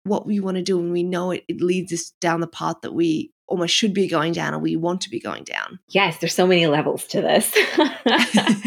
what 0.05 0.27
we 0.27 0.41
want 0.41 0.57
to 0.57 0.63
do 0.63 0.79
and 0.79 0.93
we 0.93 1.03
know 1.03 1.31
it, 1.31 1.45
it 1.49 1.61
leads 1.61 1.93
us 1.93 2.13
down 2.21 2.41
the 2.41 2.47
path 2.47 2.77
that 2.83 2.95
we 2.95 3.31
almost 3.49 3.75
should 3.75 3.95
be 3.95 4.07
going 4.07 4.33
down 4.33 4.55
or 4.55 4.59
we 4.59 4.77
want 4.77 5.01
to 5.03 5.11
be 5.11 5.19
going 5.19 5.45
down? 5.45 5.79
Yes, 5.89 6.19
there's 6.19 6.35
so 6.35 6.47
many 6.47 6.67
levels 6.67 7.07
to 7.09 7.21
this. 7.21 7.53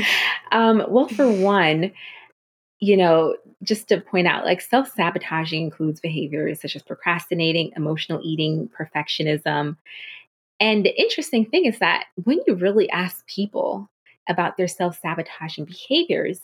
um, 0.52 0.84
well, 0.90 1.08
for 1.08 1.32
one, 1.32 1.92
you 2.80 2.98
know, 2.98 3.38
just 3.64 3.88
to 3.90 4.02
point 4.02 4.28
out, 4.28 4.44
like 4.44 4.60
self 4.60 4.92
sabotaging 4.92 5.64
includes 5.64 6.00
behaviors 6.00 6.62
such 6.62 6.76
as 6.76 6.82
procrastinating, 6.82 7.72
emotional 7.76 8.20
eating, 8.24 8.70
perfectionism. 8.70 9.78
And 10.60 10.86
the 10.86 11.00
interesting 11.00 11.46
thing 11.46 11.66
is 11.66 11.80
that 11.80 12.06
when 12.24 12.40
you 12.46 12.56
really 12.56 12.90
ask 12.90 13.26
people 13.28 13.90
about 14.28 14.58
their 14.58 14.68
self 14.68 15.00
sabotaging 15.00 15.66
behaviors, 15.66 16.42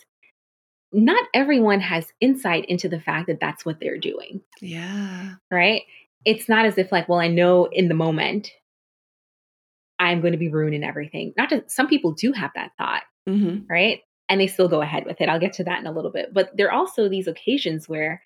not 0.94 1.24
everyone 1.34 1.82
has 1.82 2.14
insight 2.22 2.66
into 2.66 2.88
the 2.88 3.00
fact 3.00 3.28
that 3.28 3.40
that's 3.40 3.66
what 3.66 3.80
they're 3.80 3.98
doing. 3.98 4.42
Yeah. 4.62 5.36
Right 5.52 5.84
it's 6.26 6.50
not 6.50 6.66
as 6.66 6.78
if 6.78 6.92
like, 6.92 7.08
well, 7.08 7.20
I 7.20 7.28
know 7.28 7.66
in 7.66 7.88
the 7.88 7.94
moment 7.94 8.50
I'm 10.00 10.22
going 10.22 10.34
to 10.34 10.40
be 10.40 10.50
ruining 10.50 10.84
everything. 10.84 11.34
Not 11.38 11.50
just 11.50 11.72
some 11.72 11.88
people 11.88 12.12
do 12.12 12.32
have 12.32 12.52
that 12.56 12.72
thought, 12.78 13.04
mm-hmm. 13.28 13.66
right? 13.70 14.02
And 14.30 14.40
they 14.40 14.48
still 14.48 14.68
go 14.68 14.82
ahead 14.82 15.06
with 15.06 15.22
it. 15.22 15.30
I'll 15.30 15.40
get 15.40 15.54
to 15.54 15.64
that 15.64 15.80
in 15.80 15.88
a 15.88 15.92
little 15.92 16.12
bit. 16.12 16.34
But 16.34 16.52
there 16.56 16.68
are 16.68 16.78
also 16.78 17.08
these 17.08 17.28
occasions 17.28 17.88
where 17.88 18.22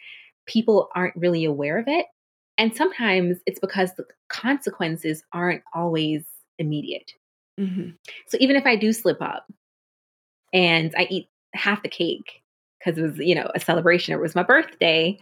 people 0.47 0.89
aren't 0.95 1.15
really 1.15 1.45
aware 1.45 1.77
of 1.77 1.87
it. 1.87 2.07
And 2.57 2.75
sometimes 2.75 3.37
it's 3.45 3.59
because 3.59 3.93
the 3.95 4.05
consequences 4.29 5.23
aren't 5.33 5.63
always 5.73 6.23
immediate. 6.59 7.11
Mm-hmm. 7.59 7.91
So 8.27 8.37
even 8.39 8.55
if 8.55 8.65
I 8.65 8.75
do 8.75 8.91
slip 8.93 9.21
up 9.21 9.45
and 10.53 10.93
I 10.97 11.07
eat 11.09 11.29
half 11.53 11.83
the 11.83 11.89
cake 11.89 12.41
because 12.79 12.97
it 12.97 13.03
was, 13.03 13.17
you 13.17 13.35
know, 13.35 13.49
a 13.53 13.59
celebration 13.59 14.13
or 14.13 14.17
it 14.17 14.21
was 14.21 14.35
my 14.35 14.43
birthday, 14.43 15.17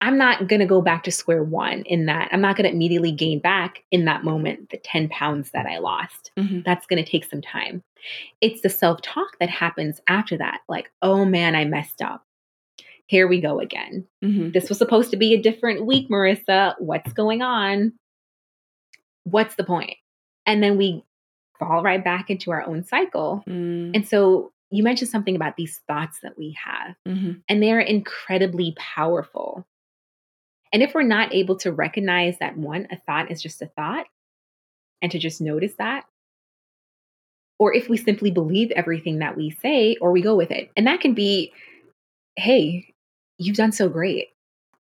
I'm 0.00 0.18
not 0.18 0.46
going 0.46 0.60
to 0.60 0.66
go 0.66 0.82
back 0.82 1.04
to 1.04 1.10
square 1.10 1.42
one 1.42 1.82
in 1.82 2.06
that. 2.06 2.28
I'm 2.30 2.40
not 2.40 2.56
going 2.56 2.68
to 2.68 2.74
immediately 2.74 3.12
gain 3.12 3.40
back 3.40 3.82
in 3.90 4.04
that 4.04 4.24
moment 4.24 4.70
the 4.70 4.76
10 4.76 5.08
pounds 5.08 5.50
that 5.52 5.66
I 5.66 5.78
lost. 5.78 6.32
Mm-hmm. 6.38 6.60
That's 6.64 6.86
going 6.86 7.02
to 7.02 7.10
take 7.10 7.24
some 7.24 7.40
time. 7.40 7.82
It's 8.40 8.60
the 8.60 8.68
self 8.68 9.00
talk 9.02 9.38
that 9.40 9.48
happens 9.48 10.00
after 10.08 10.36
that. 10.36 10.60
Like, 10.68 10.92
oh 11.02 11.24
man, 11.24 11.54
I 11.54 11.64
messed 11.64 12.02
up. 12.02 12.24
Here 13.06 13.26
we 13.26 13.40
go 13.40 13.60
again. 13.60 14.06
Mm-hmm. 14.22 14.50
This 14.50 14.68
was 14.68 14.78
supposed 14.78 15.10
to 15.12 15.16
be 15.16 15.32
a 15.32 15.40
different 15.40 15.86
week, 15.86 16.10
Marissa. 16.10 16.74
What's 16.78 17.12
going 17.12 17.40
on? 17.40 17.92
What's 19.24 19.54
the 19.54 19.64
point? 19.64 19.94
And 20.44 20.62
then 20.62 20.76
we 20.76 21.04
fall 21.58 21.82
right 21.82 22.02
back 22.02 22.30
into 22.30 22.50
our 22.50 22.62
own 22.64 22.84
cycle. 22.84 23.42
Mm. 23.48 23.92
And 23.94 24.06
so 24.06 24.52
you 24.70 24.82
mentioned 24.82 25.10
something 25.10 25.36
about 25.36 25.56
these 25.56 25.80
thoughts 25.86 26.20
that 26.22 26.36
we 26.36 26.56
have, 26.62 26.96
mm-hmm. 27.06 27.38
and 27.48 27.62
they're 27.62 27.80
incredibly 27.80 28.74
powerful. 28.76 29.66
And 30.72 30.82
if 30.82 30.94
we're 30.94 31.02
not 31.02 31.34
able 31.34 31.56
to 31.58 31.72
recognize 31.72 32.38
that 32.38 32.56
one, 32.56 32.88
a 32.90 32.96
thought 32.96 33.30
is 33.30 33.42
just 33.42 33.62
a 33.62 33.66
thought, 33.66 34.06
and 35.00 35.12
to 35.12 35.18
just 35.18 35.40
notice 35.40 35.74
that, 35.78 36.04
or 37.58 37.72
if 37.74 37.88
we 37.88 37.96
simply 37.96 38.30
believe 38.30 38.70
everything 38.72 39.20
that 39.20 39.36
we 39.36 39.50
say 39.62 39.96
or 40.00 40.12
we 40.12 40.20
go 40.20 40.34
with 40.34 40.50
it, 40.50 40.70
and 40.76 40.86
that 40.86 41.00
can 41.00 41.14
be, 41.14 41.52
hey, 42.36 42.92
you've 43.38 43.56
done 43.56 43.72
so 43.72 43.88
great. 43.88 44.28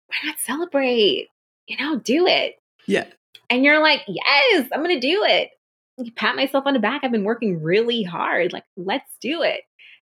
Why 0.08 0.16
not 0.24 0.38
celebrate? 0.38 1.28
You 1.66 1.76
know, 1.76 1.98
do 1.98 2.26
it. 2.26 2.56
Yeah. 2.86 3.06
And 3.50 3.64
you're 3.64 3.80
like, 3.80 4.02
yes, 4.08 4.68
I'm 4.72 4.82
going 4.82 5.00
to 5.00 5.06
do 5.06 5.24
it. 5.24 5.50
You 5.98 6.12
pat 6.12 6.36
myself 6.36 6.66
on 6.66 6.74
the 6.74 6.80
back. 6.80 7.02
I've 7.04 7.12
been 7.12 7.24
working 7.24 7.62
really 7.62 8.02
hard. 8.02 8.52
Like, 8.52 8.64
let's 8.76 9.10
do 9.20 9.42
it. 9.42 9.60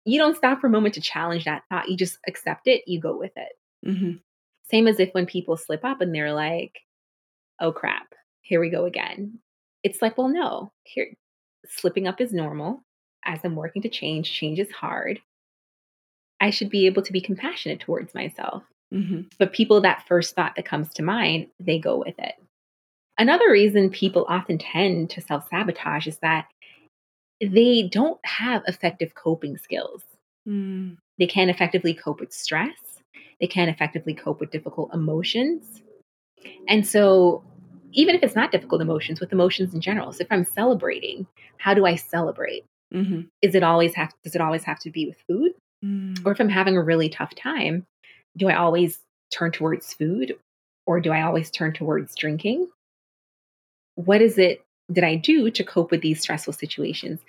You 0.04 0.18
don't 0.18 0.36
stop 0.36 0.60
for 0.60 0.66
a 0.66 0.70
moment 0.70 0.94
to 0.94 1.00
challenge 1.00 1.44
that 1.44 1.64
thought. 1.68 1.88
You 1.88 1.96
just 1.96 2.18
accept 2.26 2.66
it. 2.66 2.82
You 2.86 3.00
go 3.00 3.16
with 3.16 3.32
it. 3.36 3.52
Mm-hmm. 3.86 4.12
Same 4.70 4.86
as 4.86 5.00
if 5.00 5.12
when 5.12 5.26
people 5.26 5.56
slip 5.56 5.84
up 5.84 6.00
and 6.00 6.14
they're 6.14 6.32
like, 6.32 6.80
oh 7.60 7.72
crap, 7.72 8.14
here 8.42 8.60
we 8.60 8.70
go 8.70 8.84
again. 8.84 9.38
It's 9.82 10.02
like, 10.02 10.18
well, 10.18 10.28
no, 10.28 10.72
here, 10.84 11.12
slipping 11.66 12.06
up 12.06 12.20
is 12.20 12.32
normal. 12.32 12.82
As 13.24 13.40
I'm 13.44 13.56
working 13.56 13.82
to 13.82 13.88
change, 13.88 14.30
change 14.30 14.58
is 14.58 14.70
hard. 14.70 15.20
I 16.40 16.50
should 16.50 16.70
be 16.70 16.86
able 16.86 17.02
to 17.02 17.12
be 17.12 17.20
compassionate 17.20 17.80
towards 17.80 18.14
myself. 18.14 18.62
Mm-hmm. 18.92 19.22
But 19.38 19.52
people, 19.52 19.80
that 19.80 20.06
first 20.06 20.34
thought 20.34 20.54
that 20.56 20.64
comes 20.64 20.88
to 20.94 21.02
mind, 21.02 21.48
they 21.60 21.78
go 21.78 21.98
with 21.98 22.18
it. 22.18 22.34
Another 23.18 23.50
reason 23.50 23.90
people 23.90 24.24
often 24.28 24.58
tend 24.58 25.10
to 25.10 25.20
self 25.20 25.48
sabotage 25.50 26.06
is 26.06 26.18
that 26.18 26.46
they 27.40 27.88
don't 27.90 28.20
have 28.24 28.62
effective 28.66 29.14
coping 29.14 29.58
skills. 29.58 30.02
Mm. 30.48 30.96
They 31.18 31.26
can't 31.26 31.50
effectively 31.50 31.94
cope 31.94 32.20
with 32.20 32.32
stress, 32.32 32.97
they 33.40 33.46
can't 33.46 33.70
effectively 33.70 34.14
cope 34.14 34.40
with 34.40 34.50
difficult 34.50 34.92
emotions. 34.92 35.82
And 36.68 36.86
so, 36.86 37.44
even 37.92 38.14
if 38.14 38.22
it's 38.22 38.36
not 38.36 38.52
difficult 38.52 38.82
emotions, 38.82 39.20
with 39.20 39.32
emotions 39.32 39.74
in 39.74 39.80
general, 39.80 40.12
so 40.12 40.22
if 40.22 40.28
I'm 40.30 40.44
celebrating, 40.44 41.26
how 41.58 41.74
do 41.74 41.86
I 41.86 41.96
celebrate? 41.96 42.64
Mm-hmm. 42.92 43.22
Is 43.42 43.54
it 43.54 43.62
always 43.62 43.94
have 43.94 44.12
does 44.24 44.34
it 44.34 44.40
always 44.40 44.64
have 44.64 44.78
to 44.80 44.90
be 44.90 45.06
with 45.06 45.16
food? 45.26 45.52
Mm. 45.84 46.24
Or 46.24 46.32
if 46.32 46.40
I'm 46.40 46.48
having 46.48 46.76
a 46.76 46.82
really 46.82 47.08
tough 47.08 47.34
time, 47.34 47.86
do 48.36 48.48
I 48.48 48.54
always 48.54 48.98
turn 49.32 49.52
towards 49.52 49.92
food 49.92 50.36
or 50.86 51.00
do 51.00 51.12
I 51.12 51.22
always 51.22 51.50
turn 51.50 51.72
towards 51.72 52.14
drinking? 52.14 52.68
What 53.96 54.22
is 54.22 54.38
it 54.38 54.64
that 54.88 55.04
I 55.04 55.16
do 55.16 55.50
to 55.50 55.64
cope 55.64 55.90
with 55.90 56.00
these 56.00 56.20
stressful 56.20 56.54
situations? 56.54 57.20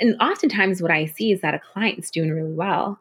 And 0.00 0.20
oftentimes, 0.20 0.82
what 0.82 0.90
I 0.90 1.06
see 1.06 1.30
is 1.30 1.40
that 1.42 1.54
a 1.54 1.60
client's 1.60 2.10
doing 2.10 2.30
really 2.30 2.52
well, 2.52 2.98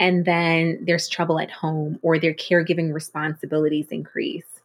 and 0.00 0.24
then 0.24 0.82
there's 0.82 1.08
trouble 1.08 1.38
at 1.38 1.50
home, 1.50 1.98
or 2.02 2.18
their 2.18 2.34
caregiving 2.34 2.92
responsibilities 2.92 3.88
increase, 3.90 4.60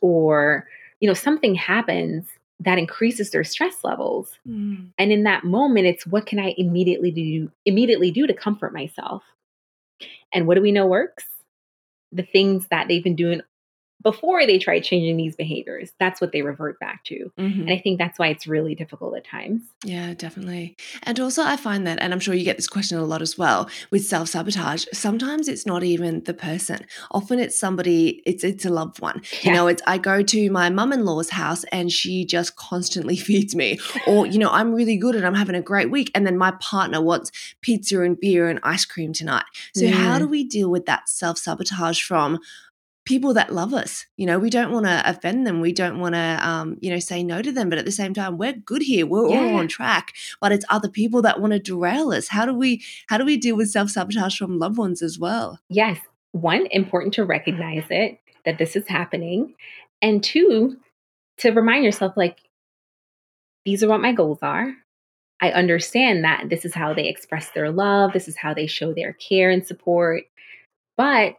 or 0.00 0.66
you 1.00 1.06
know 1.06 1.14
something 1.14 1.54
happens 1.54 2.26
that 2.60 2.78
increases 2.78 3.30
their 3.30 3.44
stress 3.44 3.84
levels. 3.84 4.38
Mm. 4.48 4.88
And 4.96 5.12
in 5.12 5.24
that 5.24 5.44
moment, 5.44 5.86
it's 5.86 6.06
what 6.06 6.26
can 6.26 6.38
I 6.38 6.54
immediately 6.56 7.10
do 7.10 7.52
immediately 7.66 8.10
do 8.10 8.26
to 8.26 8.34
comfort 8.34 8.72
myself? 8.72 9.22
And 10.32 10.46
what 10.46 10.54
do 10.54 10.62
we 10.62 10.72
know 10.72 10.86
works? 10.86 11.26
The 12.10 12.22
things 12.22 12.66
that 12.68 12.88
they've 12.88 13.04
been 13.04 13.16
doing 13.16 13.42
before 14.04 14.46
they 14.46 14.58
try 14.58 14.78
changing 14.78 15.16
these 15.16 15.34
behaviors. 15.34 15.90
That's 15.98 16.20
what 16.20 16.30
they 16.30 16.42
revert 16.42 16.78
back 16.78 17.02
to. 17.06 17.32
Mhm. 17.38 17.62
And 17.62 17.70
I 17.70 17.78
think 17.78 17.98
that's 17.98 18.18
why 18.18 18.28
it's 18.28 18.46
really 18.46 18.74
difficult 18.76 19.16
at 19.16 19.24
times. 19.26 19.62
Yeah, 19.82 20.14
definitely. 20.14 20.76
And 21.02 21.18
also, 21.18 21.42
I 21.42 21.56
find 21.56 21.86
that, 21.88 21.98
and 22.00 22.12
I'm 22.12 22.20
sure 22.20 22.34
you 22.34 22.44
get 22.44 22.56
this 22.56 22.68
question 22.68 22.98
a 22.98 23.04
lot 23.04 23.22
as 23.22 23.36
well 23.36 23.68
with 23.90 24.04
self 24.06 24.28
sabotage. 24.28 24.84
Sometimes 24.92 25.48
it's 25.48 25.66
not 25.66 25.82
even 25.82 26.22
the 26.24 26.34
person. 26.34 26.86
Often 27.10 27.40
it's 27.40 27.58
somebody. 27.58 28.22
It's 28.26 28.44
it's 28.44 28.64
a 28.64 28.70
loved 28.70 29.00
one. 29.00 29.22
You 29.42 29.52
know, 29.52 29.66
it's 29.66 29.82
I 29.86 29.98
go 29.98 30.22
to 30.22 30.50
my 30.50 30.70
mum 30.70 30.92
in 30.92 31.04
law's 31.04 31.30
house 31.30 31.64
and 31.72 31.90
she 31.90 32.24
just 32.24 32.54
constantly 32.56 33.16
feeds 33.28 33.54
me, 33.56 33.78
or 34.06 34.26
you 34.26 34.38
know, 34.38 34.50
I'm 34.50 34.74
really 34.74 34.96
good 34.96 35.16
and 35.16 35.26
I'm 35.26 35.34
having 35.34 35.54
a 35.56 35.62
great 35.62 35.90
week, 35.90 36.10
and 36.14 36.26
then 36.26 36.36
my 36.36 36.50
partner 36.60 37.00
wants 37.00 37.32
pizza 37.62 38.02
and 38.02 38.20
beer 38.20 38.48
and 38.48 38.60
ice 38.62 38.84
cream 38.84 39.12
tonight. 39.14 39.44
So 39.74 39.88
how 39.88 40.16
Mm. 40.16 40.18
do 40.20 40.28
we 40.28 40.44
deal 40.44 40.70
with 40.70 40.84
that 40.86 41.08
self 41.08 41.38
sabotage 41.38 42.02
from? 42.02 42.38
People 43.04 43.34
that 43.34 43.52
love 43.52 43.74
us. 43.74 44.06
You 44.16 44.26
know 44.26 44.38
we 44.38 44.50
don't 44.50 44.72
want 44.72 44.86
to 44.86 45.02
offend 45.08 45.46
them. 45.46 45.60
We 45.60 45.72
don't 45.72 45.98
want 45.98 46.14
to 46.14 46.38
um, 46.42 46.76
you 46.80 46.90
know 46.90 46.98
say 46.98 47.22
no 47.22 47.42
to 47.42 47.52
them. 47.52 47.68
But 47.68 47.78
at 47.78 47.84
the 47.84 47.92
same 47.92 48.14
time 48.14 48.38
we're 48.38 48.52
good 48.52 48.82
here. 48.82 49.06
We're 49.06 49.28
all 49.28 49.56
on 49.56 49.68
track. 49.68 50.12
But 50.40 50.52
it's 50.52 50.64
other 50.68 50.88
people 50.88 51.22
that 51.22 51.40
want 51.40 51.52
to 51.52 51.58
derail 51.58 52.10
us. 52.10 52.28
How 52.28 52.46
do 52.46 52.54
we 52.54 52.82
how 53.08 53.18
do 53.18 53.24
we 53.24 53.36
deal 53.36 53.56
with 53.56 53.70
self-sabotage 53.70 54.36
from 54.36 54.58
loved 54.58 54.78
ones 54.78 55.02
as 55.02 55.18
well? 55.18 55.60
Yes. 55.68 55.98
One, 56.32 56.66
important 56.72 57.14
to 57.14 57.24
recognize 57.24 57.84
it, 57.90 58.18
that 58.44 58.58
this 58.58 58.74
is 58.74 58.88
happening. 58.88 59.54
And 60.02 60.20
two, 60.20 60.76
to 61.38 61.52
remind 61.52 61.84
yourself, 61.84 62.16
like, 62.16 62.40
these 63.64 63.84
are 63.84 63.88
what 63.88 64.00
my 64.00 64.12
goals 64.12 64.40
are. 64.42 64.74
I 65.40 65.52
understand 65.52 66.24
that 66.24 66.48
this 66.50 66.64
is 66.64 66.74
how 66.74 66.92
they 66.92 67.06
express 67.06 67.50
their 67.50 67.70
love, 67.70 68.12
this 68.12 68.26
is 68.26 68.36
how 68.36 68.52
they 68.52 68.66
show 68.66 68.92
their 68.92 69.12
care 69.12 69.48
and 69.48 69.64
support. 69.64 70.24
But 70.96 71.36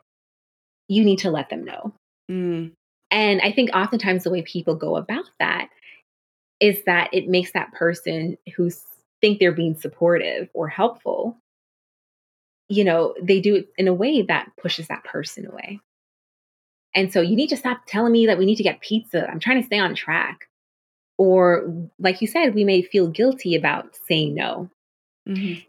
you 0.88 1.04
need 1.04 1.20
to 1.20 1.32
let 1.32 1.50
them 1.50 1.66
know. 1.66 1.94
mm, 2.30 2.72
And 3.12 3.42
I 3.42 3.52
think 3.52 3.70
oftentimes 3.74 4.24
the 4.24 4.30
way 4.30 4.42
people 4.42 4.76
go 4.76 4.96
about 4.98 5.26
that 5.40 5.70
is 6.60 6.84
that 6.86 7.10
it 7.14 7.28
makes 7.28 7.52
that 7.52 7.74
person 7.74 8.38
who 8.56 8.70
think 9.22 9.40
they're 9.40 9.52
being 9.52 9.76
supportive 9.76 10.50
or 10.54 10.68
helpful, 10.68 11.38
you 12.70 12.84
know, 12.84 13.14
they 13.22 13.40
do 13.42 13.56
it 13.56 13.70
in 13.78 13.88
a 13.88 13.94
way 13.94 14.22
that 14.24 14.52
pushes 14.62 14.88
that 14.88 15.04
person 15.04 15.46
away. 15.46 15.80
And 16.96 17.12
so 17.12 17.22
you 17.22 17.36
need 17.36 17.50
to 17.50 17.58
stop 17.58 17.82
telling 17.88 18.14
me 18.14 18.26
that 18.26 18.38
we 18.38 18.46
need 18.46 18.56
to 18.56 18.64
get 18.64 18.82
pizza. 18.82 19.30
I'm 19.30 19.40
trying 19.40 19.60
to 19.62 19.66
stay 19.66 19.80
on 19.80 19.96
track. 19.96 20.48
Or, 21.18 21.90
like 22.00 22.22
you 22.22 22.28
said, 22.28 22.56
we 22.56 22.64
may 22.64 22.82
feel 22.82 23.08
guilty 23.08 23.56
about 23.56 23.96
saying 24.08 24.36
no. 24.36 24.70
mhm. 25.28 25.64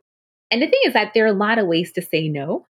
And 0.50 0.62
the 0.62 0.66
thing 0.68 0.80
is 0.84 0.92
that 0.94 1.12
there 1.14 1.24
are 1.24 1.28
a 1.28 1.32
lot 1.32 1.58
of 1.58 1.66
ways 1.66 1.92
to 1.92 2.02
say 2.02 2.28
no. 2.28 2.66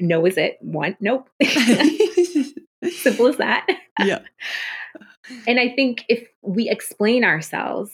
No 0.00 0.26
is 0.26 0.36
it. 0.36 0.58
One, 0.60 0.96
nope. 1.00 1.28
Simple 1.42 3.26
as 3.28 3.36
that. 3.38 3.66
yeah 3.98 4.20
And 5.46 5.58
I 5.58 5.70
think 5.70 6.04
if 6.08 6.26
we 6.42 6.68
explain 6.68 7.24
ourselves, 7.24 7.90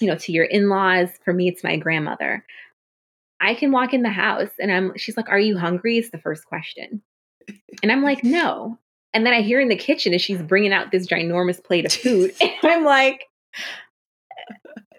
you 0.00 0.06
know, 0.06 0.16
to 0.16 0.32
your 0.32 0.44
in-laws, 0.44 1.08
for 1.24 1.32
me 1.32 1.48
it's 1.48 1.64
my 1.64 1.76
grandmother. 1.76 2.44
I 3.40 3.54
can 3.54 3.72
walk 3.72 3.92
in 3.92 4.02
the 4.02 4.10
house 4.10 4.50
and 4.60 4.70
I'm 4.70 4.96
she's 4.96 5.16
like, 5.16 5.28
"Are 5.28 5.40
you 5.40 5.58
hungry?" 5.58 5.98
is 5.98 6.10
the 6.10 6.18
first 6.18 6.44
question. 6.44 7.02
And 7.82 7.90
I'm 7.90 8.02
like, 8.02 8.22
"No." 8.22 8.78
And 9.14 9.26
then 9.26 9.34
I 9.34 9.42
hear 9.42 9.60
in 9.60 9.68
the 9.68 9.76
kitchen 9.76 10.14
as 10.14 10.22
she's 10.22 10.40
bringing 10.40 10.72
out 10.72 10.90
this 10.90 11.06
ginormous 11.06 11.62
plate 11.62 11.84
of 11.84 11.92
food, 11.92 12.34
and 12.40 12.52
I'm 12.62 12.84
like, 12.84 13.26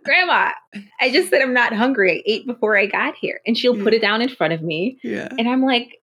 "Grandma, 0.03 0.51
I 0.99 1.11
just 1.11 1.29
said 1.29 1.41
I'm 1.41 1.53
not 1.53 1.73
hungry. 1.73 2.17
I 2.17 2.23
ate 2.29 2.45
before 2.45 2.77
I 2.77 2.85
got 2.85 3.15
here." 3.15 3.39
And 3.47 3.57
she'll 3.57 3.77
put 3.77 3.93
mm. 3.93 3.97
it 3.97 4.01
down 4.01 4.21
in 4.21 4.29
front 4.29 4.53
of 4.53 4.61
me, 4.61 4.99
yeah 5.03 5.29
and 5.39 5.47
I'm 5.47 5.63
like, 5.63 6.01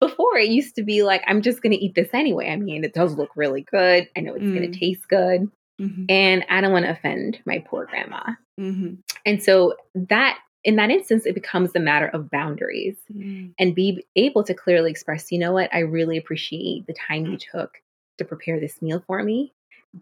before 0.00 0.36
it 0.36 0.48
used 0.48 0.74
to 0.76 0.82
be 0.82 1.02
like, 1.02 1.22
I'm 1.26 1.42
just 1.42 1.62
going 1.62 1.72
to 1.72 1.84
eat 1.84 1.94
this 1.94 2.10
anyway. 2.12 2.50
I 2.50 2.56
mean, 2.56 2.84
it 2.84 2.94
does 2.94 3.14
look 3.16 3.30
really 3.36 3.62
good. 3.62 4.08
I 4.16 4.20
know 4.20 4.34
it's 4.34 4.44
going 4.44 4.62
Mm. 4.68 4.72
to 4.72 4.78
taste 4.78 5.08
good. 5.08 5.50
Mhm, 5.80 6.06
And 6.08 6.44
I 6.48 6.60
don't 6.60 6.72
want 6.72 6.84
to 6.86 6.90
offend 6.92 7.40
my 7.44 7.58
poor 7.66 7.86
grandma. 7.86 8.22
mhm, 8.58 8.98
And 9.24 9.42
so 9.42 9.74
that, 9.94 10.38
in 10.64 10.76
that 10.76 10.90
instance, 10.90 11.26
it 11.26 11.34
becomes 11.34 11.72
a 11.74 11.80
matter 11.80 12.08
of 12.08 12.30
boundaries 12.30 12.96
mm, 13.12 13.52
and 13.58 13.74
be 13.74 14.04
able 14.16 14.42
to 14.44 14.54
clearly 14.54 14.90
express, 14.90 15.30
you 15.30 15.38
know 15.38 15.52
what, 15.52 15.74
I 15.74 15.80
really 15.80 16.16
appreciate 16.16 16.86
the 16.86 16.94
time 16.94 17.26
you 17.26 17.36
took 17.38 17.80
to 18.18 18.24
prepare 18.24 18.58
this 18.60 18.80
meal 18.82 19.02
for 19.06 19.22
me. 19.22 19.52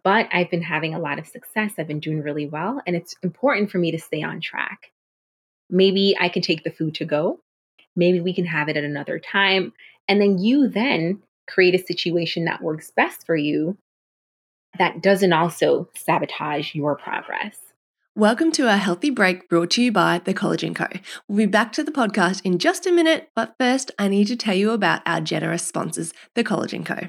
But 0.02 0.28
I've 0.32 0.50
been 0.50 0.62
having 0.62 0.94
a 0.94 0.98
lot 0.98 1.18
of 1.18 1.26
success. 1.26 1.72
I've 1.78 1.86
been 1.88 2.00
doing 2.00 2.20
really 2.22 2.46
well. 2.46 2.80
And 2.86 2.96
it's 2.96 3.14
important 3.22 3.70
for 3.70 3.78
me 3.78 3.90
to 3.92 3.98
stay 3.98 4.22
on 4.22 4.40
track. 4.40 4.90
Maybe 5.70 6.16
I 6.18 6.28
can 6.28 6.42
take 6.42 6.62
the 6.64 6.70
food 6.70 6.94
to 6.96 7.04
go. 7.04 7.40
Maybe 7.96 8.20
we 8.20 8.34
can 8.34 8.46
have 8.46 8.68
it 8.68 8.76
at 8.76 8.84
another 8.84 9.18
time. 9.18 9.72
And 10.08 10.20
then 10.20 10.38
you 10.38 10.68
then 10.68 11.22
create 11.46 11.74
a 11.74 11.84
situation 11.84 12.44
that 12.46 12.62
works 12.62 12.90
best 12.90 13.24
for 13.24 13.36
you 13.36 13.76
that 14.78 15.02
doesn't 15.02 15.32
also 15.32 15.88
sabotage 15.94 16.74
your 16.74 16.96
progress. 16.96 17.56
Welcome 18.16 18.50
to 18.52 18.68
our 18.68 18.76
healthy 18.76 19.10
break 19.10 19.48
brought 19.48 19.70
to 19.72 19.82
you 19.82 19.92
by 19.92 20.20
The 20.24 20.34
Collagen 20.34 20.74
Co. 20.74 20.86
We'll 21.28 21.38
be 21.38 21.46
back 21.46 21.72
to 21.72 21.84
the 21.84 21.92
podcast 21.92 22.42
in 22.44 22.58
just 22.58 22.86
a 22.86 22.92
minute, 22.92 23.30
but 23.36 23.54
first, 23.58 23.92
I 23.98 24.08
need 24.08 24.26
to 24.28 24.36
tell 24.36 24.54
you 24.54 24.70
about 24.72 25.02
our 25.06 25.20
generous 25.20 25.64
sponsors, 25.64 26.12
The 26.34 26.44
Collagen 26.44 26.84
Co. 26.84 27.08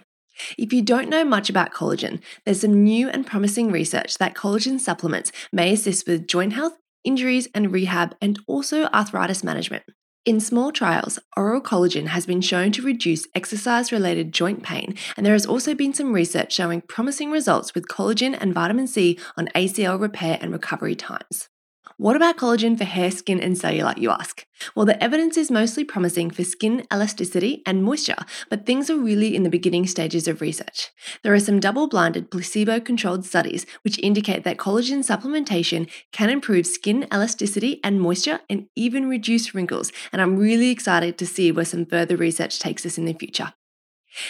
If 0.58 0.74
you 0.74 0.82
don't 0.82 1.10
know 1.10 1.24
much 1.24 1.50
about 1.50 1.74
collagen, 1.74 2.22
there's 2.44 2.62
some 2.62 2.84
new 2.84 3.10
and 3.10 3.26
promising 3.26 3.72
research 3.72 4.18
that 4.18 4.36
collagen 4.36 4.80
supplements 4.80 5.32
may 5.52 5.74
assist 5.74 6.08
with 6.08 6.28
joint 6.28 6.54
health, 6.54 6.78
injuries 7.04 7.48
and 7.56 7.72
rehab, 7.72 8.16
and 8.22 8.40
also 8.48 8.86
arthritis 8.86 9.44
management. 9.44 9.84
In 10.26 10.40
small 10.40 10.72
trials, 10.72 11.20
oral 11.38 11.62
collagen 11.62 12.08
has 12.08 12.26
been 12.26 12.42
shown 12.42 12.72
to 12.72 12.82
reduce 12.82 13.28
exercise 13.36 13.92
related 13.92 14.34
joint 14.34 14.64
pain, 14.64 14.96
and 15.16 15.24
there 15.24 15.34
has 15.34 15.46
also 15.46 15.76
been 15.76 15.94
some 15.94 16.14
research 16.14 16.52
showing 16.52 16.82
promising 16.82 17.30
results 17.30 17.76
with 17.76 17.88
collagen 17.88 18.36
and 18.42 18.52
vitamin 18.52 18.88
C 18.88 19.20
on 19.38 19.50
ACL 19.56 20.02
repair 20.02 20.40
and 20.42 20.52
recovery 20.52 20.96
times. 20.96 21.50
What 21.98 22.18
about 22.18 22.36
collagen 22.36 22.78
for 22.78 22.84
hair, 22.84 23.10
skin, 23.10 23.40
and 23.40 23.56
cellulite, 23.56 24.00
you 24.00 24.12
ask? 24.12 24.46
Well, 24.76 24.86
the 24.86 25.02
evidence 25.02 25.38
is 25.38 25.50
mostly 25.50 25.86
promising 25.86 26.30
for 26.30 26.44
skin 26.44 26.86
elasticity 26.92 27.64
and 27.66 27.84
moisture, 27.84 28.18
but 28.50 28.66
things 28.66 28.90
are 28.90 28.98
really 28.98 29.34
in 29.34 29.44
the 29.44 29.50
beginning 29.50 29.88
stages 29.88 30.28
of 30.28 30.42
research. 30.42 30.90
There 31.24 31.34
are 31.34 31.40
some 31.40 31.62
double 31.62 31.88
blinded, 31.88 32.32
placebo 32.32 32.82
controlled 32.82 33.24
studies 33.24 33.66
which 33.84 33.98
indicate 34.00 34.44
that 34.44 34.58
collagen 34.58 35.06
supplementation 35.06 35.90
can 36.12 36.30
improve 36.30 36.68
skin 36.68 37.08
elasticity 37.14 37.80
and 37.82 38.02
moisture 38.02 38.42
and 38.50 38.68
even 38.76 39.08
reduce 39.08 39.56
wrinkles, 39.56 39.94
and 40.12 40.22
I'm 40.22 40.36
really 40.36 40.72
excited 40.72 41.18
to 41.20 41.26
see 41.26 41.50
where 41.54 41.64
some 41.64 41.86
further 41.86 42.18
research 42.18 42.60
takes 42.60 42.86
us 42.86 42.98
in 42.98 43.06
the 43.06 43.14
future. 43.14 43.54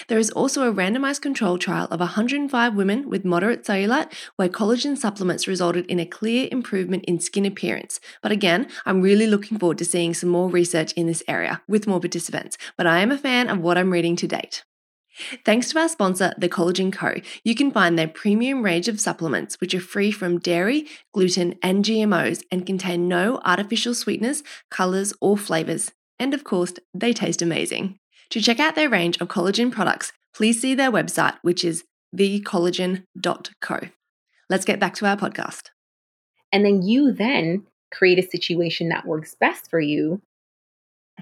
There 0.08 0.20
is 0.20 0.32
also 0.32 0.68
a 0.68 0.74
randomized 0.74 1.22
control 1.22 1.58
trial 1.58 1.88
of 1.92 2.00
105 2.00 2.76
women 2.76 3.10
with 3.10 3.26
moderate 3.26 3.64
cellulite 3.64 4.12
where 4.36 4.50
collagen 4.50 4.98
supplements 4.98 5.48
resulted 5.48 5.86
in 5.88 6.00
a 6.00 6.06
clear 6.06 6.48
improvement 6.52 7.06
in 7.06 7.20
skin 7.20 7.46
appearance. 7.46 8.00
But 8.22 8.32
again, 8.32 8.68
I'm 8.86 9.02
really 9.02 9.28
looking 9.28 9.58
forward 9.60 9.78
to 9.80 9.86
seeing 9.86 10.14
some 10.14 10.30
more 10.30 10.50
research 10.50 10.94
in 10.94 11.08
this 11.08 11.24
area 11.28 11.62
with 11.68 11.88
more 11.88 12.00
participants, 12.00 12.58
but 12.78 12.88
I 12.88 13.00
am 13.00 13.12
a 13.12 13.18
fan 13.18 13.50
of 13.50 13.60
what 13.60 13.78
I'm 13.78 13.92
reading 13.92 14.16
to 14.18 14.28
date. 14.28 14.64
Thanks 15.46 15.72
to 15.72 15.80
our 15.80 15.88
sponsor, 15.88 16.34
The 16.38 16.50
Collagen 16.50 16.92
Co., 16.92 17.16
you 17.44 17.56
can 17.56 17.72
find 17.72 17.98
their 17.98 18.08
premium 18.08 18.64
range 18.64 18.90
of 18.90 19.00
supplements 19.00 19.56
which 19.62 19.74
are 19.74 19.80
free 19.80 20.12
from 20.12 20.40
dairy, 20.40 20.88
gluten, 21.14 21.56
and 21.64 21.86
GMOs 21.86 22.44
and 22.52 22.66
contain 22.66 23.08
no 23.08 23.40
artificial 23.46 23.94
sweeteners, 23.94 24.44
colors, 24.70 25.14
or 25.22 25.38
flavors. 25.38 25.92
And 26.20 26.34
of 26.34 26.44
course, 26.44 26.74
they 26.94 27.14
taste 27.14 27.42
amazing. 27.42 27.98
To 28.32 28.42
check 28.42 28.60
out 28.60 28.76
their 28.76 28.90
range 28.90 29.20
of 29.22 29.28
collagen 29.28 29.72
products, 29.72 30.12
please 30.34 30.62
see 30.62 30.76
their 30.76 30.92
website, 30.92 31.38
which 31.42 31.64
is 31.64 31.84
thecollagen.co. 32.16 33.80
Let's 34.50 34.66
get 34.66 34.80
back 34.80 34.94
to 34.96 35.06
our 35.06 35.18
podcast. 35.18 35.70
And 36.52 36.66
then 36.66 36.82
you 36.82 37.12
then 37.12 37.66
create 37.92 38.20
a 38.20 38.30
situation 38.30 38.90
that 38.90 39.06
works 39.06 39.36
best 39.40 39.70
for 39.70 39.80
you 39.80 40.22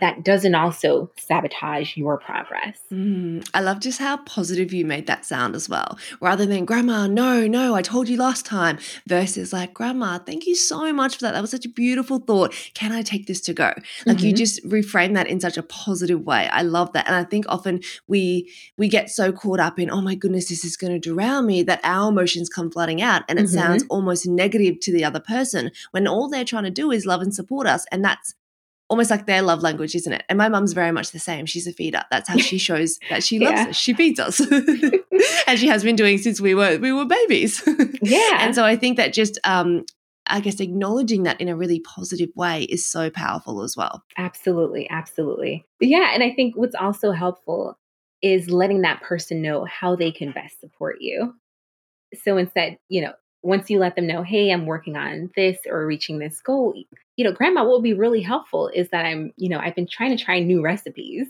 that 0.02 0.24
doesn't 0.24 0.56
also 0.56 1.12
sabotage 1.18 1.96
your 1.96 2.18
progress. 2.18 2.80
Mm, 2.92 3.48
I 3.54 3.62
love 3.62 3.80
just 3.80 4.00
how 4.00 4.18
positive 4.18 4.74
you 4.74 4.86
made 4.86 5.06
that 5.08 5.24
sound 5.24 5.56
as 5.56 5.70
well. 5.70 5.98
Rather 6.20 6.46
than, 6.46 6.66
Grandma, 6.66 7.06
no, 7.08 7.46
no, 7.46 7.76
I 7.76 7.84
told 7.84 8.10
you 8.10 8.18
last 8.18 8.46
time, 8.46 8.80
versus 9.08 9.54
like, 9.54 9.74
Grandma, 9.74 10.18
thank 10.18 10.48
you 10.48 10.56
so 10.56 10.92
much 10.92 11.16
for 11.16 11.22
that. 11.22 11.34
That 11.34 11.42
was 11.42 11.52
such 11.52 11.66
a 11.66 11.70
beautiful 11.70 12.20
thought. 12.20 12.54
Can 12.74 12.92
I 12.92 13.04
take 13.04 13.28
this 13.28 13.40
to 13.42 13.54
go? 13.54 13.72
Like 14.06 14.18
mm-hmm. 14.18 14.26
you 14.26 14.34
just 14.34 14.64
reframe 14.68 15.14
that 15.14 15.28
in 15.28 15.40
such 15.40 15.58
a 15.58 15.64
positive 15.64 16.22
way. 16.22 16.48
I 16.48 16.64
love 16.64 16.94
that. 16.94 17.06
And 17.06 17.16
I 17.16 17.24
think 17.24 17.46
often 17.48 17.82
we 18.08 18.52
we 18.78 18.88
get 18.88 19.10
so 19.10 19.32
caught 19.32 19.60
up 19.60 19.80
in, 19.80 19.92
oh 19.92 20.02
my 20.02 20.16
goodness, 20.16 20.50
this 20.50 20.66
is 20.66 20.76
going 20.76 20.94
to 20.94 21.00
drown 21.00 21.46
me, 21.46 21.62
that 21.64 21.82
our 21.84 22.10
emotions 22.10 22.50
come 22.50 22.72
flooding 22.72 23.02
out 23.02 23.24
and 23.30 23.38
it 23.38 23.44
mm-hmm. 23.44 23.54
sounds 23.54 23.86
almost 23.90 24.28
negative 24.28 24.80
to 24.82 24.92
the 24.92 25.06
other 25.06 25.20
person 25.20 25.72
when 25.92 26.08
all 26.08 26.30
they're 26.30 26.44
trying 26.44 26.64
to 26.64 26.72
do 26.72 26.92
is 26.92 27.06
love 27.06 27.22
and 27.22 27.34
support 27.34 27.68
us. 27.68 27.86
And 27.92 28.04
that's 28.04 28.34
almost 28.90 29.10
like 29.10 29.26
their 29.26 29.42
love 29.42 29.62
language, 29.62 29.96
isn't 29.96 30.14
it? 30.14 30.24
And 30.30 30.38
my 30.38 30.50
mum's 30.50 30.74
very 30.74 30.92
much 30.92 31.12
the 31.12 31.20
same. 31.20 31.46
She's 31.46 31.68
a 31.68 31.74
feeder. 31.74 32.04
That's 32.12 32.30
how 32.30 32.38
she 32.38 32.58
shows 32.70 33.00
that 33.10 33.24
she 33.24 33.40
loves 33.40 33.60
yeah. 33.60 33.70
us. 33.70 33.76
She 33.76 33.94
feeds 33.94 34.20
us. 34.20 34.40
and 35.48 35.60
she 35.60 35.68
has 35.68 35.84
been 35.84 35.96
doing 35.96 36.18
since 36.18 36.40
we 36.40 36.56
were 36.56 36.78
we 36.78 36.92
were 36.92 37.06
babies. 37.06 37.62
yeah. 38.02 38.40
And 38.40 38.56
so 38.56 38.64
I 38.64 38.76
think 38.76 38.98
that 38.98 39.14
just 39.14 39.40
um 39.44 39.86
I 40.26 40.40
guess 40.40 40.60
acknowledging 40.60 41.24
that 41.24 41.42
in 41.42 41.50
a 41.50 41.56
really 41.56 41.82
positive 41.82 42.30
way 42.36 42.64
is 42.64 42.86
so 42.86 43.10
powerful 43.10 43.62
as 43.62 43.76
well. 43.76 44.04
Absolutely, 44.18 44.90
absolutely. 44.90 45.66
Yeah, 45.82 46.14
and 46.14 46.24
I 46.24 46.32
think 46.32 46.56
what's 46.56 46.76
also 46.76 47.12
helpful 47.12 47.78
is 48.22 48.50
letting 48.50 48.82
that 48.82 49.02
person 49.02 49.42
know 49.42 49.66
how 49.66 49.98
they 49.98 50.12
can 50.12 50.32
best 50.32 50.62
support 50.62 50.98
you. 51.02 51.34
So 52.24 52.38
instead, 52.38 52.78
you 52.88 53.02
know, 53.02 53.14
once 53.44 53.70
you 53.70 53.78
let 53.78 53.96
them 53.96 54.08
know, 54.08 54.24
hey, 54.24 54.52
I'm 54.52 54.66
working 54.66 54.96
on 54.96 55.30
this 55.36 55.58
or 55.68 55.86
reaching 55.86 56.18
this 56.18 56.42
goal, 56.42 56.74
you 57.18 57.24
know, 57.24 57.32
grandma, 57.32 57.64
what 57.64 57.74
would 57.74 57.84
be 57.84 57.94
really 57.94 58.22
helpful 58.22 58.70
is 58.70 58.90
that 58.90 59.06
I'm, 59.06 59.34
you 59.38 59.50
know, 59.50 59.60
I've 59.60 59.76
been 59.76 59.88
trying 59.88 60.16
to 60.16 60.24
try 60.24 60.40
new 60.40 60.64
recipes. 60.64 61.28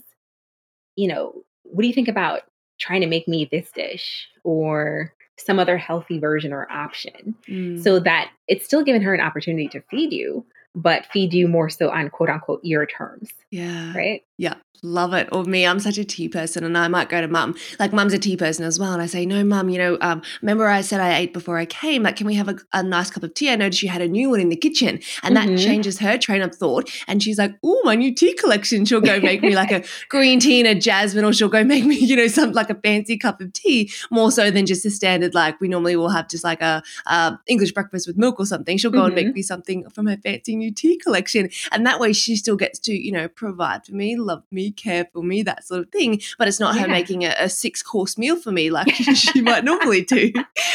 You 0.95 1.07
know, 1.07 1.43
what 1.63 1.81
do 1.81 1.87
you 1.87 1.93
think 1.93 2.07
about 2.07 2.41
trying 2.79 3.01
to 3.01 3.07
make 3.07 3.27
me 3.27 3.49
this 3.51 3.71
dish 3.71 4.27
or 4.43 5.13
some 5.37 5.57
other 5.57 5.77
healthy 5.77 6.19
version 6.19 6.53
or 6.53 6.71
option 6.71 7.35
mm. 7.47 7.83
so 7.83 7.99
that 7.99 8.29
it's 8.47 8.65
still 8.65 8.83
giving 8.83 9.01
her 9.01 9.15
an 9.15 9.21
opportunity 9.21 9.67
to 9.69 9.81
feed 9.89 10.13
you, 10.13 10.45
but 10.75 11.05
feed 11.07 11.33
you 11.33 11.47
more 11.47 11.69
so 11.69 11.89
on 11.89 12.09
quote 12.09 12.29
unquote 12.29 12.63
your 12.63 12.85
terms. 12.85 13.29
Yeah. 13.51 13.93
Right. 13.95 14.23
Yeah. 14.37 14.55
Love 14.85 15.13
it. 15.13 15.29
Or 15.31 15.45
me, 15.45 15.65
I'm 15.65 15.79
such 15.79 15.97
a 15.97 16.03
tea 16.03 16.27
person, 16.27 16.65
and 16.65 16.77
I 16.77 16.89
might 16.89 17.07
go 17.07 17.21
to 17.21 17.27
mum. 17.29 17.55
Like, 17.79 17.93
mum's 17.93 18.11
a 18.11 18.19
tea 18.19 18.35
person 18.35 18.65
as 18.65 18.77
well. 18.77 18.91
And 18.91 19.01
I 19.01 19.05
say, 19.05 19.25
No, 19.25 19.41
mum, 19.41 19.69
you 19.69 19.77
know, 19.77 19.97
um, 20.01 20.21
remember 20.41 20.67
I 20.67 20.81
said 20.81 20.99
I 20.99 21.15
ate 21.19 21.31
before 21.31 21.57
I 21.57 21.65
came? 21.65 22.03
Like, 22.03 22.17
can 22.17 22.27
we 22.27 22.35
have 22.35 22.49
a, 22.49 22.57
a 22.73 22.83
nice 22.83 23.09
cup 23.09 23.23
of 23.23 23.33
tea? 23.33 23.49
I 23.49 23.55
noticed 23.55 23.81
you 23.81 23.87
had 23.87 24.01
a 24.01 24.09
new 24.09 24.29
one 24.29 24.41
in 24.41 24.49
the 24.49 24.57
kitchen. 24.57 24.99
And 25.23 25.37
mm-hmm. 25.37 25.55
that 25.55 25.57
changes 25.57 25.99
her 25.99 26.17
train 26.17 26.41
of 26.41 26.53
thought. 26.53 26.91
And 27.07 27.23
she's 27.23 27.37
like, 27.37 27.55
Oh, 27.63 27.79
my 27.85 27.95
new 27.95 28.13
tea 28.13 28.33
collection. 28.33 28.83
She'll 28.83 28.99
go 28.99 29.21
make 29.21 29.41
me 29.41 29.55
like 29.55 29.71
a 29.71 29.85
green 30.09 30.41
tea 30.41 30.59
and 30.59 30.67
a 30.67 30.77
jasmine, 30.77 31.23
or 31.23 31.31
she'll 31.31 31.47
go 31.47 31.63
make 31.63 31.85
me, 31.85 31.95
you 31.95 32.17
know, 32.17 32.27
some 32.27 32.51
like 32.51 32.69
a 32.69 32.75
fancy 32.75 33.17
cup 33.17 33.39
of 33.39 33.53
tea, 33.53 33.89
more 34.11 34.33
so 34.33 34.51
than 34.51 34.65
just 34.65 34.85
a 34.85 34.89
standard, 34.89 35.33
like 35.33 35.61
we 35.61 35.69
normally 35.69 35.95
will 35.95 36.09
have 36.09 36.27
just 36.27 36.43
like 36.43 36.61
a, 36.61 36.83
a 37.05 37.39
English 37.47 37.71
breakfast 37.71 38.05
with 38.05 38.17
milk 38.17 38.37
or 38.37 38.45
something. 38.45 38.77
She'll 38.77 38.91
go 38.91 38.97
mm-hmm. 38.97 39.05
and 39.05 39.15
make 39.15 39.25
mm-hmm. 39.27 39.35
me 39.35 39.41
something 39.43 39.89
from 39.91 40.07
her 40.07 40.17
fancy 40.17 40.57
new 40.63 40.73
tea 40.73 40.97
collection. 40.97 41.49
And 41.71 41.85
that 41.85 41.99
way 41.99 42.13
she 42.13 42.35
still 42.35 42.55
gets 42.55 42.79
to, 42.79 42.93
you 42.93 43.11
know, 43.11 43.27
provide 43.27 43.85
for 43.85 43.93
me, 43.93 44.15
love 44.15 44.43
me, 44.51 44.71
care 44.71 45.07
for 45.11 45.23
me, 45.23 45.43
that 45.43 45.65
sort 45.65 45.81
of 45.81 45.89
thing. 45.89 46.21
But 46.37 46.47
it's 46.47 46.59
not 46.59 46.75
yeah. 46.75 46.83
her 46.83 46.87
making 46.87 47.23
a, 47.23 47.35
a, 47.39 47.49
six 47.49 47.83
course 47.83 48.17
meal 48.17 48.35
for 48.35 48.51
me 48.51 48.69
like 48.69 48.89
she 48.93 49.41
might 49.41 49.63
normally 49.63 50.03
do, 50.03 50.31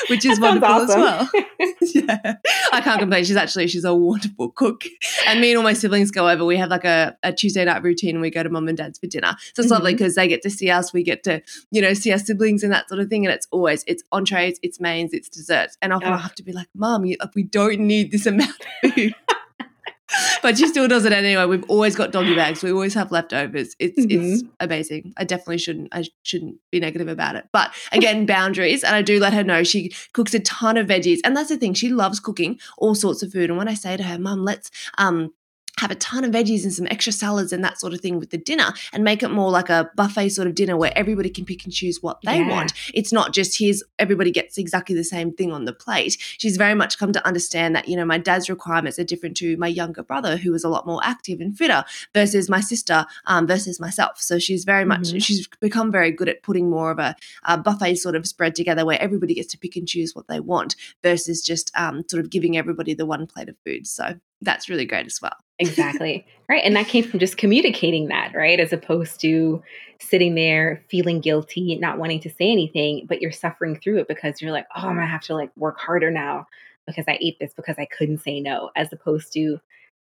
which 0.08 0.24
is 0.24 0.38
wonderful 0.38 0.68
awesome. 0.68 1.00
as 1.00 1.28
well. 1.30 1.30
yeah, 1.80 2.36
I 2.72 2.80
can't 2.80 3.00
complain. 3.00 3.24
She's 3.24 3.36
actually 3.36 3.66
she's 3.66 3.84
a 3.84 3.94
wonderful 3.94 4.50
cook, 4.50 4.84
and 5.26 5.40
me 5.40 5.50
and 5.50 5.58
all 5.58 5.64
my 5.64 5.72
siblings 5.72 6.10
go 6.10 6.28
over. 6.28 6.44
We 6.44 6.56
have 6.56 6.70
like 6.70 6.84
a, 6.84 7.16
a 7.22 7.32
Tuesday 7.32 7.64
night 7.64 7.82
routine, 7.82 8.16
and 8.16 8.20
we 8.20 8.30
go 8.30 8.42
to 8.42 8.48
mom 8.48 8.68
and 8.68 8.76
dad's 8.76 8.98
for 8.98 9.06
dinner. 9.06 9.34
So 9.54 9.62
it's 9.62 9.66
mm-hmm. 9.66 9.72
lovely 9.72 9.94
because 9.94 10.14
they 10.14 10.28
get 10.28 10.42
to 10.42 10.50
see 10.50 10.70
us. 10.70 10.92
We 10.92 11.02
get 11.02 11.24
to 11.24 11.42
you 11.70 11.82
know 11.82 11.94
see 11.94 12.12
our 12.12 12.18
siblings 12.18 12.62
and 12.62 12.72
that 12.72 12.88
sort 12.88 13.00
of 13.00 13.08
thing. 13.08 13.26
And 13.26 13.34
it's 13.34 13.48
always 13.50 13.84
it's 13.86 14.02
entrees, 14.12 14.58
it's 14.62 14.78
mains, 14.78 15.12
it's 15.12 15.28
desserts, 15.28 15.76
and 15.82 15.92
often 15.92 16.12
oh. 16.12 16.14
I 16.14 16.18
have 16.18 16.34
to 16.36 16.42
be 16.42 16.52
like, 16.52 16.68
Mom, 16.74 17.02
we 17.02 17.42
don't 17.42 17.80
need 17.80 18.12
this 18.12 18.26
amount 18.26 18.50
of 18.84 18.92
food. 18.92 19.14
But 20.42 20.58
she 20.58 20.66
still 20.66 20.88
does 20.88 21.04
it 21.04 21.12
anyway. 21.12 21.44
We've 21.44 21.64
always 21.68 21.96
got 21.96 22.12
doggy 22.12 22.34
bags. 22.34 22.62
We 22.62 22.72
always 22.72 22.94
have 22.94 23.12
leftovers. 23.12 23.74
It's 23.78 23.98
mm-hmm. 23.98 24.34
it's 24.34 24.42
amazing. 24.60 25.12
I 25.16 25.24
definitely 25.24 25.58
shouldn't 25.58 25.88
I 25.92 26.04
shouldn't 26.22 26.56
be 26.70 26.80
negative 26.80 27.08
about 27.08 27.36
it. 27.36 27.46
But 27.52 27.72
again, 27.92 28.26
boundaries. 28.26 28.84
And 28.84 28.94
I 28.94 29.02
do 29.02 29.20
let 29.20 29.32
her 29.34 29.44
know 29.44 29.62
she 29.62 29.92
cooks 30.12 30.34
a 30.34 30.40
ton 30.40 30.76
of 30.76 30.86
veggies. 30.86 31.20
And 31.24 31.36
that's 31.36 31.48
the 31.48 31.56
thing. 31.56 31.74
She 31.74 31.90
loves 31.90 32.20
cooking 32.20 32.58
all 32.78 32.94
sorts 32.94 33.22
of 33.22 33.32
food. 33.32 33.50
And 33.50 33.58
when 33.58 33.68
I 33.68 33.74
say 33.74 33.96
to 33.96 34.02
her, 34.02 34.18
Mum, 34.18 34.44
let's 34.44 34.70
um 34.96 35.32
have 35.78 35.90
a 35.90 35.96
ton 35.96 36.24
of 36.24 36.30
veggies 36.30 36.64
and 36.64 36.72
some 36.72 36.86
extra 36.90 37.12
salads 37.12 37.52
and 37.52 37.62
that 37.64 37.78
sort 37.78 37.94
of 37.94 38.00
thing 38.00 38.18
with 38.18 38.30
the 38.30 38.38
dinner 38.38 38.72
and 38.92 39.04
make 39.04 39.22
it 39.22 39.28
more 39.28 39.50
like 39.50 39.68
a 39.68 39.90
buffet 39.96 40.28
sort 40.30 40.48
of 40.48 40.54
dinner 40.54 40.76
where 40.76 40.92
everybody 40.96 41.30
can 41.30 41.44
pick 41.44 41.64
and 41.64 41.72
choose 41.72 42.02
what 42.02 42.18
they 42.24 42.38
yeah. 42.38 42.48
want. 42.48 42.72
It's 42.94 43.12
not 43.12 43.32
just 43.32 43.58
here's 43.58 43.82
everybody 43.98 44.30
gets 44.30 44.58
exactly 44.58 44.94
the 44.94 45.04
same 45.04 45.32
thing 45.32 45.52
on 45.52 45.64
the 45.64 45.72
plate. 45.72 46.16
She's 46.38 46.56
very 46.56 46.74
much 46.74 46.98
come 46.98 47.12
to 47.12 47.26
understand 47.26 47.74
that, 47.76 47.88
you 47.88 47.96
know, 47.96 48.04
my 48.04 48.18
dad's 48.18 48.50
requirements 48.50 48.98
are 48.98 49.04
different 49.04 49.36
to 49.38 49.56
my 49.56 49.68
younger 49.68 50.02
brother 50.02 50.36
who 50.36 50.52
was 50.52 50.64
a 50.64 50.68
lot 50.68 50.86
more 50.86 51.00
active 51.04 51.40
and 51.40 51.56
fitter 51.56 51.84
versus 52.14 52.48
my 52.48 52.60
sister 52.60 53.06
um, 53.26 53.46
versus 53.46 53.80
myself. 53.80 54.20
So 54.20 54.38
she's 54.38 54.64
very 54.64 54.84
much, 54.84 55.02
mm-hmm. 55.02 55.18
she's 55.18 55.46
become 55.60 55.92
very 55.92 56.10
good 56.10 56.28
at 56.28 56.42
putting 56.42 56.70
more 56.70 56.90
of 56.90 56.98
a, 56.98 57.14
a, 57.44 57.58
buffet 57.58 57.96
sort 57.96 58.16
of 58.16 58.26
spread 58.26 58.54
together 58.54 58.86
where 58.86 59.00
everybody 59.00 59.34
gets 59.34 59.48
to 59.52 59.58
pick 59.58 59.76
and 59.76 59.86
choose 59.86 60.14
what 60.14 60.28
they 60.28 60.40
want 60.40 60.74
versus 61.02 61.42
just 61.42 61.70
um, 61.76 62.02
sort 62.08 62.22
of 62.22 62.30
giving 62.30 62.56
everybody 62.56 62.94
the 62.94 63.06
one 63.06 63.26
plate 63.26 63.48
of 63.48 63.56
food. 63.64 63.86
So 63.86 64.18
that's 64.40 64.68
really 64.68 64.86
great 64.86 65.06
as 65.06 65.20
well. 65.20 65.36
Exactly. 65.58 66.26
Right. 66.48 66.62
And 66.64 66.74
that 66.76 66.88
came 66.88 67.04
from 67.04 67.20
just 67.20 67.36
communicating 67.36 68.08
that, 68.08 68.34
right? 68.34 68.58
As 68.58 68.72
opposed 68.72 69.20
to 69.20 69.62
sitting 70.00 70.34
there 70.34 70.82
feeling 70.88 71.20
guilty, 71.20 71.76
not 71.76 71.98
wanting 71.98 72.20
to 72.20 72.30
say 72.30 72.50
anything, 72.50 73.06
but 73.08 73.20
you're 73.20 73.32
suffering 73.32 73.78
through 73.78 73.98
it 73.98 74.08
because 74.08 74.40
you're 74.40 74.52
like, 74.52 74.66
oh, 74.74 74.88
I'm 74.88 74.94
going 74.94 75.06
to 75.06 75.06
have 75.06 75.22
to 75.22 75.34
like 75.34 75.50
work 75.56 75.78
harder 75.78 76.10
now 76.10 76.46
because 76.86 77.04
I 77.06 77.18
ate 77.20 77.38
this 77.38 77.52
because 77.54 77.76
I 77.78 77.86
couldn't 77.86 78.22
say 78.22 78.40
no, 78.40 78.70
as 78.76 78.92
opposed 78.92 79.32
to 79.34 79.60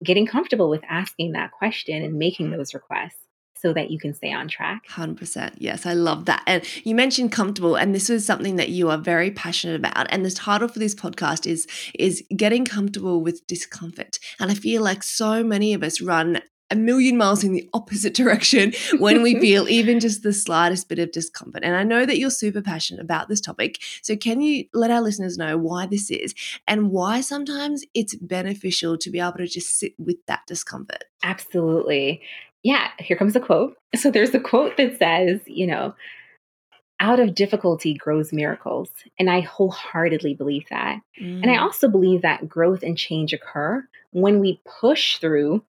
getting 0.02 0.26
comfortable 0.26 0.70
with 0.70 0.82
asking 0.88 1.32
that 1.32 1.52
question 1.52 2.02
and 2.02 2.14
making 2.14 2.50
those 2.50 2.74
requests 2.74 3.18
so 3.62 3.72
that 3.72 3.90
you 3.92 3.98
can 3.98 4.12
stay 4.12 4.32
on 4.32 4.48
track. 4.48 4.82
100%. 4.88 5.54
Yes, 5.58 5.86
I 5.86 5.94
love 5.94 6.24
that. 6.26 6.42
And 6.48 6.64
you 6.84 6.96
mentioned 6.96 7.30
comfortable 7.30 7.76
and 7.76 7.94
this 7.94 8.08
was 8.08 8.26
something 8.26 8.56
that 8.56 8.70
you 8.70 8.90
are 8.90 8.98
very 8.98 9.30
passionate 9.30 9.76
about 9.76 10.08
and 10.10 10.26
the 10.26 10.30
title 10.30 10.66
for 10.66 10.80
this 10.80 10.94
podcast 10.94 11.46
is 11.46 11.66
is 11.94 12.24
getting 12.36 12.64
comfortable 12.64 13.22
with 13.22 13.46
discomfort. 13.46 14.18
And 14.40 14.50
I 14.50 14.54
feel 14.54 14.82
like 14.82 15.04
so 15.04 15.44
many 15.44 15.74
of 15.74 15.82
us 15.84 16.00
run 16.00 16.40
a 16.72 16.74
million 16.74 17.18
miles 17.18 17.44
in 17.44 17.52
the 17.52 17.68
opposite 17.74 18.14
direction 18.22 18.72
when 18.98 19.22
we 19.22 19.38
feel 19.40 19.68
even 19.68 20.00
just 20.00 20.22
the 20.22 20.32
slightest 20.32 20.88
bit 20.88 20.98
of 20.98 21.12
discomfort. 21.12 21.62
And 21.62 21.76
I 21.76 21.84
know 21.84 22.04
that 22.04 22.18
you're 22.18 22.30
super 22.30 22.62
passionate 22.62 23.02
about 23.02 23.28
this 23.28 23.40
topic. 23.40 23.78
So, 24.02 24.16
can 24.16 24.40
you 24.40 24.64
let 24.72 24.90
our 24.90 25.02
listeners 25.02 25.38
know 25.38 25.56
why 25.56 25.86
this 25.86 26.10
is 26.10 26.34
and 26.66 26.90
why 26.90 27.20
sometimes 27.20 27.84
it's 27.94 28.16
beneficial 28.16 28.98
to 28.98 29.10
be 29.10 29.20
able 29.20 29.38
to 29.38 29.46
just 29.46 29.78
sit 29.78 29.92
with 29.98 30.16
that 30.26 30.40
discomfort? 30.46 31.04
Absolutely 31.22 32.22
yeah, 32.62 32.88
here 32.98 33.16
comes 33.16 33.36
a 33.36 33.40
quote. 33.40 33.76
So 33.94 34.10
there's 34.10 34.34
a 34.34 34.40
quote 34.40 34.78
that 34.78 34.98
says, 34.98 35.40
you 35.46 35.66
know, 35.66 35.94
out 36.98 37.20
of 37.20 37.34
difficulty 37.34 37.92
grows 37.92 38.32
miracles. 38.32 38.88
And 39.18 39.28
I 39.28 39.40
wholeheartedly 39.40 40.32
believe 40.32 40.64
that. 40.70 41.00
Mm. 41.20 41.42
And 41.42 41.50
I 41.50 41.56
mm. 41.56 41.60
also 41.60 41.88
believe 41.88 42.22
that 42.22 42.48
growth 42.48 42.82
and 42.82 42.96
change 42.96 43.34
occur 43.34 43.86
when 44.12 44.40
we 44.40 44.62
push 44.80 45.18
through, 45.18 45.62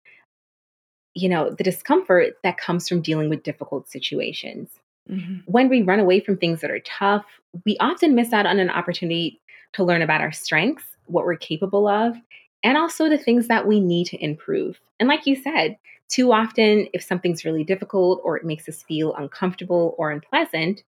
you 1.15 1.29
know, 1.29 1.51
the 1.51 1.65
discomfort 1.65 2.35
that 2.45 2.59
comes 2.59 2.89
from 2.89 3.01
dealing 3.01 3.29
with 3.29 3.43
difficult 3.43 3.89
situations. 3.89 4.69
Mm-hmm. 5.11 5.39
When 5.47 5.69
we 5.69 5.83
run 5.83 5.99
away 5.99 6.21
from 6.21 6.37
things 6.37 6.61
that 6.61 6.71
are 6.71 6.81
tough, 6.81 7.25
we 7.65 7.77
often 7.81 8.15
miss 8.15 8.33
out 8.33 8.47
on 8.47 8.61
an 8.61 8.71
opportunity 8.71 9.41
to 9.73 9.85
learn 9.85 10.03
about 10.03 10.21
our 10.21 10.33
strengths, 10.33 10.85
what 11.07 11.25
we're 11.25 11.37
capable 11.37 11.89
of, 11.89 12.15
and 12.63 12.77
also 12.77 13.09
the 13.09 13.19
things 13.19 13.49
that 13.49 13.67
we 13.67 13.81
need 13.81 14.07
to 14.09 14.23
improve. 14.23 14.79
And 15.01 15.09
like 15.09 15.27
you 15.27 15.35
said, 15.35 15.77
too 16.13 16.31
often, 16.31 16.89
if 16.93 17.03
something's 17.03 17.45
really 17.45 17.65
difficult 17.65 18.21
or 18.23 18.37
it 18.37 18.45
makes 18.45 18.69
us 18.69 18.83
feel 18.83 19.15
uncomfortable 19.15 19.95
or 19.97 20.11
unpleasant, 20.11 20.85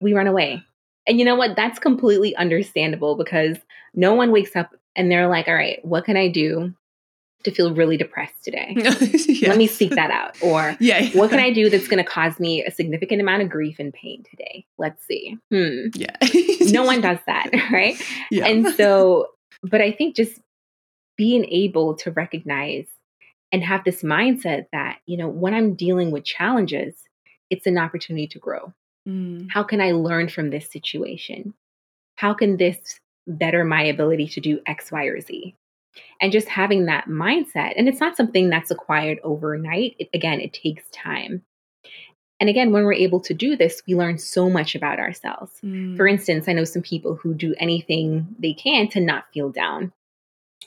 we 0.00 0.14
run 0.14 0.28
away. 0.28 0.62
And 1.06 1.18
you 1.18 1.24
know 1.24 1.34
what? 1.34 1.56
That's 1.56 1.78
completely 1.78 2.34
understandable 2.36 3.16
because 3.16 3.56
no 3.92 4.14
one 4.14 4.30
wakes 4.30 4.54
up 4.54 4.74
and 4.94 5.10
they're 5.10 5.28
like, 5.28 5.48
all 5.48 5.54
right, 5.54 5.84
what 5.84 6.04
can 6.04 6.16
I 6.16 6.28
do 6.28 6.72
to 7.42 7.50
feel 7.50 7.74
really 7.74 7.96
depressed 7.96 8.44
today? 8.44 8.74
yeah. 8.76 9.48
Let 9.48 9.58
me 9.58 9.66
seek 9.66 9.90
that 9.96 10.12
out. 10.12 10.40
Or 10.40 10.76
yeah, 10.80 11.08
what 11.10 11.30
can 11.30 11.40
I 11.40 11.52
do 11.52 11.68
that's 11.68 11.88
going 11.88 12.02
to 12.02 12.08
cause 12.08 12.38
me 12.38 12.64
a 12.64 12.70
significant 12.70 13.20
amount 13.20 13.42
of 13.42 13.48
grief 13.48 13.80
and 13.80 13.92
pain 13.92 14.22
today? 14.30 14.64
Let's 14.78 15.04
see. 15.06 15.36
Hmm. 15.50 15.88
Yeah. 15.94 16.16
no 16.70 16.84
one 16.84 17.00
does 17.08 17.18
that, 17.26 17.50
right? 17.72 18.00
Yeah. 18.30 18.46
And 18.46 18.68
so, 18.74 19.30
but 19.62 19.80
I 19.80 19.90
think 19.90 20.14
just 20.14 20.40
being 21.16 21.44
able 21.46 21.94
to 21.96 22.12
recognize 22.12 22.86
and 23.52 23.62
have 23.62 23.84
this 23.84 24.02
mindset 24.02 24.66
that, 24.72 24.98
you 25.06 25.16
know, 25.16 25.28
when 25.28 25.54
I'm 25.54 25.74
dealing 25.74 26.10
with 26.10 26.24
challenges, 26.24 26.94
it's 27.50 27.66
an 27.66 27.78
opportunity 27.78 28.26
to 28.28 28.38
grow. 28.38 28.72
Mm. 29.08 29.48
How 29.50 29.62
can 29.62 29.80
I 29.80 29.92
learn 29.92 30.28
from 30.28 30.50
this 30.50 30.70
situation? 30.70 31.54
How 32.16 32.34
can 32.34 32.56
this 32.56 32.78
better 33.26 33.64
my 33.64 33.82
ability 33.82 34.28
to 34.28 34.40
do 34.40 34.60
X, 34.66 34.90
Y, 34.90 35.04
or 35.04 35.20
Z? 35.20 35.54
And 36.20 36.32
just 36.32 36.48
having 36.48 36.86
that 36.86 37.08
mindset, 37.08 37.72
and 37.76 37.88
it's 37.88 38.00
not 38.00 38.16
something 38.16 38.50
that's 38.50 38.70
acquired 38.70 39.18
overnight. 39.22 39.96
It, 39.98 40.08
again, 40.12 40.40
it 40.40 40.52
takes 40.52 40.84
time. 40.90 41.42
And 42.38 42.50
again, 42.50 42.70
when 42.70 42.84
we're 42.84 42.92
able 42.92 43.20
to 43.20 43.32
do 43.32 43.56
this, 43.56 43.82
we 43.86 43.94
learn 43.94 44.18
so 44.18 44.50
much 44.50 44.74
about 44.74 44.98
ourselves. 44.98 45.52
Mm. 45.64 45.96
For 45.96 46.06
instance, 46.06 46.48
I 46.48 46.52
know 46.52 46.64
some 46.64 46.82
people 46.82 47.14
who 47.14 47.32
do 47.32 47.54
anything 47.58 48.26
they 48.38 48.52
can 48.52 48.88
to 48.88 49.00
not 49.00 49.24
feel 49.32 49.48
down, 49.48 49.92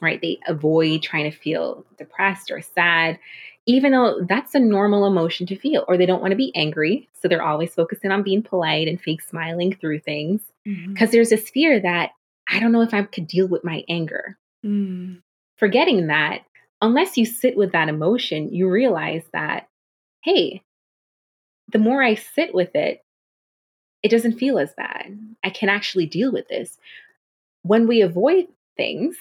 right? 0.02 0.22
They 0.22 0.40
avoid 0.48 1.02
trying 1.02 1.30
to 1.30 1.38
feel 1.38 1.86
depressed 1.98 2.52
or 2.52 2.62
sad, 2.62 3.20
even 3.66 3.92
though 3.92 4.22
that's 4.28 4.56
a 4.56 4.60
normal 4.60 5.06
emotion 5.06 5.46
to 5.48 5.56
feel, 5.56 5.86
or 5.88 5.98
they 5.98 6.06
don't 6.06 6.22
want 6.22 6.32
to 6.32 6.38
be 6.38 6.56
angry. 6.56 7.08
So 7.22 7.28
they're 7.28 7.44
always 7.44 7.74
focusing 7.74 8.12
on 8.12 8.24
being 8.24 8.42
polite 8.42 8.88
and 8.88 9.00
fake 9.00 9.22
smiling 9.22 9.76
through 9.76 10.00
things 10.00 10.42
because 10.64 10.80
mm-hmm. 10.86 11.06
there's 11.12 11.30
this 11.30 11.50
fear 11.50 11.80
that 11.80 12.12
I 12.50 12.60
don't 12.60 12.72
know 12.72 12.82
if 12.82 12.94
I 12.94 13.04
could 13.04 13.28
deal 13.28 13.48
with 13.48 13.64
my 13.64 13.84
anger. 13.88 14.38
Mm. 14.66 15.22
Forgetting 15.58 16.08
that, 16.08 16.42
unless 16.82 17.18
you 17.18 17.26
sit 17.26 17.56
with 17.56 17.72
that 17.74 17.90
emotion, 17.90 18.54
you 18.54 18.70
realize 18.70 19.24
that, 19.34 19.68
hey, 20.24 20.62
the 21.72 21.80
more 21.80 22.02
I 22.02 22.16
sit 22.16 22.54
with 22.54 22.76
it, 22.76 23.04
it 24.02 24.10
doesn't 24.10 24.40
feel 24.40 24.58
as 24.58 24.74
bad. 24.74 25.20
I 25.44 25.50
can 25.50 25.70
actually 25.70 26.06
deal 26.06 26.32
with 26.32 26.48
this. 26.48 26.78
When 27.64 27.88
we 27.88 28.02
avoid 28.02 28.48
things, 28.78 29.18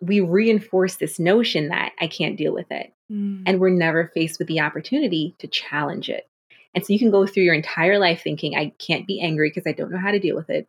we 0.00 0.20
reinforce 0.20 0.96
this 0.96 1.18
notion 1.18 1.68
that 1.68 1.92
I 2.00 2.06
can't 2.06 2.36
deal 2.36 2.52
with 2.52 2.70
it. 2.70 2.92
Mm. 3.10 3.42
And 3.46 3.60
we're 3.60 3.70
never 3.70 4.10
faced 4.14 4.38
with 4.38 4.48
the 4.48 4.60
opportunity 4.60 5.34
to 5.38 5.46
challenge 5.46 6.08
it. 6.08 6.28
And 6.74 6.84
so 6.84 6.92
you 6.92 6.98
can 6.98 7.10
go 7.10 7.26
through 7.26 7.44
your 7.44 7.54
entire 7.54 7.98
life 7.98 8.22
thinking, 8.22 8.56
I 8.56 8.72
can't 8.78 9.06
be 9.06 9.20
angry 9.20 9.50
because 9.50 9.66
I 9.66 9.72
don't 9.72 9.90
know 9.90 9.98
how 9.98 10.10
to 10.10 10.18
deal 10.18 10.36
with 10.36 10.50
it 10.50 10.68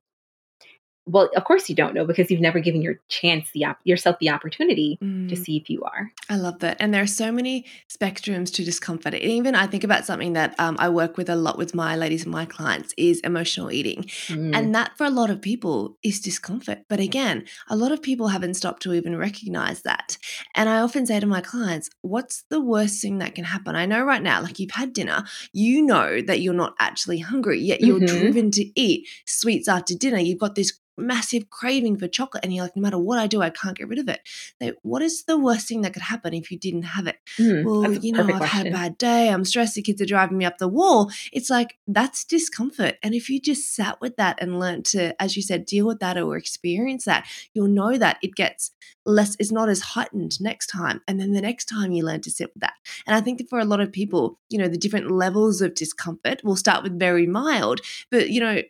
well 1.10 1.30
of 1.36 1.44
course 1.44 1.70
you 1.70 1.76
don't 1.76 1.94
know 1.94 2.06
because 2.06 2.30
you've 2.30 2.42
never 2.42 2.60
given 2.60 2.82
your 2.82 3.00
chance 3.08 3.50
the 3.52 3.66
op- 3.66 3.80
yourself 3.84 4.18
the 4.20 4.30
opportunity 4.30 4.98
mm. 5.02 5.28
to 5.30 5.36
see 5.36 5.58
if 5.58 5.70
you 5.70 5.84
are. 5.84 6.12
I 6.30 6.36
love 6.36 6.60
that. 6.60 6.78
And 6.80 6.94
there 6.94 7.02
are 7.02 7.08
so 7.08 7.32
many 7.32 7.66
spectrums 7.90 8.54
to 8.54 8.64
discomfort 8.64 9.14
and 9.14 9.24
even 9.24 9.56
i 9.56 9.66
think 9.68 9.84
about 9.84 10.06
something 10.06 10.34
that 10.34 10.56
um, 10.60 10.76
i 10.80 10.90
work 10.90 11.18
with 11.18 11.30
a 11.30 11.36
lot 11.36 11.58
with 11.58 11.74
my 11.74 11.96
ladies 11.96 12.24
and 12.24 12.32
my 12.32 12.46
clients 12.46 12.94
is 12.98 13.20
emotional 13.22 13.72
eating. 13.72 14.04
Mm. 14.28 14.56
and 14.56 14.76
that 14.76 14.98
for 14.98 15.06
a 15.06 15.10
lot 15.10 15.30
of 15.30 15.42
people 15.42 15.98
is 16.04 16.20
discomfort. 16.20 16.80
But 16.88 17.00
again 17.00 17.46
a 17.70 17.76
lot 17.76 17.92
of 17.92 18.02
people 18.02 18.28
haven't 18.30 18.56
stopped 18.56 18.84
to 18.84 18.94
even 18.94 19.18
recognize 19.18 19.82
that. 19.84 20.18
And 20.56 20.70
i 20.70 20.80
often 20.80 21.06
say 21.06 21.20
to 21.20 21.26
my 21.26 21.42
clients 21.42 21.90
what's 22.02 22.44
the 22.50 22.62
worst 22.62 23.02
thing 23.02 23.18
that 23.20 23.36
can 23.36 23.46
happen? 23.46 23.76
I 23.76 23.86
know 23.86 24.04
right 24.04 24.22
now 24.22 24.42
like 24.42 24.60
you've 24.60 24.72
had 24.72 24.94
dinner 24.94 25.24
you 25.54 25.82
know 25.82 26.22
that 26.22 26.42
you're 26.42 26.54
not 26.54 26.76
actually 26.80 27.20
hungry 27.20 27.60
yet 27.60 27.82
you're 27.82 28.00
mm-hmm. 28.00 28.20
driven 28.20 28.52
to 28.52 28.80
eat 28.80 29.08
sweets 29.26 29.68
after 29.68 29.96
dinner. 29.96 30.20
You've 30.20 30.40
got 30.40 30.56
this 30.56 30.80
massive 31.00 31.50
craving 31.50 31.98
for 31.98 32.08
chocolate 32.08 32.44
and 32.44 32.54
you're 32.54 32.64
like 32.64 32.76
no 32.76 32.82
matter 32.82 32.98
what 33.00 33.20
i 33.20 33.28
do 33.28 33.42
i 33.42 33.50
can't 33.50 33.78
get 33.78 33.88
rid 33.88 34.00
of 34.00 34.08
it. 34.08 34.22
Like, 34.60 34.76
what 34.82 35.02
is 35.02 35.24
the 35.24 35.38
worst 35.38 35.68
thing 35.68 35.82
that 35.82 35.94
could 35.94 36.02
happen 36.02 36.34
if 36.34 36.52
you 36.52 36.58
didn't 36.58 36.84
have 36.84 37.08
it? 37.08 37.18
Mm, 37.38 37.64
well 37.64 37.94
you 37.94 38.12
know 38.12 38.22
i've 38.22 38.38
question. 38.38 38.48
had 38.48 38.68
a 38.68 38.72
bad 38.72 38.98
day 38.98 39.30
i'm 39.30 39.46
stressed 39.46 39.76
the 39.76 39.82
kids 39.82 40.02
are 40.02 40.06
driving 40.06 40.38
me 40.38 40.46
up 40.46 40.58
the 40.58 40.68
wall. 40.68 41.12
It's 41.32 41.50
like 41.50 41.78
that's 41.88 42.24
discomfort 42.24 42.98
and 43.04 43.14
if 43.14 43.30
you 43.30 43.40
just 43.40 43.74
sat 43.74 44.00
with 44.02 44.18
that 44.18 44.42
and 44.42 44.60
learned 44.60 44.86
to 44.86 45.20
as 45.22 45.36
you 45.36 45.42
said 45.42 45.66
deal 45.66 45.86
with 45.88 46.00
that 46.00 46.18
or 46.18 46.38
experience 46.38 47.06
that 47.06 47.28
you'll 47.54 47.68
know 47.68 47.98
that 47.98 48.18
it 48.22 48.36
gets 48.36 48.72
less 49.06 49.36
it's 49.40 49.52
not 49.52 49.70
as 49.70 49.82
heightened 49.82 50.40
next 50.42 50.68
time 50.68 51.02
and 51.08 51.20
then 51.20 51.34
the 51.34 51.42
next 51.42 51.66
time 51.66 51.92
you 51.92 52.04
learn 52.04 52.22
to 52.22 52.32
sit 52.32 52.52
with 52.54 52.62
that. 52.62 52.74
And 53.08 53.16
i 53.16 53.22
think 53.22 53.38
that 53.38 53.50
for 53.50 53.60
a 53.60 53.66
lot 53.66 53.82
of 53.82 53.92
people 53.92 54.40
you 54.50 54.58
know 54.58 54.68
the 54.68 54.78
different 54.78 55.12
levels 55.12 55.62
of 55.62 55.74
discomfort 55.74 56.44
will 56.44 56.56
start 56.56 56.84
with 56.84 57.00
very 57.00 57.28
mild 57.28 57.82
but 58.12 58.30
you 58.30 58.40
know 58.40 58.62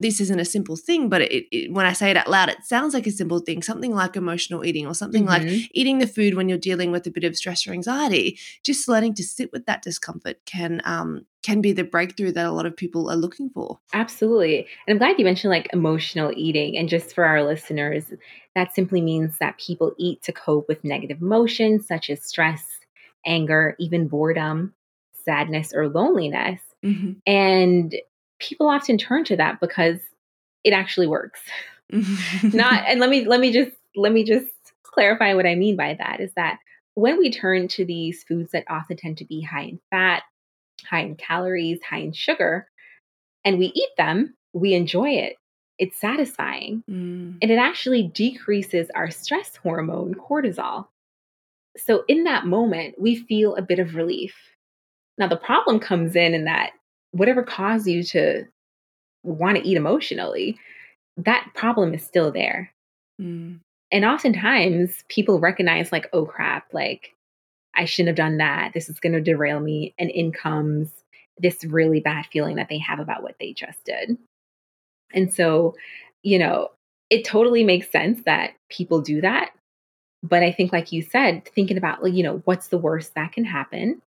this 0.00 0.20
isn't 0.20 0.38
a 0.38 0.44
simple 0.44 0.76
thing, 0.76 1.08
but 1.08 1.22
it, 1.22 1.46
it, 1.50 1.72
when 1.72 1.86
I 1.86 1.92
say 1.92 2.10
it 2.10 2.16
out 2.16 2.30
loud, 2.30 2.48
it 2.48 2.64
sounds 2.64 2.94
like 2.94 3.06
a 3.06 3.10
simple 3.10 3.40
thing, 3.40 3.62
something 3.62 3.94
like 3.94 4.16
emotional 4.16 4.64
eating 4.64 4.86
or 4.86 4.94
something 4.94 5.26
mm-hmm. 5.26 5.46
like 5.48 5.68
eating 5.72 5.98
the 5.98 6.06
food 6.06 6.34
when 6.34 6.48
you're 6.48 6.58
dealing 6.58 6.92
with 6.92 7.06
a 7.06 7.10
bit 7.10 7.24
of 7.24 7.36
stress 7.36 7.66
or 7.66 7.72
anxiety. 7.72 8.38
Just 8.64 8.88
learning 8.88 9.14
to 9.14 9.24
sit 9.24 9.52
with 9.52 9.66
that 9.66 9.82
discomfort 9.82 10.36
can 10.46 10.80
um, 10.84 11.26
can 11.42 11.60
be 11.60 11.72
the 11.72 11.84
breakthrough 11.84 12.32
that 12.32 12.46
a 12.46 12.52
lot 12.52 12.66
of 12.66 12.76
people 12.76 13.10
are 13.10 13.16
looking 13.16 13.50
for. 13.50 13.80
Absolutely. 13.92 14.66
And 14.86 14.94
I'm 14.94 14.98
glad 14.98 15.18
you 15.18 15.24
mentioned 15.24 15.50
like 15.50 15.68
emotional 15.72 16.32
eating. 16.36 16.76
And 16.76 16.88
just 16.88 17.14
for 17.14 17.24
our 17.24 17.42
listeners, 17.42 18.04
that 18.54 18.74
simply 18.74 19.00
means 19.00 19.38
that 19.38 19.58
people 19.58 19.94
eat 19.98 20.22
to 20.22 20.32
cope 20.32 20.68
with 20.68 20.84
negative 20.84 21.22
emotions 21.22 21.86
such 21.86 22.10
as 22.10 22.24
stress, 22.24 22.64
anger, 23.26 23.74
even 23.78 24.08
boredom, 24.08 24.74
sadness, 25.24 25.72
or 25.74 25.88
loneliness. 25.88 26.60
Mm-hmm. 26.84 27.12
And 27.26 27.94
people 28.38 28.68
often 28.68 28.98
turn 28.98 29.24
to 29.24 29.36
that 29.36 29.60
because 29.60 29.98
it 30.64 30.72
actually 30.72 31.06
works. 31.06 31.40
Not 32.42 32.84
and 32.86 33.00
let 33.00 33.08
me 33.08 33.24
let 33.24 33.40
me 33.40 33.52
just 33.52 33.74
let 33.96 34.12
me 34.12 34.22
just 34.22 34.52
clarify 34.82 35.34
what 35.34 35.46
I 35.46 35.54
mean 35.54 35.76
by 35.76 35.94
that 35.94 36.20
is 36.20 36.30
that 36.36 36.58
when 36.94 37.18
we 37.18 37.30
turn 37.30 37.68
to 37.68 37.84
these 37.84 38.24
foods 38.24 38.50
that 38.50 38.64
often 38.68 38.96
tend 38.96 39.18
to 39.18 39.24
be 39.24 39.40
high 39.40 39.62
in 39.62 39.80
fat, 39.90 40.24
high 40.84 41.02
in 41.02 41.14
calories, 41.14 41.78
high 41.88 41.98
in 42.00 42.12
sugar, 42.12 42.68
and 43.44 43.58
we 43.58 43.66
eat 43.66 43.90
them, 43.96 44.34
we 44.52 44.74
enjoy 44.74 45.10
it. 45.10 45.36
It's 45.78 46.00
satisfying. 46.00 46.82
Mm. 46.90 47.38
And 47.40 47.50
it 47.50 47.58
actually 47.58 48.08
decreases 48.08 48.90
our 48.96 49.10
stress 49.10 49.54
hormone, 49.56 50.14
cortisol. 50.14 50.88
So 51.76 52.02
in 52.08 52.24
that 52.24 52.46
moment, 52.46 52.96
we 52.98 53.14
feel 53.14 53.54
a 53.54 53.62
bit 53.62 53.78
of 53.78 53.94
relief. 53.94 54.34
Now, 55.18 55.28
the 55.28 55.36
problem 55.36 55.78
comes 55.78 56.16
in 56.16 56.34
in 56.34 56.44
that 56.44 56.70
whatever 57.12 57.42
caused 57.42 57.86
you 57.86 58.02
to 58.04 58.44
want 59.24 59.56
to 59.56 59.66
eat 59.66 59.76
emotionally, 59.76 60.58
that 61.16 61.50
problem 61.54 61.94
is 61.94 62.04
still 62.04 62.30
there. 62.30 62.72
Mm. 63.20 63.60
And 63.90 64.04
oftentimes 64.04 65.04
people 65.08 65.40
recognize, 65.40 65.90
like, 65.92 66.08
oh 66.12 66.26
crap, 66.26 66.72
like 66.72 67.14
I 67.74 67.84
shouldn't 67.84 68.08
have 68.08 68.16
done 68.16 68.38
that. 68.38 68.72
This 68.74 68.88
is 68.88 69.00
going 69.00 69.12
to 69.12 69.20
derail 69.20 69.60
me. 69.60 69.94
And 69.98 70.10
in 70.10 70.32
comes 70.32 70.90
this 71.38 71.64
really 71.64 72.00
bad 72.00 72.26
feeling 72.26 72.56
that 72.56 72.68
they 72.68 72.78
have 72.78 72.98
about 72.98 73.22
what 73.22 73.36
they 73.38 73.52
just 73.52 73.82
did. 73.84 74.18
And 75.14 75.32
so, 75.32 75.74
you 76.22 76.38
know, 76.38 76.70
it 77.10 77.24
totally 77.24 77.64
makes 77.64 77.90
sense 77.90 78.22
that 78.24 78.52
people 78.68 79.00
do 79.00 79.20
that. 79.20 79.52
But 80.22 80.42
I 80.42 80.50
think, 80.50 80.72
like 80.72 80.92
you 80.92 81.00
said, 81.00 81.48
thinking 81.54 81.78
about, 81.78 82.12
you 82.12 82.22
know, 82.24 82.42
what's 82.44 82.68
the 82.68 82.78
worst 82.78 83.14
that 83.14 83.32
can 83.32 83.44
happen? 83.44 84.02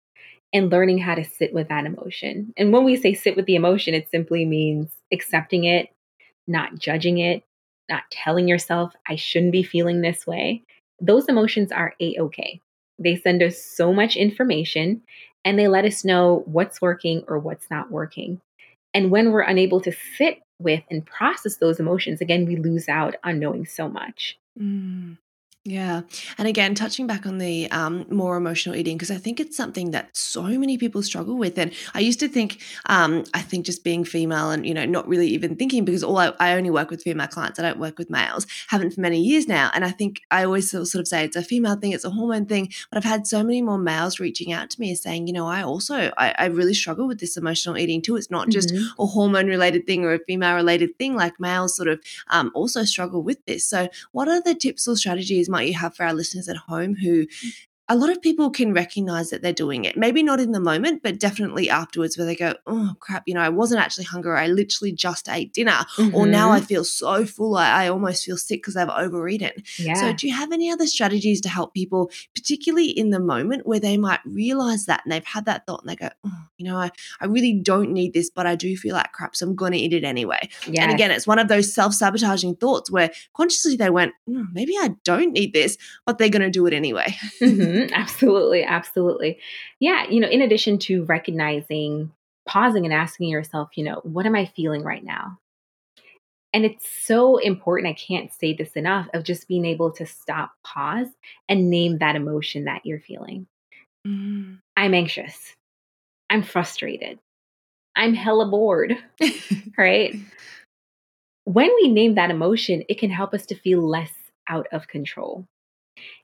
And 0.53 0.69
learning 0.69 0.97
how 0.97 1.15
to 1.15 1.23
sit 1.23 1.53
with 1.53 1.69
that 1.69 1.85
emotion. 1.85 2.53
And 2.57 2.73
when 2.73 2.83
we 2.83 2.95
say 2.95 3.13
sit 3.13 3.35
with 3.35 3.45
the 3.45 3.55
emotion, 3.55 3.93
it 3.93 4.09
simply 4.09 4.45
means 4.45 4.89
accepting 5.11 5.63
it, 5.63 5.89
not 6.47 6.77
judging 6.77 7.19
it, 7.19 7.43
not 7.89 8.03
telling 8.11 8.47
yourself, 8.47 8.93
I 9.07 9.15
shouldn't 9.15 9.51
be 9.51 9.63
feeling 9.63 10.01
this 10.01 10.27
way. 10.27 10.63
Those 10.99 11.27
emotions 11.27 11.71
are 11.71 11.93
a 11.99 12.17
okay. 12.19 12.61
They 12.99 13.15
send 13.15 13.41
us 13.41 13.61
so 13.63 13.93
much 13.93 14.15
information 14.15 15.01
and 15.43 15.57
they 15.57 15.67
let 15.67 15.85
us 15.85 16.05
know 16.05 16.43
what's 16.45 16.81
working 16.81 17.23
or 17.27 17.39
what's 17.39 17.69
not 17.71 17.91
working. 17.91 18.39
And 18.93 19.09
when 19.09 19.31
we're 19.31 19.41
unable 19.41 19.81
to 19.81 19.93
sit 20.17 20.39
with 20.59 20.83
and 20.91 21.05
process 21.05 21.57
those 21.57 21.79
emotions, 21.79 22.21
again, 22.21 22.45
we 22.45 22.57
lose 22.57 22.87
out 22.87 23.15
on 23.23 23.39
knowing 23.39 23.65
so 23.65 23.89
much. 23.89 24.37
Mm. 24.59 25.17
Yeah. 25.63 26.01
And 26.39 26.47
again, 26.47 26.73
touching 26.73 27.05
back 27.05 27.27
on 27.27 27.37
the 27.37 27.69
um, 27.69 28.07
more 28.09 28.35
emotional 28.35 28.75
eating, 28.75 28.97
because 28.97 29.11
I 29.11 29.17
think 29.17 29.39
it's 29.39 29.55
something 29.55 29.91
that 29.91 30.09
so 30.17 30.41
many 30.41 30.75
people 30.75 31.03
struggle 31.03 31.37
with. 31.37 31.55
And 31.59 31.71
I 31.93 31.99
used 31.99 32.19
to 32.21 32.27
think, 32.27 32.59
um, 32.87 33.25
I 33.35 33.41
think 33.41 33.67
just 33.67 33.83
being 33.83 34.03
female 34.03 34.49
and, 34.49 34.65
you 34.65 34.73
know, 34.73 34.85
not 34.85 35.07
really 35.07 35.27
even 35.27 35.55
thinking 35.55 35.85
because 35.85 36.03
all 36.03 36.17
I, 36.17 36.33
I, 36.39 36.53
only 36.53 36.71
work 36.71 36.89
with 36.89 37.03
female 37.03 37.27
clients, 37.27 37.59
I 37.59 37.61
don't 37.61 37.77
work 37.77 37.99
with 37.99 38.09
males, 38.09 38.47
haven't 38.69 38.95
for 38.95 39.01
many 39.01 39.21
years 39.21 39.47
now. 39.47 39.69
And 39.75 39.85
I 39.85 39.91
think 39.91 40.21
I 40.31 40.45
always 40.45 40.71
sort 40.71 40.95
of 40.95 41.07
say 41.07 41.23
it's 41.23 41.35
a 41.35 41.43
female 41.43 41.75
thing, 41.75 41.91
it's 41.91 42.05
a 42.05 42.09
hormone 42.09 42.47
thing. 42.47 42.73
But 42.89 42.97
I've 42.97 43.11
had 43.11 43.27
so 43.27 43.43
many 43.43 43.61
more 43.61 43.77
males 43.77 44.19
reaching 44.19 44.51
out 44.51 44.71
to 44.71 44.81
me 44.81 44.95
saying, 44.95 45.27
you 45.27 45.33
know, 45.33 45.45
I 45.45 45.61
also, 45.61 46.11
I, 46.17 46.33
I 46.39 46.45
really 46.45 46.73
struggle 46.73 47.07
with 47.07 47.19
this 47.19 47.37
emotional 47.37 47.77
eating 47.77 48.01
too. 48.01 48.15
It's 48.15 48.31
not 48.31 48.49
just 48.49 48.69
mm-hmm. 48.69 48.99
a 48.99 49.05
hormone 49.05 49.45
related 49.45 49.85
thing 49.85 50.05
or 50.05 50.13
a 50.15 50.19
female 50.25 50.55
related 50.55 50.97
thing, 50.97 51.15
like 51.15 51.39
males 51.39 51.75
sort 51.75 51.87
of 51.87 52.01
um, 52.29 52.51
also 52.55 52.83
struggle 52.83 53.21
with 53.21 53.45
this. 53.45 53.63
So, 53.63 53.89
what 54.11 54.27
are 54.27 54.41
the 54.41 54.55
tips 54.55 54.87
or 54.87 54.95
strategies? 54.95 55.50
Might 55.51 55.67
you 55.67 55.77
have 55.77 55.95
for 55.95 56.05
our 56.05 56.13
listeners 56.13 56.47
at 56.47 56.57
home 56.57 56.95
who 56.95 57.27
a 57.89 57.95
lot 57.95 58.09
of 58.09 58.21
people 58.21 58.49
can 58.49 58.73
recognize 58.73 59.31
that 59.31 59.41
they're 59.41 59.51
doing 59.51 59.85
it. 59.85 59.97
Maybe 59.97 60.23
not 60.23 60.39
in 60.39 60.51
the 60.51 60.59
moment, 60.59 61.03
but 61.03 61.19
definitely 61.19 61.69
afterwards, 61.69 62.17
where 62.17 62.25
they 62.25 62.35
go, 62.35 62.53
Oh 62.65 62.93
crap, 62.99 63.23
you 63.25 63.33
know, 63.33 63.41
I 63.41 63.49
wasn't 63.49 63.81
actually 63.81 64.05
hungry. 64.05 64.37
I 64.37 64.47
literally 64.47 64.93
just 64.93 65.27
ate 65.27 65.53
dinner. 65.53 65.85
Mm-hmm. 65.97 66.15
Or 66.15 66.25
now 66.25 66.51
I 66.51 66.57
mm-hmm. 66.57 66.67
feel 66.67 66.83
so 66.85 67.25
full, 67.25 67.57
I, 67.57 67.85
I 67.85 67.87
almost 67.89 68.23
feel 68.23 68.37
sick 68.37 68.59
because 68.59 68.77
I've 68.77 68.89
overeaten. 68.89 69.51
Yeah. 69.77 69.95
So, 69.95 70.13
do 70.13 70.27
you 70.27 70.33
have 70.33 70.51
any 70.51 70.71
other 70.71 70.87
strategies 70.87 71.41
to 71.41 71.49
help 71.49 71.73
people, 71.73 72.11
particularly 72.33 72.89
in 72.89 73.09
the 73.09 73.19
moment 73.19 73.67
where 73.67 73.79
they 73.79 73.97
might 73.97 74.21
realize 74.25 74.85
that 74.85 75.01
and 75.03 75.11
they've 75.11 75.25
had 75.25 75.45
that 75.45 75.65
thought 75.65 75.81
and 75.81 75.89
they 75.89 75.95
go, 75.95 76.09
Oh, 76.25 76.43
you 76.57 76.65
know, 76.65 76.77
I, 76.77 76.91
I 77.19 77.25
really 77.25 77.53
don't 77.53 77.91
need 77.91 78.13
this, 78.13 78.29
but 78.29 78.45
I 78.45 78.55
do 78.55 78.77
feel 78.77 78.93
like 78.93 79.11
crap. 79.11 79.35
So, 79.35 79.47
I'm 79.47 79.55
going 79.55 79.73
to 79.73 79.79
eat 79.79 79.93
it 79.93 80.03
anyway. 80.03 80.49
Yes. 80.67 80.83
And 80.83 80.93
again, 80.93 81.11
it's 81.11 81.27
one 81.27 81.39
of 81.39 81.47
those 81.49 81.73
self 81.73 81.93
sabotaging 81.93 82.55
thoughts 82.55 82.89
where 82.89 83.11
consciously 83.33 83.75
they 83.75 83.89
went, 83.89 84.13
oh, 84.29 84.45
Maybe 84.53 84.75
I 84.77 84.95
don't 85.03 85.33
need 85.33 85.53
this, 85.53 85.77
but 86.05 86.17
they're 86.17 86.29
going 86.29 86.41
to 86.41 86.49
do 86.49 86.65
it 86.67 86.73
anyway. 86.73 87.15
Mm-hmm. 87.41 87.70
Mm-hmm, 87.71 87.93
absolutely, 87.93 88.63
absolutely. 88.63 89.39
Yeah, 89.79 90.09
you 90.09 90.19
know, 90.19 90.27
in 90.27 90.41
addition 90.41 90.77
to 90.79 91.03
recognizing, 91.05 92.11
pausing 92.47 92.85
and 92.85 92.93
asking 92.93 93.29
yourself, 93.29 93.69
you 93.75 93.83
know, 93.83 94.01
what 94.03 94.25
am 94.25 94.35
I 94.35 94.45
feeling 94.45 94.83
right 94.83 95.03
now? 95.03 95.37
And 96.53 96.65
it's 96.65 96.85
so 97.05 97.37
important, 97.37 97.87
I 97.89 97.93
can't 97.93 98.31
say 98.33 98.53
this 98.53 98.73
enough, 98.73 99.07
of 99.13 99.23
just 99.23 99.47
being 99.47 99.63
able 99.63 99.91
to 99.91 100.05
stop, 100.05 100.51
pause, 100.65 101.07
and 101.47 101.69
name 101.69 101.99
that 101.99 102.17
emotion 102.17 102.65
that 102.65 102.85
you're 102.85 102.99
feeling. 102.99 103.47
Mm. 104.05 104.59
I'm 104.75 104.93
anxious. 104.93 105.55
I'm 106.29 106.43
frustrated. 106.43 107.19
I'm 107.95 108.13
hella 108.13 108.49
bored, 108.49 108.97
right? 109.77 110.15
When 111.45 111.69
we 111.81 111.87
name 111.87 112.15
that 112.15 112.31
emotion, 112.31 112.83
it 112.89 112.99
can 112.99 113.11
help 113.11 113.33
us 113.33 113.45
to 113.47 113.55
feel 113.55 113.87
less 113.87 114.11
out 114.49 114.67
of 114.73 114.87
control. 114.87 115.45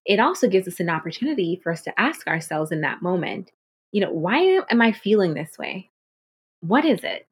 It 0.08 0.22
also 0.22 0.48
gives 0.48 0.70
us 0.70 0.80
an 0.80 0.90
opportunity 0.90 1.60
for 1.62 1.72
us 1.72 1.82
to 1.84 2.00
ask 2.00 2.28
ourselves 2.28 2.72
in 2.72 2.82
that 2.82 3.02
moment, 3.02 3.52
you 3.92 4.00
know, 4.00 4.12
why 4.12 4.62
am 4.70 4.82
I 4.82 4.94
feeling 4.94 5.34
this 5.34 5.58
way? 5.60 5.90
What 6.62 6.86
is 6.86 7.04
it? 7.04 7.28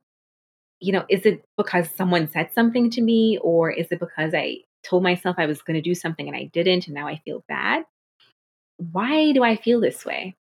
You 0.82 0.92
know, 0.92 1.06
is 1.10 1.26
it 1.26 1.46
because 1.58 1.90
someone 1.96 2.28
said 2.28 2.50
something 2.54 2.90
to 2.92 3.02
me, 3.02 3.40
or 3.42 3.72
is 3.72 3.88
it 3.92 4.00
because 4.02 4.34
I 4.34 4.58
told 4.84 5.04
myself 5.04 5.38
I 5.40 5.46
was 5.46 5.62
going 5.62 5.76
to 5.76 5.82
do 5.82 5.96
something 5.96 6.28
and 6.28 6.36
I 6.36 6.50
didn't, 6.54 6.88
and 6.88 6.94
now 6.94 7.08
I 7.08 7.22
feel 7.24 7.46
bad? 7.48 7.86
Why 8.92 9.32
do 9.32 9.42
I 9.42 9.56
feel 9.56 9.80
this 9.80 10.06
way? 10.06 10.36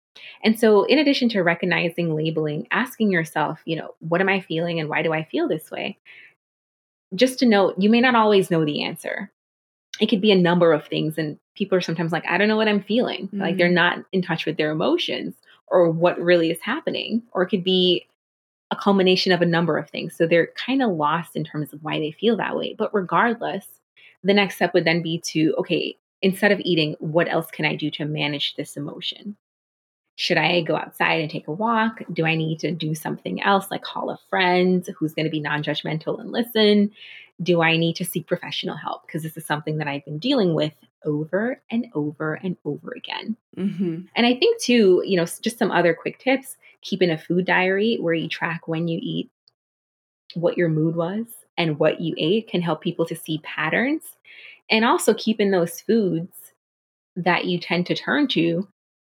And 0.42 0.58
so, 0.58 0.86
in 0.86 1.00
addition 1.00 1.28
to 1.30 1.42
recognizing, 1.42 2.16
labeling, 2.16 2.68
asking 2.72 3.12
yourself, 3.12 3.60
you 3.66 3.76
know, 3.76 3.96
what 4.00 4.22
am 4.22 4.30
I 4.30 4.40
feeling 4.40 4.80
and 4.80 4.88
why 4.88 5.02
do 5.02 5.12
I 5.12 5.26
feel 5.26 5.50
this 5.50 5.70
way? 5.70 5.98
Just 7.14 7.40
to 7.40 7.46
note, 7.46 7.76
you 7.78 7.90
may 7.90 8.00
not 8.00 8.16
always 8.16 8.50
know 8.50 8.64
the 8.64 8.84
answer. 8.84 9.32
It 10.02 10.10
could 10.10 10.22
be 10.22 10.32
a 10.32 10.36
number 10.36 10.74
of 10.74 10.86
things. 10.88 11.18
And 11.18 11.38
people 11.56 11.78
are 11.78 11.82
sometimes 11.82 12.12
like, 12.12 12.26
I 12.28 12.38
don't 12.38 12.48
know 12.48 12.58
what 12.58 12.68
I'm 12.68 12.84
feeling. 12.84 13.28
Mm-hmm. 13.28 13.42
Like 13.42 13.58
they're 13.58 13.68
mm-hmm. 13.68 13.76
not 13.76 14.06
in 14.12 14.22
touch 14.22 14.46
with 14.46 14.58
their 14.58 14.72
emotions 14.72 15.36
or 15.68 15.90
what 15.90 16.20
really 16.20 16.52
is 16.52 16.60
happening. 16.62 17.24
Or 17.32 17.44
it 17.44 17.48
could 17.50 17.64
be 17.64 18.08
a 18.72 18.76
culmination 18.76 19.32
of 19.32 19.42
a 19.42 19.46
number 19.46 19.78
of 19.78 19.90
things. 19.90 20.16
So 20.16 20.26
they're 20.26 20.50
kind 20.56 20.82
of 20.82 20.92
lost 20.92 21.36
in 21.36 21.44
terms 21.44 21.72
of 21.72 21.84
why 21.84 22.00
they 22.00 22.12
feel 22.12 22.38
that 22.38 22.56
way. 22.56 22.76
But 22.78 22.94
regardless, 22.94 23.66
the 24.24 24.34
next 24.34 24.56
step 24.56 24.74
would 24.74 24.86
then 24.86 25.02
be 25.02 25.20
to, 25.28 25.54
okay, 25.60 25.98
instead 26.22 26.52
of 26.52 26.60
eating, 26.62 26.96
what 27.00 27.30
else 27.30 27.48
can 27.52 27.66
I 27.66 27.76
do 27.76 27.92
to 27.92 28.06
manage 28.06 28.56
this 28.56 28.78
emotion? 28.78 29.36
Should 30.16 30.38
I 30.38 30.62
go 30.62 30.76
outside 30.76 31.22
and 31.22 31.30
take 31.30 31.48
a 31.48 31.52
walk? 31.52 32.02
Do 32.14 32.26
I 32.26 32.36
need 32.36 32.60
to 32.60 32.72
do 32.72 32.94
something 32.94 33.42
else 33.42 33.72
like 33.72 33.82
call 33.82 34.10
a 34.10 34.20
friend 34.30 34.88
who's 34.98 35.14
going 35.14 35.26
to 35.26 35.32
be 35.32 35.40
non 35.40 35.64
judgmental 35.64 36.20
and 36.20 36.32
listen? 36.32 36.92
Do 37.42 37.62
I 37.62 37.78
need 37.78 37.96
to 37.98 38.06
seek 38.06 38.28
professional 38.28 38.76
help? 38.76 39.06
Because 39.06 39.24
this 39.24 39.38
is 39.38 39.46
something 39.46 39.78
that 39.78 39.88
I've 39.88 40.06
been 40.06 40.20
dealing 40.20 40.54
with 40.54 40.74
over 41.04 41.62
and 41.72 41.88
over 41.96 42.36
and 42.36 42.56
over 42.64 42.94
again. 42.96 43.36
Mm-hmm. 43.58 44.02
And 44.16 44.26
I 44.26 44.36
think, 44.36 44.62
too, 44.62 45.04
you 45.06 45.18
know, 45.18 45.26
just 45.26 45.58
some 45.58 45.72
other 45.72 45.94
quick 45.94 46.20
tips 46.20 46.58
keeping 46.82 47.10
a 47.10 47.18
food 47.18 47.46
diary 47.46 47.98
where 48.00 48.14
you 48.14 48.30
track 48.30 48.68
when 48.68 48.88
you 48.88 49.00
eat, 49.02 49.30
what 50.34 50.58
your 50.58 50.70
mood 50.70 50.96
was, 50.96 51.26
and 51.58 51.80
what 51.80 52.02
you 52.02 52.16
ate 52.18 52.48
can 52.48 52.62
help 52.62 52.82
people 52.82 53.06
to 53.06 53.16
see 53.16 53.40
patterns. 53.44 54.04
And 54.70 54.86
also 54.86 55.14
keeping 55.14 55.52
those 55.52 55.82
foods 55.82 56.36
that 57.16 57.46
you 57.46 57.60
tend 57.60 57.88
to 57.88 57.96
turn 57.96 58.28
to 58.30 58.68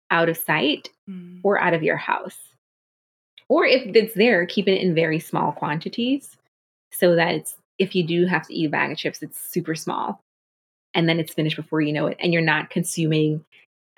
out 0.09 0.29
of 0.29 0.37
sight 0.37 0.89
mm. 1.09 1.39
or 1.43 1.59
out 1.59 1.73
of 1.73 1.83
your 1.83 1.97
house. 1.97 2.37
Or 3.49 3.65
if 3.65 3.95
it's 3.95 4.13
there, 4.13 4.45
keeping 4.45 4.75
it 4.75 4.81
in 4.81 4.95
very 4.95 5.19
small 5.19 5.51
quantities 5.51 6.37
so 6.91 7.15
that 7.15 7.35
it's, 7.35 7.55
if 7.79 7.95
you 7.95 8.05
do 8.05 8.25
have 8.25 8.45
to 8.47 8.53
eat 8.53 8.67
a 8.67 8.69
bag 8.69 8.91
of 8.91 8.97
chips, 8.97 9.23
it's 9.23 9.39
super 9.39 9.73
small 9.73 10.21
and 10.93 11.07
then 11.07 11.19
it's 11.19 11.33
finished 11.33 11.55
before 11.55 11.81
you 11.81 11.93
know 11.93 12.07
it. 12.07 12.17
And 12.19 12.33
you're 12.33 12.41
not 12.41 12.69
consuming 12.69 13.45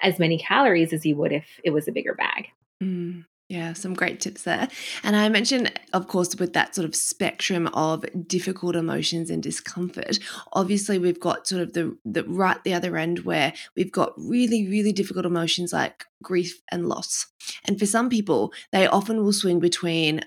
as 0.01 0.19
many 0.19 0.37
calories 0.37 0.93
as 0.93 1.05
you 1.05 1.15
would 1.17 1.31
if 1.31 1.45
it 1.63 1.71
was 1.71 1.87
a 1.87 1.91
bigger 1.91 2.13
bag. 2.13 2.47
Mm. 2.81 3.25
Yeah, 3.49 3.73
some 3.73 3.93
great 3.93 4.21
tips 4.21 4.43
there. 4.43 4.69
And 5.03 5.13
I 5.13 5.27
mentioned, 5.27 5.77
of 5.91 6.07
course, 6.07 6.33
with 6.37 6.53
that 6.53 6.73
sort 6.73 6.85
of 6.85 6.95
spectrum 6.95 7.67
of 7.73 8.05
difficult 8.25 8.77
emotions 8.77 9.29
and 9.29 9.43
discomfort, 9.43 10.19
obviously 10.53 10.97
we've 10.97 11.19
got 11.19 11.47
sort 11.47 11.61
of 11.61 11.73
the, 11.73 11.97
the 12.05 12.23
right 12.23 12.63
the 12.63 12.73
other 12.73 12.95
end 12.95 13.19
where 13.19 13.51
we've 13.75 13.91
got 13.91 14.13
really, 14.15 14.69
really 14.69 14.93
difficult 14.93 15.25
emotions 15.25 15.73
like 15.73 16.05
grief 16.23 16.61
and 16.71 16.87
loss. 16.87 17.27
And 17.65 17.77
for 17.77 17.85
some 17.85 18.07
people, 18.07 18.53
they 18.71 18.87
often 18.87 19.21
will 19.21 19.33
swing 19.33 19.59
between 19.59 20.21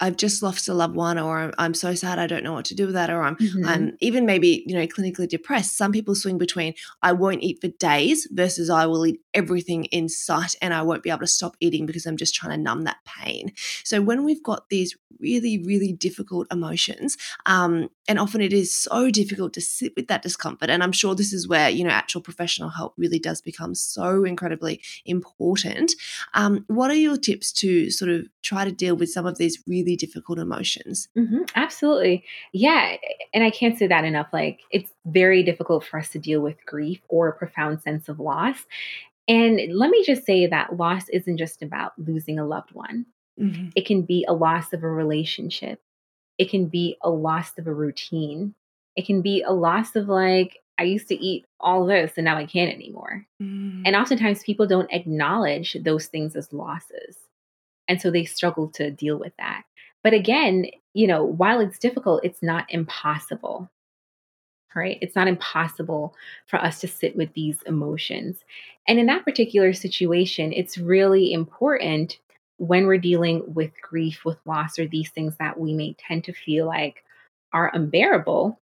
I've 0.00 0.16
just 0.16 0.42
lost 0.42 0.68
a 0.68 0.74
loved 0.74 0.94
one, 0.94 1.18
or 1.18 1.52
I'm 1.58 1.74
so 1.74 1.94
sad 1.94 2.18
I 2.18 2.26
don't 2.26 2.44
know 2.44 2.52
what 2.52 2.64
to 2.66 2.74
do 2.74 2.86
with 2.86 2.94
that, 2.94 3.10
or 3.10 3.22
I'm 3.22 3.36
mm-hmm. 3.36 3.66
I'm 3.66 3.96
even 4.00 4.26
maybe 4.26 4.64
you 4.66 4.74
know 4.74 4.86
clinically 4.86 5.28
depressed. 5.28 5.76
Some 5.76 5.92
people 5.92 6.14
swing 6.14 6.38
between 6.38 6.74
I 7.02 7.12
won't 7.12 7.42
eat 7.42 7.60
for 7.60 7.68
days 7.68 8.28
versus 8.30 8.70
I 8.70 8.86
will 8.86 9.06
eat 9.06 9.20
everything 9.34 9.84
in 9.86 10.08
sight 10.08 10.54
and 10.60 10.72
I 10.74 10.82
won't 10.82 11.02
be 11.02 11.10
able 11.10 11.20
to 11.20 11.26
stop 11.26 11.56
eating 11.60 11.86
because 11.86 12.06
I'm 12.06 12.16
just 12.16 12.34
trying 12.34 12.56
to 12.56 12.62
numb 12.62 12.84
that 12.84 12.98
pain. 13.04 13.52
So 13.84 14.00
when 14.00 14.24
we've 14.24 14.42
got 14.42 14.68
these 14.68 14.96
really 15.20 15.62
really 15.64 15.92
difficult 15.92 16.46
emotions, 16.52 17.16
um, 17.46 17.90
and 18.06 18.18
often 18.18 18.40
it 18.40 18.52
is 18.52 18.74
so 18.74 19.10
difficult 19.10 19.52
to 19.54 19.60
sit 19.60 19.92
with 19.96 20.08
that 20.08 20.22
discomfort, 20.22 20.70
and 20.70 20.82
I'm 20.82 20.92
sure 20.92 21.14
this 21.14 21.32
is 21.32 21.48
where 21.48 21.68
you 21.68 21.84
know 21.84 21.90
actual 21.90 22.20
professional 22.20 22.68
help 22.70 22.94
really 22.96 23.18
does 23.18 23.40
become 23.40 23.74
so 23.74 24.24
incredibly 24.24 24.80
important. 25.04 25.94
Um, 26.34 26.64
what 26.68 26.90
are 26.90 26.94
your 26.94 27.16
tips 27.16 27.52
to 27.52 27.90
sort 27.90 28.10
of 28.10 28.26
try 28.42 28.64
to 28.64 28.72
deal 28.72 28.96
with 28.96 29.10
some 29.10 29.26
of 29.26 29.38
these 29.38 29.62
really 29.66 29.87
really 29.88 29.96
difficult 29.96 30.38
emotions. 30.38 31.08
Mm-hmm, 31.16 31.42
absolutely. 31.54 32.24
Yeah. 32.52 32.96
And 33.32 33.44
I 33.44 33.50
can't 33.50 33.78
say 33.78 33.86
that 33.86 34.04
enough. 34.04 34.28
Like, 34.32 34.60
it's 34.70 34.90
very 35.06 35.42
difficult 35.42 35.84
for 35.84 35.98
us 35.98 36.10
to 36.10 36.18
deal 36.18 36.40
with 36.40 36.64
grief 36.66 37.00
or 37.08 37.28
a 37.28 37.32
profound 37.32 37.82
sense 37.82 38.08
of 38.08 38.20
loss. 38.20 38.66
And 39.26 39.60
let 39.72 39.90
me 39.90 40.04
just 40.04 40.24
say 40.24 40.46
that 40.46 40.76
loss 40.76 41.08
isn't 41.10 41.36
just 41.36 41.62
about 41.62 41.92
losing 41.98 42.38
a 42.38 42.46
loved 42.46 42.72
one, 42.72 43.06
mm-hmm. 43.38 43.68
it 43.76 43.86
can 43.86 44.02
be 44.02 44.24
a 44.26 44.32
loss 44.32 44.72
of 44.72 44.82
a 44.82 44.88
relationship, 44.88 45.80
it 46.38 46.48
can 46.48 46.66
be 46.66 46.96
a 47.02 47.10
loss 47.10 47.52
of 47.58 47.66
a 47.66 47.74
routine, 47.74 48.54
it 48.96 49.04
can 49.04 49.20
be 49.20 49.42
a 49.42 49.52
loss 49.52 49.96
of 49.96 50.08
like, 50.08 50.60
I 50.78 50.84
used 50.84 51.08
to 51.08 51.14
eat 51.14 51.44
all 51.60 51.84
this 51.84 52.12
and 52.16 52.24
now 52.24 52.38
I 52.38 52.46
can't 52.46 52.72
anymore. 52.72 53.26
Mm. 53.42 53.82
And 53.84 53.96
oftentimes 53.96 54.44
people 54.44 54.66
don't 54.66 54.92
acknowledge 54.92 55.76
those 55.82 56.06
things 56.06 56.34
as 56.34 56.52
losses. 56.52 57.16
And 57.86 58.00
so 58.00 58.10
they 58.10 58.24
struggle 58.24 58.68
to 58.74 58.90
deal 58.90 59.18
with 59.18 59.32
that. 59.38 59.64
But 60.02 60.14
again, 60.14 60.66
you 60.94 61.06
know, 61.06 61.24
while 61.24 61.60
it's 61.60 61.78
difficult, 61.78 62.24
it's 62.24 62.42
not 62.42 62.66
impossible. 62.68 63.70
Right? 64.74 64.98
It's 65.00 65.16
not 65.16 65.26
impossible 65.26 66.14
for 66.46 66.58
us 66.58 66.80
to 66.80 66.88
sit 66.88 67.16
with 67.16 67.32
these 67.32 67.62
emotions. 67.62 68.44
And 68.86 68.98
in 69.00 69.06
that 69.06 69.24
particular 69.24 69.72
situation, 69.72 70.52
it's 70.52 70.78
really 70.78 71.32
important 71.32 72.18
when 72.58 72.86
we're 72.86 72.98
dealing 72.98 73.42
with 73.54 73.72
grief, 73.82 74.24
with 74.24 74.36
loss, 74.44 74.78
or 74.78 74.86
these 74.86 75.10
things 75.10 75.34
that 75.38 75.58
we 75.58 75.72
may 75.72 75.94
tend 75.98 76.24
to 76.24 76.32
feel 76.32 76.66
like 76.66 77.02
are 77.52 77.74
unbearable, 77.74 78.60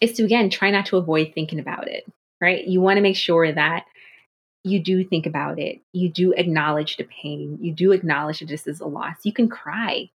is 0.00 0.12
to 0.14 0.24
again 0.24 0.50
try 0.50 0.70
not 0.70 0.86
to 0.86 0.96
avoid 0.96 1.32
thinking 1.32 1.60
about 1.60 1.88
it, 1.88 2.04
right? 2.40 2.66
You 2.66 2.80
want 2.80 2.96
to 2.96 3.02
make 3.02 3.16
sure 3.16 3.50
that 3.50 3.86
you 4.64 4.82
do 4.82 5.04
think 5.04 5.26
about 5.26 5.58
it. 5.58 5.80
You 5.92 6.10
do 6.10 6.32
acknowledge 6.32 6.96
the 6.96 7.04
pain. 7.04 7.58
You 7.62 7.72
do 7.72 7.92
acknowledge 7.92 8.40
that 8.40 8.48
this 8.48 8.66
is 8.66 8.80
a 8.80 8.86
loss. 8.86 9.16
You 9.22 9.32
can 9.32 9.48
cry 9.48 10.10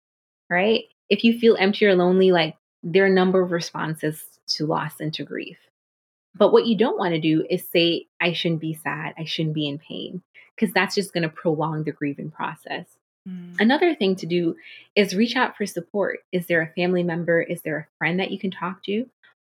right? 0.51 0.83
If 1.09 1.23
you 1.23 1.39
feel 1.39 1.57
empty 1.57 1.85
or 1.87 1.95
lonely, 1.95 2.31
like 2.31 2.55
there 2.83 3.03
are 3.03 3.07
a 3.07 3.11
number 3.11 3.41
of 3.41 3.51
responses 3.51 4.23
to 4.49 4.67
loss 4.67 4.99
and 4.99 5.13
to 5.15 5.23
grief. 5.23 5.57
But 6.35 6.51
what 6.51 6.65
you 6.65 6.77
don't 6.77 6.97
want 6.97 7.13
to 7.13 7.19
do 7.19 7.45
is 7.49 7.67
say, 7.67 8.05
I 8.19 8.33
shouldn't 8.33 8.61
be 8.61 8.73
sad, 8.73 9.13
I 9.17 9.23
shouldn't 9.23 9.55
be 9.55 9.67
in 9.67 9.79
pain, 9.79 10.21
because 10.55 10.73
that's 10.73 10.95
just 10.95 11.13
going 11.13 11.23
to 11.23 11.29
prolong 11.29 11.83
the 11.83 11.91
grieving 11.91 12.31
process. 12.31 12.85
Mm. 13.27 13.59
Another 13.59 13.95
thing 13.95 14.15
to 14.17 14.25
do 14.25 14.55
is 14.95 15.15
reach 15.15 15.35
out 15.35 15.57
for 15.57 15.65
support. 15.65 16.19
Is 16.31 16.47
there 16.47 16.61
a 16.61 16.73
family 16.79 17.03
member? 17.03 17.41
Is 17.41 17.61
there 17.61 17.77
a 17.77 17.87
friend 17.97 18.19
that 18.19 18.31
you 18.31 18.39
can 18.39 18.51
talk 18.51 18.83
to? 18.83 19.09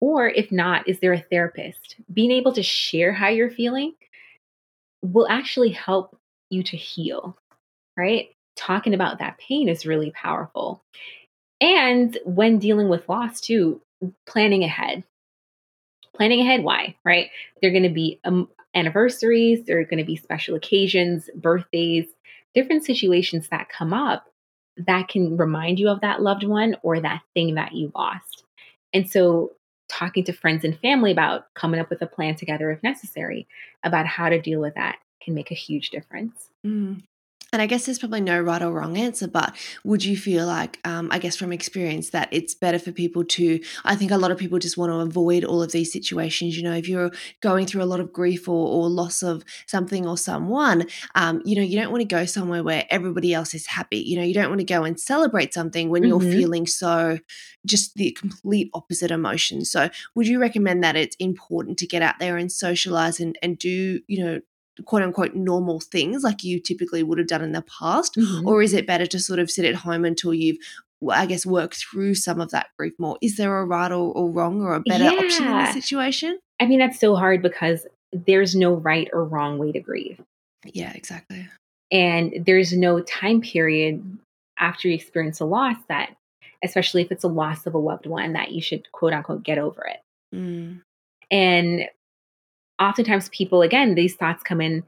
Or 0.00 0.28
if 0.28 0.50
not, 0.50 0.88
is 0.88 0.98
there 1.00 1.12
a 1.12 1.20
therapist? 1.20 1.96
Being 2.12 2.32
able 2.32 2.52
to 2.54 2.62
share 2.62 3.12
how 3.12 3.28
you're 3.28 3.50
feeling 3.50 3.94
will 5.02 5.28
actually 5.28 5.70
help 5.70 6.18
you 6.50 6.62
to 6.64 6.76
heal, 6.76 7.36
right? 7.96 8.30
Talking 8.66 8.94
about 8.94 9.18
that 9.18 9.38
pain 9.38 9.68
is 9.68 9.86
really 9.86 10.10
powerful. 10.10 10.82
And 11.60 12.16
when 12.24 12.58
dealing 12.58 12.88
with 12.88 13.08
loss, 13.08 13.40
too, 13.40 13.80
planning 14.26 14.64
ahead. 14.64 15.04
Planning 16.14 16.40
ahead, 16.40 16.62
why, 16.62 16.96
right? 17.04 17.30
There 17.60 17.70
are 17.70 17.72
going 17.72 17.84
to 17.84 17.88
be 17.88 18.20
um, 18.24 18.48
anniversaries, 18.74 19.64
there 19.64 19.78
are 19.78 19.84
going 19.84 19.98
to 19.98 20.04
be 20.04 20.16
special 20.16 20.54
occasions, 20.54 21.30
birthdays, 21.34 22.06
different 22.54 22.84
situations 22.84 23.48
that 23.48 23.68
come 23.68 23.92
up 23.92 24.26
that 24.76 25.08
can 25.08 25.36
remind 25.36 25.78
you 25.78 25.88
of 25.88 26.00
that 26.00 26.22
loved 26.22 26.44
one 26.44 26.76
or 26.82 27.00
that 27.00 27.22
thing 27.34 27.54
that 27.54 27.72
you 27.72 27.92
lost. 27.94 28.44
And 28.92 29.10
so, 29.10 29.52
talking 29.88 30.24
to 30.24 30.32
friends 30.32 30.64
and 30.64 30.78
family 30.78 31.12
about 31.12 31.52
coming 31.54 31.78
up 31.78 31.90
with 31.90 32.00
a 32.00 32.06
plan 32.06 32.34
together 32.34 32.70
if 32.70 32.82
necessary 32.82 33.46
about 33.82 34.06
how 34.06 34.30
to 34.30 34.40
deal 34.40 34.60
with 34.60 34.74
that 34.74 34.96
can 35.22 35.34
make 35.34 35.50
a 35.50 35.54
huge 35.54 35.90
difference. 35.90 36.48
Mm. 36.66 37.02
And 37.52 37.60
I 37.60 37.66
guess 37.66 37.84
there's 37.84 37.98
probably 37.98 38.22
no 38.22 38.40
right 38.40 38.62
or 38.62 38.72
wrong 38.72 38.96
answer, 38.96 39.28
but 39.28 39.54
would 39.84 40.02
you 40.02 40.16
feel 40.16 40.46
like, 40.46 40.78
um, 40.84 41.08
I 41.12 41.18
guess 41.18 41.36
from 41.36 41.52
experience, 41.52 42.08
that 42.10 42.30
it's 42.32 42.54
better 42.54 42.78
for 42.78 42.92
people 42.92 43.24
to? 43.24 43.60
I 43.84 43.94
think 43.94 44.10
a 44.10 44.16
lot 44.16 44.30
of 44.30 44.38
people 44.38 44.58
just 44.58 44.78
want 44.78 44.90
to 44.90 45.00
avoid 45.00 45.44
all 45.44 45.62
of 45.62 45.70
these 45.70 45.92
situations. 45.92 46.56
You 46.56 46.62
know, 46.62 46.72
if 46.72 46.88
you're 46.88 47.10
going 47.42 47.66
through 47.66 47.82
a 47.82 47.84
lot 47.84 48.00
of 48.00 48.10
grief 48.10 48.48
or, 48.48 48.68
or 48.68 48.88
loss 48.88 49.22
of 49.22 49.44
something 49.66 50.06
or 50.06 50.16
someone, 50.16 50.86
um, 51.14 51.42
you 51.44 51.54
know, 51.54 51.60
you 51.60 51.78
don't 51.78 51.90
want 51.90 52.00
to 52.00 52.06
go 52.06 52.24
somewhere 52.24 52.64
where 52.64 52.86
everybody 52.88 53.34
else 53.34 53.52
is 53.52 53.66
happy. 53.66 53.98
You 53.98 54.16
know, 54.16 54.24
you 54.24 54.32
don't 54.32 54.48
want 54.48 54.60
to 54.60 54.64
go 54.64 54.84
and 54.84 54.98
celebrate 54.98 55.52
something 55.52 55.90
when 55.90 56.04
mm-hmm. 56.04 56.08
you're 56.08 56.32
feeling 56.32 56.66
so 56.66 57.18
just 57.66 57.96
the 57.96 58.12
complete 58.12 58.70
opposite 58.72 59.10
emotion. 59.10 59.66
So, 59.66 59.90
would 60.14 60.26
you 60.26 60.40
recommend 60.40 60.82
that 60.84 60.96
it's 60.96 61.16
important 61.16 61.78
to 61.80 61.86
get 61.86 62.00
out 62.00 62.18
there 62.18 62.38
and 62.38 62.50
socialize 62.50 63.20
and, 63.20 63.38
and 63.42 63.58
do, 63.58 64.00
you 64.06 64.24
know, 64.24 64.40
quote 64.84 65.02
unquote 65.02 65.34
normal 65.34 65.80
things 65.80 66.22
like 66.22 66.42
you 66.42 66.60
typically 66.60 67.02
would 67.02 67.18
have 67.18 67.28
done 67.28 67.42
in 67.42 67.52
the 67.52 67.62
past? 67.62 68.16
Mm-hmm. 68.16 68.46
Or 68.46 68.62
is 68.62 68.72
it 68.72 68.86
better 68.86 69.06
to 69.06 69.18
sort 69.18 69.38
of 69.38 69.50
sit 69.50 69.64
at 69.64 69.76
home 69.76 70.04
until 70.04 70.34
you've 70.34 70.58
I 71.10 71.26
guess 71.26 71.44
work 71.44 71.74
through 71.74 72.14
some 72.14 72.40
of 72.40 72.50
that 72.50 72.68
grief 72.78 72.92
more. 72.98 73.18
Is 73.20 73.36
there 73.36 73.58
a 73.58 73.64
right 73.64 73.90
or, 73.90 74.12
or 74.12 74.30
wrong 74.30 74.62
or 74.62 74.74
a 74.74 74.80
better 74.80 75.04
yeah. 75.04 75.10
option 75.10 75.46
in 75.46 75.52
the 75.52 75.72
situation? 75.72 76.38
I 76.60 76.66
mean, 76.66 76.78
that's 76.78 77.00
so 77.00 77.16
hard 77.16 77.42
because 77.42 77.86
there's 78.12 78.54
no 78.54 78.74
right 78.74 79.08
or 79.12 79.24
wrong 79.24 79.58
way 79.58 79.72
to 79.72 79.80
grieve. 79.80 80.20
Yeah, 80.64 80.92
exactly. 80.92 81.48
And 81.90 82.44
there's 82.46 82.72
no 82.72 83.00
time 83.00 83.40
period 83.40 84.18
after 84.58 84.88
you 84.88 84.94
experience 84.94 85.40
a 85.40 85.44
loss 85.44 85.76
that, 85.88 86.14
especially 86.62 87.02
if 87.02 87.10
it's 87.10 87.24
a 87.24 87.28
loss 87.28 87.66
of 87.66 87.74
a 87.74 87.78
loved 87.78 88.06
one, 88.06 88.34
that 88.34 88.52
you 88.52 88.62
should 88.62 88.90
quote 88.92 89.12
unquote 89.12 89.42
get 89.42 89.58
over 89.58 89.84
it. 89.84 90.00
Mm. 90.34 90.82
And 91.30 91.88
oftentimes 92.78 93.28
people 93.30 93.62
again 93.62 93.94
these 93.94 94.16
thoughts 94.16 94.42
come 94.42 94.60
in 94.60 94.82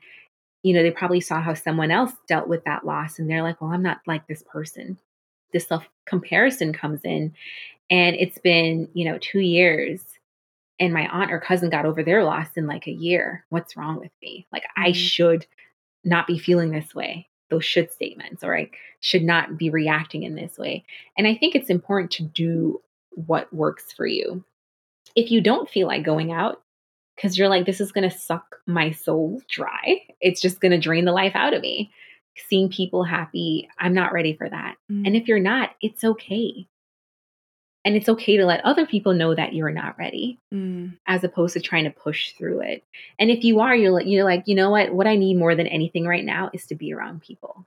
you 0.63 0.73
know 0.73 0.83
they 0.83 0.91
probably 0.91 1.21
saw 1.21 1.41
how 1.41 1.55
someone 1.55 1.91
else 1.91 2.13
dealt 2.27 2.49
with 2.49 2.65
that 2.65 2.85
loss 2.85 3.19
and 3.19 3.31
they're 3.31 3.43
like 3.43 3.61
well 3.61 3.71
i'm 3.71 3.83
not 3.83 4.01
like 4.07 4.27
this 4.27 4.43
person. 4.43 4.99
This 5.53 5.69
self 5.69 5.89
comparison 6.07 6.73
comes 6.73 7.01
in 7.05 7.33
and 7.91 8.17
it's 8.17 8.39
been 8.39 8.89
you 8.95 9.05
know 9.05 9.19
2 9.21 9.39
years 9.39 10.03
and 10.81 10.93
my 10.93 11.07
aunt 11.09 11.31
or 11.31 11.39
cousin 11.39 11.71
got 11.71 11.87
over 11.87 12.03
their 12.03 12.25
loss 12.25 12.49
in 12.57 12.67
like 12.67 12.89
a 12.89 12.93
year. 12.93 13.45
What's 13.51 13.77
wrong 13.77 14.01
with 14.01 14.11
me? 14.21 14.49
Like 14.53 14.65
mm-hmm. 14.65 14.89
i 14.89 14.93
should 14.93 15.47
not 16.03 16.27
be 16.27 16.39
feeling 16.39 16.71
this 16.71 16.95
way. 16.95 17.29
Those 17.51 17.65
should 17.65 17.93
statements 17.93 18.43
or 18.43 18.57
i 18.57 18.71
should 19.01 19.23
not 19.23 19.57
be 19.57 19.71
reacting 19.71 20.25
in 20.25 20.35
this 20.35 20.59
way. 20.59 20.85
And 21.17 21.27
i 21.27 21.37
think 21.37 21.55
it's 21.55 21.71
important 21.71 22.11
to 22.13 22.25
do 22.25 22.81
what 23.11 23.53
works 23.55 23.93
for 23.93 24.07
you. 24.07 24.45
If 25.15 25.31
you 25.31 25.41
don't 25.41 25.71
feel 25.71 25.87
like 25.87 26.03
going 26.03 26.33
out 26.33 26.64
because 27.17 27.39
you're 27.39 27.49
like, 27.49 27.67
this 27.67 27.81
is 27.81 27.93
going 27.93 28.09
to 28.09 28.17
suck 28.17 28.57
my 28.67 28.91
soul 28.91 29.41
dry. 29.49 30.03
It's 30.21 30.41
just 30.41 30.61
going 30.61 30.73
to 30.73 30.79
drain 30.79 31.05
the 31.05 31.13
life 31.13 31.35
out 31.35 31.55
of 31.55 31.63
me. 31.63 31.93
Seeing 32.49 32.69
people 32.69 33.05
happy, 33.05 33.69
I'm 33.79 33.95
not 33.95 34.13
ready 34.13 34.35
for 34.37 34.49
that. 34.49 34.77
Mm. 34.91 35.07
And 35.07 35.17
if 35.17 35.29
you're 35.29 35.39
not, 35.39 35.71
it's 35.81 36.03
okay. 36.03 36.67
And 37.85 37.95
it's 37.95 38.09
okay 38.09 38.39
to 38.39 38.47
let 38.47 38.65
other 38.65 38.87
people 38.87 39.13
know 39.13 39.35
that 39.35 39.53
you're 39.53 39.71
not 39.71 39.99
ready, 39.99 40.41
mm. 40.53 40.97
as 41.07 41.23
opposed 41.23 41.53
to 41.53 41.61
trying 41.61 41.85
to 41.85 41.91
push 41.91 42.33
through 42.33 42.63
it. 42.63 42.83
And 43.19 43.31
if 43.31 43.45
you 43.45 43.61
are, 43.61 43.77
you're 43.77 43.93
like, 43.93 44.07
you're 44.07 44.25
like, 44.25 44.45
you 44.47 44.55
know 44.55 44.71
what? 44.71 44.93
What 44.93 45.07
I 45.07 45.17
need 45.17 45.37
more 45.37 45.55
than 45.55 45.67
anything 45.67 46.07
right 46.07 46.25
now 46.25 46.51
is 46.53 46.67
to 46.67 46.75
be 46.75 46.93
around 46.93 47.23
people. 47.23 47.67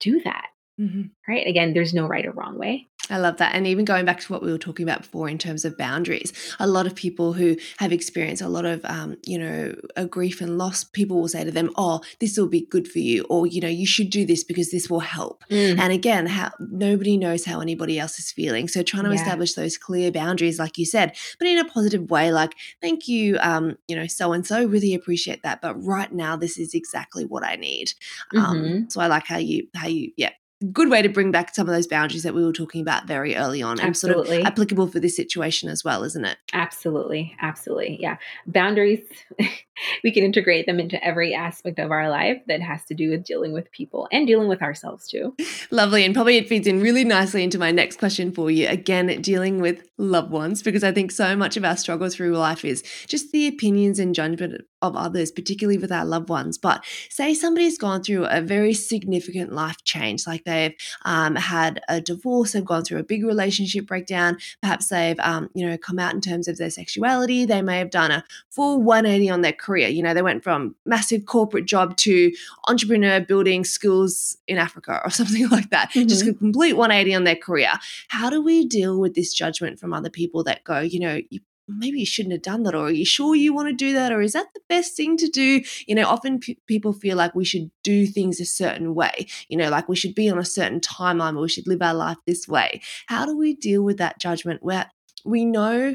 Do 0.00 0.20
that. 0.22 0.46
Mm-hmm. 0.80 1.02
Right? 1.28 1.46
Again, 1.46 1.74
there's 1.74 1.94
no 1.94 2.06
right 2.06 2.24
or 2.24 2.32
wrong 2.32 2.58
way. 2.58 2.88
I 3.10 3.18
love 3.18 3.38
that. 3.38 3.54
And 3.54 3.66
even 3.66 3.84
going 3.84 4.04
back 4.04 4.20
to 4.20 4.32
what 4.32 4.42
we 4.42 4.52
were 4.52 4.58
talking 4.58 4.84
about 4.84 5.02
before 5.02 5.28
in 5.28 5.38
terms 5.38 5.64
of 5.64 5.76
boundaries, 5.76 6.32
a 6.58 6.66
lot 6.66 6.86
of 6.86 6.94
people 6.94 7.32
who 7.32 7.56
have 7.78 7.92
experienced 7.92 8.42
a 8.42 8.48
lot 8.48 8.64
of, 8.64 8.84
um, 8.84 9.16
you 9.26 9.38
know, 9.38 9.74
a 9.96 10.06
grief 10.06 10.40
and 10.40 10.58
loss, 10.58 10.84
people 10.84 11.20
will 11.20 11.28
say 11.28 11.44
to 11.44 11.50
them, 11.50 11.70
oh, 11.76 12.00
this 12.20 12.36
will 12.36 12.48
be 12.48 12.62
good 12.62 12.88
for 12.88 12.98
you. 12.98 13.24
Or, 13.30 13.46
you 13.46 13.60
know, 13.60 13.68
you 13.68 13.86
should 13.86 14.10
do 14.10 14.26
this 14.26 14.44
because 14.44 14.70
this 14.70 14.90
will 14.90 15.00
help. 15.00 15.44
Mm. 15.50 15.78
And 15.78 15.92
again, 15.92 16.26
how 16.26 16.50
nobody 16.58 17.16
knows 17.16 17.44
how 17.44 17.60
anybody 17.60 17.98
else 17.98 18.18
is 18.18 18.30
feeling. 18.30 18.68
So 18.68 18.82
trying 18.82 19.04
to 19.04 19.10
yeah. 19.10 19.16
establish 19.16 19.54
those 19.54 19.78
clear 19.78 20.10
boundaries, 20.10 20.58
like 20.58 20.78
you 20.78 20.84
said, 20.84 21.16
but 21.38 21.48
in 21.48 21.58
a 21.58 21.64
positive 21.64 22.10
way, 22.10 22.32
like, 22.32 22.54
thank 22.80 23.08
you, 23.08 23.38
um, 23.40 23.76
you 23.88 23.96
know, 23.96 24.06
so 24.06 24.32
and 24.32 24.46
so, 24.46 24.64
really 24.64 24.94
appreciate 24.94 25.42
that. 25.42 25.60
But 25.60 25.82
right 25.82 26.12
now, 26.12 26.36
this 26.36 26.58
is 26.58 26.74
exactly 26.74 27.24
what 27.24 27.44
I 27.44 27.56
need. 27.56 27.92
Um, 28.36 28.40
mm-hmm. 28.40 28.72
Um, 28.72 28.90
so 28.90 29.00
I 29.00 29.06
like 29.06 29.26
how 29.26 29.38
you, 29.38 29.68
how 29.74 29.88
you, 29.88 30.12
yeah, 30.16 30.30
good 30.72 30.90
way 30.90 31.02
to 31.02 31.08
bring 31.08 31.30
back 31.30 31.54
some 31.54 31.68
of 31.68 31.74
those 31.74 31.86
boundaries 31.86 32.24
that 32.24 32.34
we 32.34 32.44
were 32.44 32.52
talking 32.52 32.80
about 32.80 33.06
very 33.06 33.36
early 33.36 33.62
on 33.62 33.78
and 33.78 33.88
absolutely. 33.88 34.26
sort 34.26 34.40
of 34.40 34.46
applicable 34.46 34.88
for 34.88 34.98
this 34.98 35.14
situation 35.14 35.68
as 35.68 35.84
well, 35.84 36.02
isn't 36.02 36.24
it? 36.24 36.36
Absolutely. 36.52 37.36
Absolutely. 37.40 37.98
Yeah. 38.00 38.16
Boundaries, 38.46 39.00
we 40.04 40.12
can 40.12 40.24
integrate 40.24 40.66
them 40.66 40.80
into 40.80 41.02
every 41.04 41.32
aspect 41.32 41.78
of 41.78 41.92
our 41.92 42.10
life 42.10 42.42
that 42.48 42.60
has 42.60 42.84
to 42.86 42.94
do 42.94 43.10
with 43.10 43.24
dealing 43.24 43.52
with 43.52 43.70
people 43.70 44.08
and 44.10 44.26
dealing 44.26 44.48
with 44.48 44.60
ourselves 44.60 45.06
too. 45.06 45.36
Lovely. 45.70 46.04
And 46.04 46.14
probably 46.14 46.36
it 46.36 46.48
feeds 46.48 46.66
in 46.66 46.80
really 46.80 47.04
nicely 47.04 47.44
into 47.44 47.58
my 47.58 47.70
next 47.70 47.98
question 47.98 48.32
for 48.32 48.50
you. 48.50 48.66
Again, 48.66 49.22
dealing 49.22 49.60
with 49.60 49.88
loved 49.96 50.32
ones, 50.32 50.62
because 50.62 50.82
I 50.82 50.90
think 50.90 51.12
so 51.12 51.36
much 51.36 51.56
of 51.56 51.64
our 51.64 51.76
struggle 51.76 52.08
through 52.08 52.36
life 52.36 52.64
is 52.64 52.82
just 53.06 53.30
the 53.30 53.46
opinions 53.46 54.00
and 54.00 54.14
judgment 54.14 54.62
of 54.82 54.96
others, 54.96 55.30
particularly 55.30 55.78
with 55.78 55.92
our 55.92 56.04
loved 56.04 56.28
ones. 56.28 56.58
But 56.58 56.84
say 57.08 57.34
somebody's 57.34 57.78
gone 57.78 58.02
through 58.02 58.26
a 58.26 58.40
very 58.40 58.74
significant 58.74 59.52
life 59.52 59.82
change, 59.84 60.26
like 60.26 60.44
they've 60.44 60.74
um, 61.04 61.36
had 61.36 61.80
a 61.88 62.00
divorce, 62.00 62.52
they've 62.52 62.64
gone 62.64 62.84
through 62.84 62.98
a 62.98 63.04
big 63.04 63.24
relationship 63.24 63.86
breakdown, 63.86 64.38
perhaps 64.62 64.88
they've, 64.88 65.18
um, 65.20 65.50
you 65.54 65.68
know, 65.68 65.76
come 65.76 65.98
out 65.98 66.14
in 66.14 66.20
terms 66.20 66.48
of 66.48 66.58
their 66.58 66.70
sexuality, 66.70 67.44
they 67.44 67.62
may 67.62 67.78
have 67.78 67.90
done 67.90 68.10
a 68.10 68.24
full 68.50 68.80
180 68.82 69.30
on 69.30 69.40
their 69.40 69.52
career. 69.52 69.88
You 69.88 70.02
know, 70.02 70.14
they 70.14 70.22
went 70.22 70.44
from 70.44 70.74
massive 70.84 71.26
corporate 71.26 71.66
job 71.66 71.96
to 71.98 72.32
entrepreneur 72.68 73.20
building 73.20 73.64
schools 73.64 74.36
in 74.46 74.58
Africa 74.58 75.00
or 75.04 75.10
something 75.18 75.48
like 75.48 75.70
that, 75.70 75.90
mm-hmm. 75.90 76.08
just 76.08 76.26
a 76.26 76.34
complete 76.34 76.74
180 76.74 77.14
on 77.14 77.24
their 77.24 77.36
career. 77.36 77.72
How 78.08 78.30
do 78.30 78.42
we 78.42 78.64
deal 78.66 78.98
with 78.98 79.14
this 79.14 79.32
judgment 79.32 79.78
from 79.78 79.92
other 79.92 80.10
people 80.10 80.44
that 80.44 80.64
go, 80.64 80.80
you 80.80 81.00
know, 81.00 81.20
you 81.30 81.40
maybe 81.68 82.00
you 82.00 82.06
shouldn't 82.06 82.32
have 82.32 82.42
done 82.42 82.62
that 82.62 82.74
or 82.74 82.86
are 82.86 82.90
you 82.90 83.04
sure 83.04 83.34
you 83.34 83.52
want 83.52 83.68
to 83.68 83.74
do 83.74 83.92
that? 83.92 84.12
or 84.12 84.20
is 84.20 84.32
that 84.32 84.46
the 84.54 84.60
best 84.68 84.96
thing 84.96 85.16
to 85.16 85.28
do? 85.28 85.62
You 85.86 85.94
know 85.94 86.08
often 86.08 86.40
p- 86.40 86.58
people 86.66 86.92
feel 86.92 87.16
like 87.16 87.34
we 87.34 87.44
should 87.44 87.70
do 87.82 88.06
things 88.06 88.40
a 88.40 88.44
certain 88.44 88.94
way 88.94 89.26
you 89.48 89.56
know 89.56 89.68
like 89.68 89.88
we 89.88 89.96
should 89.96 90.14
be 90.14 90.30
on 90.30 90.38
a 90.38 90.44
certain 90.44 90.80
timeline 90.80 91.36
or 91.36 91.42
we 91.42 91.48
should 91.48 91.66
live 91.66 91.82
our 91.82 91.94
life 91.94 92.18
this 92.26 92.48
way. 92.48 92.80
How 93.06 93.26
do 93.26 93.36
we 93.36 93.54
deal 93.54 93.82
with 93.82 93.98
that 93.98 94.18
judgment 94.18 94.62
where 94.62 94.90
we 95.24 95.44
know 95.44 95.94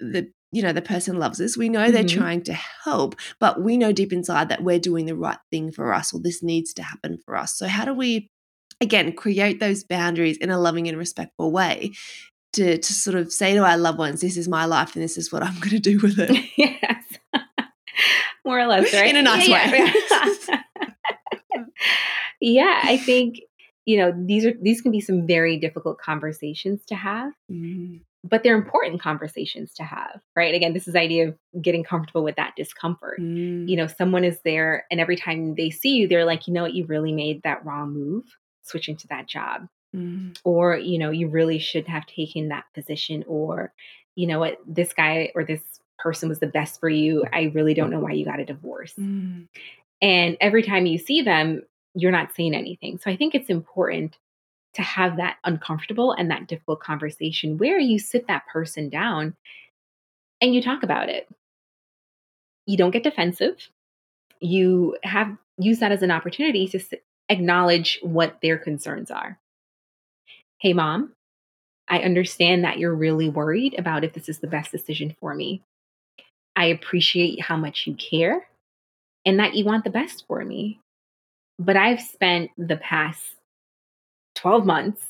that 0.00 0.28
you 0.50 0.62
know 0.62 0.72
the 0.72 0.82
person 0.82 1.18
loves 1.18 1.40
us 1.40 1.56
we 1.56 1.68
know 1.68 1.90
they're 1.90 2.04
mm-hmm. 2.04 2.20
trying 2.20 2.42
to 2.42 2.52
help 2.52 3.14
but 3.40 3.62
we 3.62 3.76
know 3.76 3.92
deep 3.92 4.12
inside 4.12 4.48
that 4.48 4.62
we're 4.62 4.78
doing 4.78 5.06
the 5.06 5.16
right 5.16 5.38
thing 5.50 5.72
for 5.72 5.94
us 5.94 6.12
or 6.12 6.20
this 6.20 6.42
needs 6.42 6.74
to 6.74 6.82
happen 6.82 7.18
for 7.24 7.36
us? 7.36 7.56
So 7.56 7.66
how 7.66 7.84
do 7.84 7.94
we 7.94 8.28
again 8.80 9.12
create 9.12 9.60
those 9.60 9.84
boundaries 9.84 10.36
in 10.36 10.50
a 10.50 10.58
loving 10.58 10.88
and 10.88 10.98
respectful 10.98 11.52
way 11.52 11.92
to 12.52 12.78
to 12.78 12.92
sort 12.92 13.16
of 13.16 13.32
say 13.32 13.54
to 13.54 13.64
our 13.64 13.76
loved 13.76 13.98
ones, 13.98 14.20
"This 14.20 14.36
is 14.36 14.48
my 14.48 14.64
life, 14.64 14.94
and 14.94 15.02
this 15.02 15.16
is 15.16 15.32
what 15.32 15.42
I'm 15.42 15.54
going 15.56 15.70
to 15.70 15.78
do 15.78 15.98
with 15.98 16.18
it." 16.18 16.30
yes, 16.56 17.04
more 18.44 18.60
or 18.60 18.66
less, 18.66 18.92
right? 18.92 19.08
In 19.08 19.16
a 19.16 19.22
nice 19.22 19.48
yeah, 19.48 19.70
way. 19.70 19.92
Yeah. 20.10 21.64
yeah, 22.40 22.80
I 22.84 22.96
think 22.96 23.40
you 23.84 23.98
know 23.98 24.12
these 24.14 24.44
are 24.44 24.54
these 24.60 24.80
can 24.80 24.92
be 24.92 25.00
some 25.00 25.26
very 25.26 25.56
difficult 25.56 25.98
conversations 25.98 26.84
to 26.86 26.94
have. 26.94 27.32
Mm. 27.50 28.00
But 28.24 28.44
they're 28.44 28.54
important 28.54 29.02
conversations 29.02 29.74
to 29.74 29.82
have, 29.82 30.20
right? 30.36 30.54
Again, 30.54 30.74
this 30.74 30.86
is 30.86 30.92
the 30.92 31.00
idea 31.00 31.30
of 31.30 31.36
getting 31.60 31.82
comfortable 31.82 32.22
with 32.22 32.36
that 32.36 32.54
discomfort. 32.56 33.18
Mm. 33.18 33.68
You 33.68 33.76
know, 33.76 33.88
someone 33.88 34.22
is 34.22 34.38
there, 34.44 34.86
and 34.92 35.00
every 35.00 35.16
time 35.16 35.56
they 35.56 35.70
see 35.70 35.96
you, 35.96 36.06
they're 36.06 36.24
like, 36.24 36.46
you 36.46 36.52
know 36.52 36.62
what, 36.62 36.72
you 36.72 36.86
really 36.86 37.10
made 37.10 37.42
that 37.42 37.64
wrong 37.64 37.92
move 37.92 38.24
switching 38.62 38.96
to 38.96 39.08
that 39.08 39.26
job 39.26 39.66
mm. 39.94 40.36
or 40.44 40.76
you 40.76 40.98
know 40.98 41.10
you 41.10 41.28
really 41.28 41.58
should 41.58 41.86
have 41.86 42.06
taken 42.06 42.48
that 42.48 42.64
position 42.74 43.24
or 43.26 43.72
you 44.14 44.26
know 44.26 44.38
what 44.38 44.58
this 44.66 44.92
guy 44.92 45.30
or 45.34 45.44
this 45.44 45.60
person 45.98 46.28
was 46.28 46.40
the 46.40 46.46
best 46.46 46.80
for 46.80 46.88
you 46.88 47.24
i 47.32 47.52
really 47.54 47.74
don't 47.74 47.90
know 47.90 48.00
why 48.00 48.12
you 48.12 48.24
got 48.24 48.40
a 48.40 48.44
divorce. 48.44 48.94
Mm. 48.98 49.46
and 50.00 50.36
every 50.40 50.62
time 50.62 50.86
you 50.86 50.98
see 50.98 51.22
them 51.22 51.62
you're 51.94 52.10
not 52.10 52.34
saying 52.34 52.54
anything. 52.54 52.98
So 52.98 53.10
i 53.10 53.16
think 53.16 53.34
it's 53.34 53.50
important 53.50 54.16
to 54.74 54.82
have 54.82 55.16
that 55.18 55.36
uncomfortable 55.44 56.12
and 56.12 56.30
that 56.30 56.46
difficult 56.46 56.80
conversation 56.80 57.58
where 57.58 57.78
you 57.78 57.98
sit 57.98 58.26
that 58.28 58.46
person 58.46 58.88
down 58.88 59.34
and 60.40 60.54
you 60.54 60.62
talk 60.62 60.82
about 60.82 61.08
it. 61.08 61.28
You 62.66 62.76
don't 62.76 62.90
get 62.90 63.02
defensive. 63.02 63.68
You 64.40 64.96
have 65.04 65.36
use 65.58 65.80
that 65.80 65.92
as 65.92 66.02
an 66.02 66.10
opportunity 66.10 66.66
to 66.68 66.80
acknowledge 67.28 67.98
what 68.02 68.38
their 68.40 68.58
concerns 68.58 69.10
are 69.10 69.38
Hey, 70.62 70.74
mom, 70.74 71.12
I 71.88 72.02
understand 72.02 72.62
that 72.62 72.78
you're 72.78 72.94
really 72.94 73.28
worried 73.28 73.76
about 73.76 74.04
if 74.04 74.12
this 74.12 74.28
is 74.28 74.38
the 74.38 74.46
best 74.46 74.70
decision 74.70 75.16
for 75.18 75.34
me. 75.34 75.60
I 76.54 76.66
appreciate 76.66 77.40
how 77.40 77.56
much 77.56 77.84
you 77.84 77.94
care 77.94 78.46
and 79.26 79.40
that 79.40 79.54
you 79.54 79.64
want 79.64 79.82
the 79.82 79.90
best 79.90 80.24
for 80.28 80.44
me. 80.44 80.78
But 81.58 81.76
I've 81.76 82.00
spent 82.00 82.52
the 82.56 82.76
past 82.76 83.34
12 84.36 84.64
months 84.64 85.04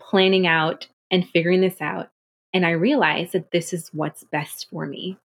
planning 0.00 0.46
out 0.46 0.88
and 1.10 1.28
figuring 1.28 1.60
this 1.60 1.82
out. 1.82 2.08
And 2.54 2.64
I 2.64 2.70
realize 2.70 3.32
that 3.32 3.50
this 3.50 3.74
is 3.74 3.90
what's 3.92 4.24
best 4.24 4.68
for 4.70 4.86
me. 4.86 5.18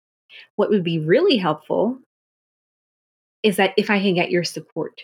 What 0.56 0.70
would 0.70 0.82
be 0.82 0.98
really 0.98 1.36
helpful 1.36 2.00
is 3.44 3.58
that 3.58 3.74
if 3.76 3.90
I 3.90 4.00
can 4.00 4.14
get 4.14 4.32
your 4.32 4.42
support, 4.42 5.00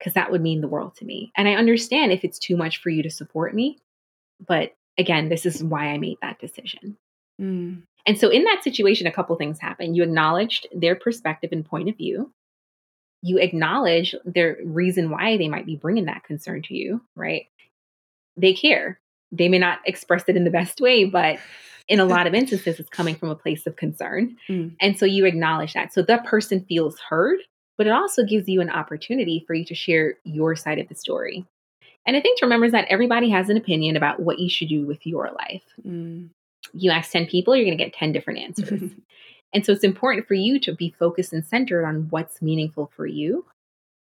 because 0.00 0.14
that 0.14 0.32
would 0.32 0.42
mean 0.42 0.62
the 0.62 0.68
world 0.68 0.96
to 0.96 1.04
me. 1.04 1.30
And 1.36 1.46
I 1.46 1.54
understand 1.54 2.10
if 2.10 2.24
it's 2.24 2.40
too 2.40 2.56
much 2.56 2.78
for 2.78 2.90
you 2.90 3.00
to 3.04 3.10
support 3.10 3.54
me, 3.54 3.78
but 4.46 4.72
again, 4.98 5.28
this 5.28 5.46
is 5.46 5.62
why 5.62 5.86
I 5.86 5.98
made 5.98 6.18
that 6.22 6.38
decision. 6.38 6.96
Mm. 7.40 7.82
And 8.06 8.18
so 8.18 8.28
in 8.28 8.44
that 8.44 8.62
situation, 8.62 9.06
a 9.06 9.12
couple 9.12 9.34
things 9.36 9.58
happen. 9.58 9.94
You 9.94 10.02
acknowledged 10.02 10.66
their 10.74 10.94
perspective 10.94 11.50
and 11.52 11.64
point 11.64 11.88
of 11.88 11.96
view. 11.96 12.32
You 13.22 13.38
acknowledge 13.38 14.14
their 14.24 14.58
reason 14.64 15.10
why 15.10 15.38
they 15.38 15.48
might 15.48 15.66
be 15.66 15.76
bringing 15.76 16.04
that 16.06 16.24
concern 16.24 16.62
to 16.62 16.74
you, 16.74 17.00
right? 17.16 17.46
They 18.36 18.52
care. 18.52 19.00
They 19.32 19.48
may 19.48 19.58
not 19.58 19.78
express 19.86 20.24
it 20.28 20.36
in 20.36 20.44
the 20.44 20.50
best 20.50 20.80
way, 20.80 21.04
but 21.04 21.38
in 21.88 22.00
a 22.00 22.04
lot 22.04 22.26
of 22.26 22.34
instances, 22.34 22.78
it's 22.78 22.90
coming 22.90 23.14
from 23.14 23.30
a 23.30 23.34
place 23.34 23.66
of 23.66 23.76
concern. 23.76 24.36
Mm. 24.48 24.76
And 24.78 24.98
so 24.98 25.06
you 25.06 25.24
acknowledge 25.24 25.72
that. 25.72 25.94
So 25.94 26.02
that 26.02 26.26
person 26.26 26.66
feels 26.68 26.98
heard, 27.00 27.38
but 27.78 27.86
it 27.86 27.94
also 27.94 28.24
gives 28.24 28.46
you 28.46 28.60
an 28.60 28.68
opportunity 28.68 29.42
for 29.46 29.54
you 29.54 29.64
to 29.64 29.74
share 29.74 30.16
your 30.24 30.54
side 30.54 30.78
of 30.78 30.88
the 30.88 30.94
story. 30.94 31.46
And 32.06 32.16
I 32.16 32.20
think 32.20 32.38
to 32.38 32.46
remember 32.46 32.66
is 32.66 32.72
that 32.72 32.86
everybody 32.88 33.30
has 33.30 33.48
an 33.48 33.56
opinion 33.56 33.96
about 33.96 34.20
what 34.20 34.38
you 34.38 34.48
should 34.48 34.68
do 34.68 34.86
with 34.86 35.06
your 35.06 35.30
life. 35.36 35.62
Mm. 35.86 36.28
You 36.72 36.90
ask 36.90 37.10
10 37.10 37.26
people, 37.26 37.54
you're 37.54 37.64
going 37.64 37.76
to 37.76 37.82
get 37.82 37.94
10 37.94 38.12
different 38.12 38.40
answers. 38.40 38.90
and 39.52 39.64
so 39.64 39.72
it's 39.72 39.84
important 39.84 40.26
for 40.26 40.34
you 40.34 40.58
to 40.60 40.74
be 40.74 40.94
focused 40.98 41.32
and 41.32 41.44
centered 41.44 41.84
on 41.84 42.08
what's 42.10 42.42
meaningful 42.42 42.90
for 42.94 43.06
you 43.06 43.44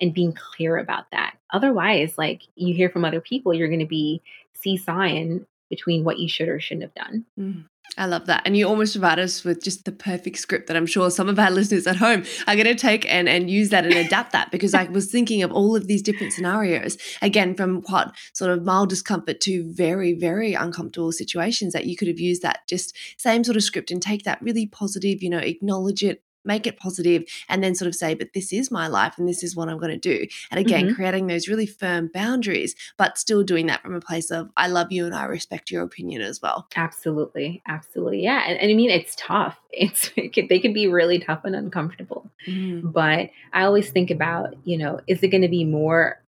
and 0.01 0.13
being 0.13 0.33
clear 0.33 0.77
about 0.77 1.05
that. 1.11 1.35
Otherwise, 1.51 2.17
like 2.17 2.43
you 2.55 2.73
hear 2.73 2.89
from 2.89 3.05
other 3.05 3.21
people, 3.21 3.53
you're 3.53 3.67
going 3.67 3.79
to 3.79 3.85
be 3.85 4.21
seesawing 4.53 5.45
between 5.69 6.03
what 6.03 6.19
you 6.19 6.27
should 6.27 6.47
or 6.47 6.59
shouldn't 6.59 6.83
have 6.83 6.93
done. 6.95 7.25
Mm. 7.39 7.65
I 7.95 8.07
love 8.07 8.25
that. 8.25 8.41
And 8.45 8.57
you 8.57 8.67
almost 8.67 8.93
provide 8.93 9.19
us 9.19 9.43
with 9.43 9.63
just 9.63 9.85
the 9.85 9.91
perfect 9.91 10.37
script 10.37 10.67
that 10.67 10.75
I'm 10.75 10.87
sure 10.87 11.11
some 11.11 11.29
of 11.29 11.37
our 11.37 11.51
listeners 11.59 11.85
at 11.85 11.97
home 11.97 12.23
are 12.47 12.55
going 12.55 12.65
to 12.65 12.75
take 12.75 13.05
and, 13.11 13.29
and 13.29 13.49
use 13.51 13.69
that 13.69 13.85
and 13.85 13.93
adapt 13.93 14.31
that 14.31 14.49
because 14.51 14.73
I 14.73 14.85
was 14.85 15.11
thinking 15.11 15.43
of 15.43 15.51
all 15.51 15.75
of 15.75 15.87
these 15.87 16.01
different 16.01 16.33
scenarios, 16.33 16.97
again, 17.21 17.53
from 17.55 17.81
what 17.83 18.15
sort 18.33 18.51
of 18.51 18.63
mild 18.63 18.89
discomfort 18.89 19.41
to 19.41 19.71
very, 19.71 20.13
very 20.13 20.53
uncomfortable 20.53 21.11
situations 21.11 21.73
that 21.73 21.85
you 21.85 21.95
could 21.95 22.07
have 22.07 22.19
used 22.19 22.41
that 22.41 22.61
just 22.67 22.95
same 23.17 23.43
sort 23.43 23.57
of 23.57 23.63
script 23.63 23.91
and 23.91 24.01
take 24.01 24.23
that 24.23 24.41
really 24.41 24.65
positive, 24.65 25.21
you 25.21 25.29
know, 25.29 25.37
acknowledge 25.37 26.03
it, 26.03 26.23
make 26.45 26.67
it 26.67 26.77
positive 26.77 27.23
and 27.49 27.63
then 27.63 27.75
sort 27.75 27.87
of 27.87 27.95
say, 27.95 28.13
but 28.13 28.33
this 28.33 28.51
is 28.53 28.71
my 28.71 28.87
life 28.87 29.15
and 29.17 29.27
this 29.27 29.43
is 29.43 29.55
what 29.55 29.69
I'm 29.69 29.77
going 29.77 29.91
to 29.91 29.97
do. 29.97 30.27
And 30.51 30.59
again, 30.59 30.85
mm-hmm. 30.85 30.95
creating 30.95 31.27
those 31.27 31.47
really 31.47 31.65
firm 31.65 32.09
boundaries, 32.13 32.75
but 32.97 33.17
still 33.17 33.43
doing 33.43 33.67
that 33.67 33.81
from 33.81 33.95
a 33.95 34.01
place 34.01 34.31
of, 34.31 34.49
I 34.57 34.67
love 34.67 34.91
you 34.91 35.05
and 35.05 35.15
I 35.15 35.25
respect 35.25 35.71
your 35.71 35.83
opinion 35.83 36.21
as 36.21 36.41
well. 36.41 36.67
Absolutely. 36.75 37.61
Absolutely. 37.67 38.23
Yeah. 38.23 38.43
And, 38.47 38.59
and 38.59 38.71
I 38.71 38.73
mean, 38.73 38.89
it's 38.89 39.15
tough. 39.15 39.59
It's, 39.75 40.11
it 40.15 40.33
could, 40.33 40.49
they 40.49 40.59
can 40.59 40.71
be 40.71 40.87
really 40.87 41.17
tough 41.17 41.45
and 41.45 41.55
uncomfortable. 41.55 42.29
Mm-hmm. 42.47 42.91
But 42.91 43.31
I 43.51 43.63
always 43.63 43.89
think 43.89 44.11
about, 44.11 44.53
you 44.65 44.77
know, 44.77 44.99
is 45.07 45.23
it 45.23 45.29
going 45.29 45.41
to 45.41 45.47
be 45.47 45.65
more 45.65 46.21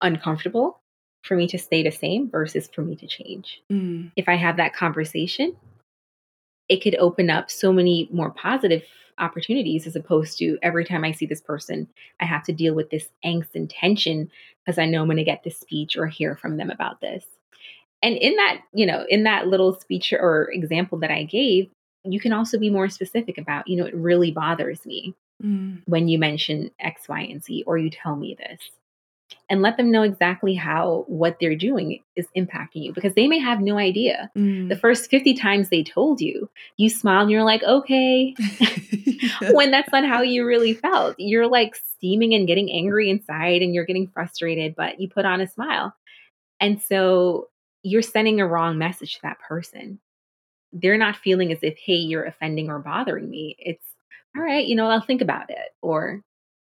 uncomfortable 0.00 0.80
for 1.22 1.36
me 1.36 1.46
to 1.48 1.58
stay 1.58 1.82
the 1.82 1.90
same 1.90 2.30
versus 2.30 2.70
for 2.74 2.80
me 2.80 2.96
to 2.96 3.06
change? 3.06 3.62
Mm. 3.70 4.10
If 4.16 4.26
I 4.26 4.36
have 4.36 4.56
that 4.56 4.74
conversation, 4.74 5.54
it 6.72 6.82
could 6.82 6.96
open 6.96 7.28
up 7.28 7.50
so 7.50 7.70
many 7.70 8.08
more 8.10 8.30
positive 8.30 8.82
opportunities 9.18 9.86
as 9.86 9.94
opposed 9.94 10.38
to 10.38 10.56
every 10.62 10.86
time 10.86 11.04
I 11.04 11.12
see 11.12 11.26
this 11.26 11.42
person, 11.42 11.86
I 12.18 12.24
have 12.24 12.44
to 12.44 12.52
deal 12.52 12.74
with 12.74 12.88
this 12.88 13.08
angst 13.22 13.54
and 13.54 13.68
tension 13.68 14.30
because 14.64 14.78
I 14.78 14.86
know 14.86 15.02
I'm 15.02 15.06
going 15.06 15.18
to 15.18 15.22
get 15.22 15.44
this 15.44 15.58
speech 15.58 15.98
or 15.98 16.06
hear 16.06 16.34
from 16.34 16.56
them 16.56 16.70
about 16.70 17.02
this. 17.02 17.26
And 18.02 18.16
in 18.16 18.34
that, 18.36 18.62
you 18.72 18.86
know, 18.86 19.04
in 19.10 19.24
that 19.24 19.48
little 19.48 19.78
speech 19.78 20.14
or 20.14 20.50
example 20.50 20.96
that 21.00 21.10
I 21.10 21.24
gave, 21.24 21.68
you 22.04 22.18
can 22.18 22.32
also 22.32 22.58
be 22.58 22.70
more 22.70 22.88
specific 22.88 23.36
about, 23.36 23.68
you 23.68 23.76
know, 23.76 23.84
it 23.84 23.94
really 23.94 24.30
bothers 24.30 24.86
me 24.86 25.14
mm. 25.44 25.82
when 25.84 26.08
you 26.08 26.18
mention 26.18 26.70
X, 26.80 27.06
Y, 27.06 27.20
and 27.20 27.44
Z, 27.44 27.64
or 27.66 27.76
you 27.76 27.90
tell 27.90 28.16
me 28.16 28.34
this 28.34 28.60
and 29.48 29.62
let 29.62 29.76
them 29.76 29.90
know 29.90 30.02
exactly 30.02 30.54
how 30.54 31.04
what 31.06 31.36
they're 31.40 31.56
doing 31.56 32.00
is 32.16 32.26
impacting 32.36 32.84
you 32.84 32.92
because 32.92 33.14
they 33.14 33.26
may 33.26 33.38
have 33.38 33.60
no 33.60 33.78
idea. 33.78 34.30
Mm. 34.36 34.68
The 34.68 34.76
first 34.76 35.10
50 35.10 35.34
times 35.34 35.68
they 35.68 35.82
told 35.82 36.20
you, 36.20 36.48
you 36.76 36.88
smiled 36.88 37.22
and 37.22 37.30
you're 37.30 37.44
like, 37.44 37.62
okay. 37.62 38.34
when 39.52 39.70
that's 39.70 39.92
not 39.92 40.06
how 40.06 40.22
you 40.22 40.46
really 40.46 40.74
felt. 40.74 41.16
You're 41.18 41.48
like 41.48 41.74
steaming 41.74 42.34
and 42.34 42.46
getting 42.46 42.70
angry 42.70 43.10
inside 43.10 43.62
and 43.62 43.74
you're 43.74 43.84
getting 43.84 44.08
frustrated, 44.08 44.74
but 44.76 45.00
you 45.00 45.08
put 45.08 45.24
on 45.24 45.40
a 45.40 45.46
smile. 45.46 45.94
And 46.60 46.80
so 46.80 47.48
you're 47.82 48.02
sending 48.02 48.40
a 48.40 48.46
wrong 48.46 48.78
message 48.78 49.16
to 49.16 49.22
that 49.22 49.40
person. 49.40 49.98
They're 50.72 50.98
not 50.98 51.16
feeling 51.16 51.52
as 51.52 51.58
if, 51.62 51.76
hey, 51.76 51.94
you're 51.94 52.24
offending 52.24 52.70
or 52.70 52.78
bothering 52.78 53.28
me. 53.28 53.56
It's 53.58 53.84
all 54.36 54.42
right, 54.42 54.66
you 54.66 54.74
know, 54.74 54.86
I'll 54.86 55.00
think 55.00 55.20
about 55.20 55.50
it. 55.50 55.74
Or, 55.82 56.22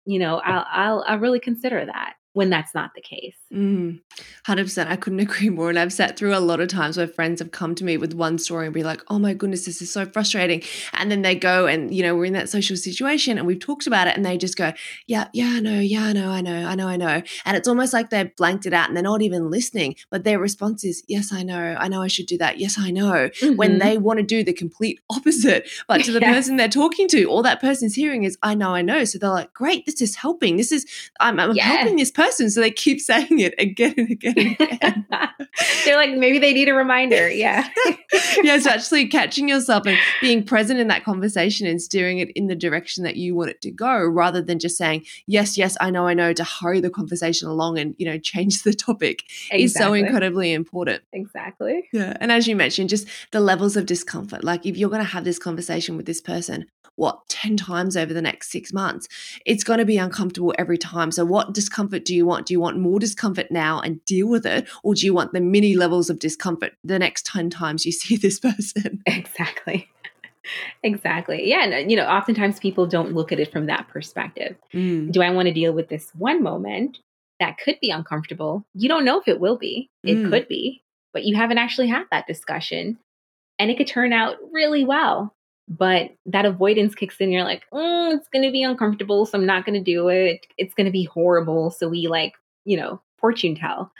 you 0.07 0.19
know, 0.19 0.39
I'll 0.39 0.67
I'll 0.71 1.05
I'll 1.07 1.19
really 1.19 1.41
consider 1.41 1.85
that 1.85 2.15
when 2.33 2.49
that's 2.49 2.75
not 2.75 2.93
the 2.95 3.01
case. 3.01 3.37
Mm, 3.53 4.01
100%. 4.47 4.87
I 4.87 4.97
couldn't 4.97 5.21
agree 5.29 5.51
more. 5.51 5.69
And 5.69 5.79
I've 5.79 5.93
sat 5.93 6.17
through 6.17 6.35
a 6.35 6.41
lot 6.41 6.61
of 6.61 6.69
times 6.69 6.97
where 6.97 7.07
friends 7.07 7.41
have 7.41 7.51
come 7.51 7.75
to 7.75 7.85
me 7.85 7.97
with 7.97 8.15
one 8.15 8.39
story 8.39 8.67
and 8.67 8.75
be 8.75 8.83
like, 8.83 9.03
oh 9.09 9.19
my 9.19 9.35
goodness, 9.35 9.67
this 9.67 9.83
is 9.83 9.93
so 9.93 10.07
frustrating. 10.07 10.63
And 10.95 11.11
then 11.11 11.23
they 11.23 11.35
go 11.35 11.67
and, 11.67 11.95
you 11.95 12.03
know, 12.03 12.17
we're 12.17 12.25
in 12.25 12.33
that 12.33 12.49
social 12.49 12.77
situation 12.77 13.37
and 13.37 13.47
we've 13.47 13.61
talked 13.61 13.87
about 13.87 14.07
it 14.07 14.17
and 14.17 14.25
they 14.25 14.39
just 14.39 14.57
go, 14.57 14.73
yeah, 15.07 15.29
yeah, 15.35 15.53
I 15.55 15.61
know, 15.61 15.79
yeah, 15.79 16.05
I 16.05 16.13
know, 16.13 16.31
I 16.31 16.41
know, 16.41 16.67
I 16.67 16.75
know, 16.75 16.89
I 16.89 16.97
know. 16.97 17.23
And 17.45 17.57
it's 17.57 17.69
almost 17.69 17.93
like 17.93 18.11
they've 18.11 18.35
blanked 18.37 18.65
it 18.65 18.73
out 18.73 18.89
and 18.89 18.97
they're 18.97 19.03
not 19.03 19.23
even 19.23 19.51
listening, 19.51 19.97
but 20.11 20.25
their 20.25 20.39
response 20.39 20.85
is, 20.85 21.05
yes, 21.09 21.33
I 21.33 21.43
know, 21.43 21.77
I 21.79 21.89
know 21.89 22.03
I 22.03 22.09
should 22.09 22.27
do 22.27 22.39
that. 22.39 22.59
Yes, 22.59 22.77
I 22.79 22.91
know. 22.91 23.13
Mm-hmm. 23.29 23.57
When 23.57 23.79
they 23.79 23.99
want 23.99 24.19
to 24.19 24.23
do 24.23 24.43
the 24.43 24.53
complete 24.53 25.01
opposite. 25.11 25.69
But 25.87 26.05
to 26.05 26.13
the 26.13 26.21
yeah. 26.23 26.33
person 26.33 26.57
they're 26.57 26.69
talking 26.69 27.09
to, 27.09 27.27
all 27.27 27.43
that 27.43 27.61
person's 27.61 27.95
hearing 27.95 28.25
is, 28.25 28.39
I 28.43 28.55
know, 28.55 28.75
I 28.75 28.81
know. 28.81 29.05
So 29.05 29.19
they're 29.19 29.29
like, 29.29 29.53
great, 29.53 29.85
this 29.85 30.01
is 30.01 30.17
helping. 30.17 30.57
This 30.57 30.73
is, 30.73 30.87
I'm, 31.21 31.39
I'm 31.39 31.53
yeah. 31.53 31.65
helping 31.65 31.97
this 31.97 32.11
person 32.11 32.22
person. 32.23 32.51
So 32.51 32.61
they 32.61 32.71
keep 32.71 33.01
saying 33.13 33.39
it 33.39 33.55
again 33.59 33.95
and 33.97 34.11
again 34.11 34.35
and 34.37 34.57
again. 34.61 35.07
They're 35.85 35.97
like, 35.97 36.15
maybe 36.15 36.39
they 36.39 36.53
need 36.53 36.69
a 36.69 36.75
reminder. 36.75 37.31
Yeah. 37.31 37.69
yeah. 38.43 38.59
So 38.59 38.71
actually 38.71 39.09
catching 39.09 39.49
yourself 39.49 39.87
and 39.87 39.99
being 40.21 40.45
present 40.45 40.81
in 40.81 40.89
that 40.89 41.05
conversation 41.05 41.67
and 41.67 41.81
steering 41.81 42.19
it 42.19 42.31
in 42.31 42.47
the 42.47 42.57
direction 42.57 43.05
that 43.05 43.17
you 43.17 43.35
want 43.35 43.51
it 43.51 43.61
to 43.63 43.71
go 43.71 44.05
rather 44.05 44.41
than 44.41 44.59
just 44.59 44.77
saying, 44.77 45.05
yes, 45.27 45.59
yes, 45.59 45.77
I 45.81 45.91
know, 45.91 46.07
I 46.07 46.15
know, 46.15 46.33
to 46.33 46.45
hurry 46.45 46.81
the 46.81 46.91
conversation 46.91 47.49
along 47.49 47.79
and, 47.79 47.95
you 47.99 48.07
know, 48.07 48.19
change 48.19 48.63
the 48.63 48.73
topic 48.73 49.25
exactly. 49.51 49.65
is 49.65 49.75
so 49.75 49.93
incredibly 49.93 50.53
important. 50.53 51.03
Exactly. 51.13 51.89
Yeah. 51.93 52.17
And 52.21 52.33
as 52.33 52.47
you 52.47 52.57
mentioned, 52.57 52.89
just 52.89 53.07
the 53.33 53.41
levels 53.41 53.77
of 53.77 53.87
discomfort. 53.87 54.45
Like 54.45 54.65
if 54.67 54.77
you're 54.77 54.91
going 54.91 55.05
to 55.05 55.09
have 55.09 55.25
this 55.25 55.39
conversation 55.39 55.97
with 55.97 56.07
this 56.07 56.21
person, 56.21 56.67
what 56.97 57.27
10 57.29 57.57
times 57.57 57.97
over 57.97 58.13
the 58.13 58.23
next 58.23 58.51
six 58.51 58.73
months 58.73 59.09
it's 59.47 59.65
going 59.65 59.79
to 59.79 59.85
be 59.85 59.97
uncomfortable 59.97 60.55
every 60.59 60.79
time 60.79 61.11
so 61.11 61.25
what 61.25 61.55
discomfort 61.55 62.05
do 62.05 62.12
you 62.15 62.27
want 62.27 62.47
do 62.47 62.55
you 62.55 62.61
want 62.61 62.79
more 62.79 62.99
discomfort 62.99 63.51
now 63.51 63.81
and 63.81 64.05
deal 64.05 64.29
with 64.29 64.47
it? 64.47 64.69
Or 64.83 64.95
do 64.95 65.07
you 65.07 65.15
want 65.15 65.33
the 65.33 65.41
mini 65.41 65.75
levels 65.75 66.11
of 66.11 66.19
discomfort 66.19 66.73
the 66.85 66.99
next 66.99 67.27
10 67.27 67.51
times 67.51 67.87
you 67.87 67.93
see 68.03 68.17
this 68.17 68.39
person? 68.39 69.03
Exactly. 69.07 69.89
Exactly. 70.83 71.49
Yeah 71.49 71.65
and 71.67 71.89
you 71.91 71.97
know 71.97 72.07
oftentimes 72.07 72.59
people 72.59 72.87
don't 72.87 73.13
look 73.13 73.31
at 73.31 73.39
it 73.39 73.53
from 73.53 73.67
that 73.67 73.87
perspective. 73.89 74.57
Mm. 74.75 75.13
do 75.13 75.23
i 75.23 75.31
want 75.31 75.47
to 75.47 75.55
deal 75.55 75.73
with 75.73 75.89
this 75.89 76.11
one 76.19 76.43
moment 76.43 76.99
that 77.39 77.59
could 77.59 77.79
be 77.81 77.91
uncomfortable? 77.91 78.65
You 78.75 78.89
don't 78.89 79.05
know 79.05 79.21
if 79.21 79.29
it 79.29 79.39
will 79.39 79.57
be. 79.57 79.89
It 80.03 80.17
mm. 80.17 80.31
could 80.31 80.49
be 80.49 80.83
but 81.13 81.25
you 81.25 81.37
haven't 81.37 81.59
actually 81.59 81.89
had 81.89 82.05
that 82.11 82.27
discussion. 82.27 82.99
And 83.59 83.71
it 83.71 83.77
could 83.77 83.87
turn 83.87 84.13
out 84.13 84.37
really 84.51 84.85
well 84.85 85.35
but 85.69 86.11
that 86.27 86.45
avoidance 86.45 86.95
kicks 86.95 87.17
in. 87.19 87.31
You're 87.31 87.45
like, 87.45 87.65
mm, 87.73 88.15
it's 88.15 88.29
going 88.29 88.45
to 88.45 88.53
be 88.53 88.63
uncomfortable, 88.63 89.27
so 89.27 89.39
I'm 89.39 89.47
not 89.47 89.65
going 89.65 89.83
to 89.83 89.93
do 89.93 90.09
it. 90.09 90.47
It's 90.59 90.75
going 90.75 90.87
to 90.87 90.93
be 90.93 91.05
horrible. 91.05 91.71
So 91.71 91.89
we 91.89 92.09
like, 92.09 92.35
you 92.65 92.77
know, 92.77 93.01
fortune 93.19 93.55
tell. 93.55 93.93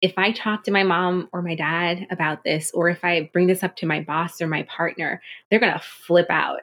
If 0.00 0.14
I 0.18 0.32
talk 0.32 0.64
to 0.64 0.70
my 0.70 0.82
mom 0.82 1.28
or 1.32 1.40
my 1.40 1.54
dad 1.54 2.06
about 2.10 2.44
this, 2.44 2.70
or 2.72 2.90
if 2.90 3.04
I 3.04 3.30
bring 3.32 3.46
this 3.46 3.62
up 3.62 3.76
to 3.76 3.86
my 3.86 4.00
boss 4.00 4.42
or 4.42 4.46
my 4.46 4.64
partner, 4.64 5.22
they're 5.48 5.60
going 5.60 5.72
to 5.72 5.78
flip 5.78 6.26
out. 6.28 6.60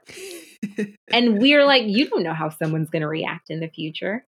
and 1.11 1.39
we're 1.41 1.65
like, 1.65 1.83
you 1.87 2.07
don't 2.07 2.23
know 2.23 2.33
how 2.35 2.49
someone's 2.49 2.91
going 2.91 3.01
to 3.01 3.07
react 3.07 3.49
in 3.49 3.59
the 3.59 3.69
future. 3.69 4.25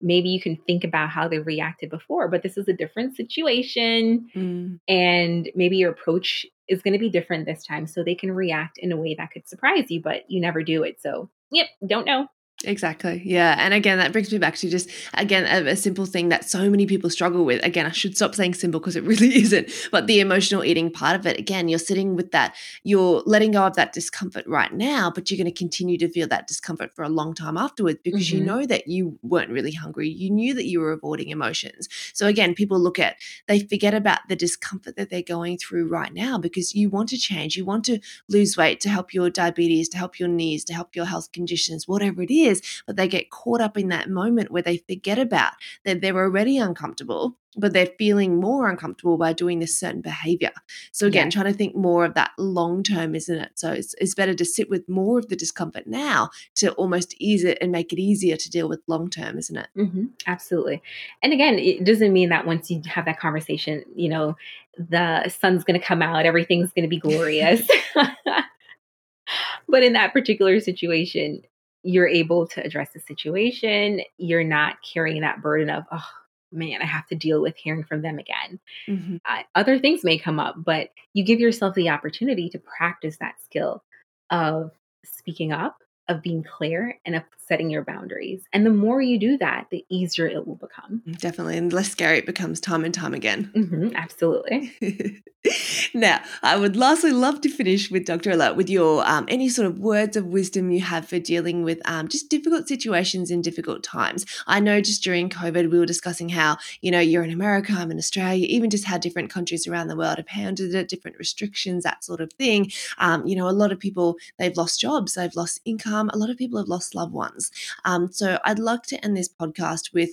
Maybe 0.00 0.30
you 0.30 0.40
can 0.40 0.56
think 0.66 0.84
about 0.84 1.10
how 1.10 1.28
they 1.28 1.38
reacted 1.38 1.90
before, 1.90 2.28
but 2.28 2.42
this 2.42 2.56
is 2.56 2.68
a 2.68 2.72
different 2.72 3.16
situation. 3.16 4.30
Mm. 4.34 4.78
And 4.88 5.50
maybe 5.54 5.76
your 5.76 5.90
approach 5.90 6.46
is 6.68 6.82
going 6.82 6.92
to 6.92 6.98
be 6.98 7.10
different 7.10 7.46
this 7.46 7.64
time. 7.64 7.86
So 7.86 8.02
they 8.02 8.14
can 8.14 8.32
react 8.32 8.78
in 8.78 8.92
a 8.92 8.96
way 8.96 9.14
that 9.14 9.30
could 9.30 9.48
surprise 9.48 9.90
you, 9.90 10.00
but 10.00 10.28
you 10.28 10.40
never 10.40 10.62
do 10.62 10.82
it. 10.82 11.00
So, 11.00 11.30
yep, 11.50 11.66
don't 11.86 12.06
know. 12.06 12.28
Exactly. 12.64 13.20
Yeah. 13.22 13.54
And 13.58 13.74
again, 13.74 13.98
that 13.98 14.12
brings 14.12 14.32
me 14.32 14.38
back 14.38 14.56
to 14.56 14.70
just, 14.70 14.88
again, 15.12 15.44
a, 15.44 15.72
a, 15.72 15.76
simple 15.76 16.06
thing 16.06 16.30
that 16.30 16.48
so 16.48 16.70
many 16.70 16.86
people 16.86 17.10
struggle 17.10 17.44
with. 17.44 17.62
Again, 17.62 17.84
I 17.84 17.90
should 17.90 18.16
stop 18.16 18.34
saying 18.34 18.54
simple 18.54 18.80
because 18.80 18.96
it 18.96 19.04
really 19.04 19.36
isn't, 19.36 19.70
but 19.92 20.06
the 20.06 20.20
emotional 20.20 20.64
eating 20.64 20.90
part 20.90 21.16
of 21.16 21.26
it. 21.26 21.38
Again, 21.38 21.68
you're 21.68 21.78
sitting 21.78 22.16
with 22.16 22.32
that, 22.32 22.54
you're 22.82 23.22
letting 23.26 23.52
go 23.52 23.66
of 23.66 23.76
that 23.76 23.92
discomfort 23.92 24.46
right 24.46 24.72
now, 24.72 25.10
but 25.14 25.30
you're 25.30 25.36
going 25.36 25.52
to 25.52 25.56
continue 25.56 25.98
to 25.98 26.08
feel 26.08 26.26
that 26.28 26.46
discomfort 26.46 26.94
for 26.96 27.02
a 27.02 27.10
long 27.10 27.34
time 27.34 27.58
afterwards 27.58 27.98
because 28.02 28.28
mm-hmm. 28.28 28.38
you 28.38 28.44
know 28.44 28.64
that 28.64 28.88
you 28.88 29.18
weren't 29.22 29.50
really 29.50 29.72
hungry. 29.72 30.08
You 30.08 30.30
knew 30.30 30.54
that 30.54 30.64
you 30.64 30.80
were 30.80 30.92
avoiding 30.92 31.28
emotions. 31.28 31.90
So 32.14 32.26
again, 32.26 32.54
people 32.54 32.80
look 32.80 32.98
at, 32.98 33.16
they 33.48 33.60
forget 33.60 33.92
about 33.92 34.20
the 34.28 34.36
discomfort 34.36 34.96
that 34.96 35.10
they're 35.10 35.20
going 35.20 35.58
through 35.58 35.88
right 35.88 36.12
now 36.12 36.38
because 36.38 36.74
you 36.74 36.88
want 36.88 37.10
to 37.10 37.18
change. 37.18 37.54
You 37.54 37.66
want 37.66 37.84
to 37.84 38.00
lose 38.30 38.56
weight 38.56 38.80
to 38.80 38.88
help 38.88 39.12
your 39.12 39.28
diabetes, 39.28 39.90
to 39.90 39.98
help 39.98 40.18
your 40.18 40.28
knees, 40.30 40.64
to 40.64 40.74
help 40.74 40.96
your 40.96 41.04
health 41.04 41.32
conditions, 41.32 41.86
whatever 41.86 42.22
it 42.22 42.30
is 42.30 42.45
is, 42.46 42.62
but 42.86 42.96
they 42.96 43.08
get 43.08 43.30
caught 43.30 43.60
up 43.60 43.76
in 43.76 43.88
that 43.88 44.08
moment 44.08 44.50
where 44.50 44.62
they 44.62 44.78
forget 44.78 45.18
about 45.18 45.52
that 45.84 46.00
they're 46.00 46.18
already 46.18 46.58
uncomfortable 46.58 47.36
but 47.56 47.72
they're 47.72 47.86
feeling 47.98 48.38
more 48.38 48.68
uncomfortable 48.68 49.16
by 49.16 49.32
doing 49.32 49.58
this 49.58 49.78
certain 49.78 50.00
behavior. 50.02 50.52
So 50.92 51.06
again, 51.06 51.26
yeah. 51.26 51.30
trying 51.30 51.52
to 51.52 51.54
think 51.54 51.74
more 51.74 52.04
of 52.04 52.14
that 52.14 52.32
long 52.38 52.82
term, 52.82 53.14
isn't 53.14 53.38
it? 53.38 53.52
So 53.54 53.72
it's, 53.72 53.94
it's 53.98 54.14
better 54.14 54.34
to 54.34 54.44
sit 54.44 54.68
with 54.68 54.88
more 54.88 55.18
of 55.18 55.28
the 55.28 55.36
discomfort 55.36 55.86
now 55.86 56.30
to 56.56 56.72
almost 56.72 57.14
ease 57.18 57.44
it 57.44 57.58
and 57.60 57.72
make 57.72 57.92
it 57.92 57.98
easier 57.98 58.36
to 58.36 58.50
deal 58.50 58.68
with 58.68 58.82
long 58.86 59.08
term, 59.08 59.38
isn't 59.38 59.56
it? 59.56 59.68
Mm-hmm. 59.76 60.04
Absolutely. 60.26 60.82
And 61.22 61.32
again, 61.32 61.58
it 61.58 61.84
doesn't 61.84 62.12
mean 62.12 62.28
that 62.28 62.46
once 62.46 62.70
you 62.70 62.82
have 62.86 63.06
that 63.06 63.18
conversation, 63.18 63.84
you 63.94 64.08
know, 64.08 64.36
the 64.76 65.28
sun's 65.28 65.64
going 65.64 65.80
to 65.80 65.86
come 65.86 66.02
out, 66.02 66.26
everything's 66.26 66.72
going 66.72 66.84
to 66.84 66.88
be 66.88 67.00
glorious. 67.00 67.66
but 69.68 69.82
in 69.82 69.94
that 69.94 70.12
particular 70.12 70.60
situation, 70.60 71.42
you're 71.86 72.08
able 72.08 72.48
to 72.48 72.64
address 72.64 72.90
the 72.92 73.00
situation. 73.00 74.00
You're 74.18 74.44
not 74.44 74.76
carrying 74.82 75.20
that 75.22 75.40
burden 75.40 75.70
of, 75.70 75.84
oh, 75.92 76.08
man, 76.50 76.82
I 76.82 76.84
have 76.84 77.06
to 77.06 77.14
deal 77.14 77.40
with 77.40 77.56
hearing 77.56 77.84
from 77.84 78.02
them 78.02 78.18
again. 78.18 78.58
Mm-hmm. 78.88 79.16
Uh, 79.24 79.42
other 79.54 79.78
things 79.78 80.02
may 80.02 80.18
come 80.18 80.40
up, 80.40 80.56
but 80.58 80.90
you 81.14 81.24
give 81.24 81.38
yourself 81.38 81.74
the 81.74 81.88
opportunity 81.88 82.48
to 82.50 82.58
practice 82.58 83.18
that 83.18 83.36
skill 83.44 83.84
of 84.30 84.72
speaking 85.04 85.52
up, 85.52 85.78
of 86.08 86.22
being 86.22 86.44
clear, 86.44 86.98
and 87.04 87.16
of 87.16 87.22
setting 87.48 87.70
your 87.70 87.84
boundaries. 87.84 88.42
And 88.52 88.66
the 88.66 88.70
more 88.70 89.00
you 89.00 89.18
do 89.18 89.38
that, 89.38 89.66
the 89.70 89.84
easier 89.88 90.26
it 90.26 90.46
will 90.46 90.56
become. 90.56 91.02
Definitely. 91.18 91.56
And 91.56 91.72
less 91.72 91.90
scary 91.90 92.18
it 92.18 92.26
becomes 92.26 92.60
time 92.60 92.84
and 92.84 92.92
time 92.92 93.14
again. 93.14 93.50
Mm-hmm, 93.54 93.94
absolutely. 93.94 95.22
now, 95.94 96.20
I 96.42 96.56
would 96.56 96.76
lastly 96.76 97.12
love 97.12 97.40
to 97.42 97.48
finish 97.48 97.90
with 97.90 98.04
Dr. 98.04 98.32
Alert 98.32 98.56
with 98.56 98.68
your 98.68 99.06
um, 99.06 99.26
any 99.28 99.48
sort 99.48 99.66
of 99.66 99.78
words 99.78 100.16
of 100.16 100.26
wisdom 100.26 100.70
you 100.70 100.80
have 100.80 101.08
for 101.08 101.18
dealing 101.18 101.62
with 101.62 101.80
um, 101.88 102.08
just 102.08 102.28
difficult 102.28 102.68
situations 102.68 103.30
in 103.30 103.42
difficult 103.42 103.82
times. 103.82 104.26
I 104.46 104.60
know 104.60 104.80
just 104.80 105.04
during 105.04 105.28
COVID, 105.28 105.70
we 105.70 105.78
were 105.78 105.86
discussing 105.86 106.28
how, 106.28 106.58
you 106.80 106.90
know, 106.90 107.00
you're 107.00 107.22
in 107.22 107.30
America, 107.32 107.72
I'm 107.76 107.90
in 107.90 107.98
Australia, 107.98 108.46
even 108.48 108.70
just 108.70 108.86
how 108.86 108.98
different 108.98 109.30
countries 109.30 109.66
around 109.66 109.88
the 109.88 109.96
world 109.96 110.16
have 110.16 110.28
handled 110.28 110.74
it, 110.74 110.88
different 110.88 111.18
restrictions, 111.18 111.84
that 111.84 112.02
sort 112.02 112.20
of 112.20 112.32
thing. 112.32 112.72
Um, 112.98 113.26
you 113.26 113.36
know, 113.36 113.48
a 113.48 113.50
lot 113.50 113.72
of 113.72 113.78
people, 113.78 114.16
they've 114.38 114.56
lost 114.56 114.80
jobs, 114.80 115.14
they've 115.14 115.34
lost 115.36 115.60
income, 115.64 115.95
a 116.12 116.16
lot 116.16 116.30
of 116.30 116.36
people 116.36 116.58
have 116.58 116.68
lost 116.68 116.94
loved 116.94 117.12
ones. 117.12 117.50
Um, 117.84 118.10
so 118.12 118.38
I'd 118.44 118.58
like 118.58 118.82
to 118.84 119.04
end 119.04 119.16
this 119.16 119.28
podcast 119.28 119.92
with 119.92 120.10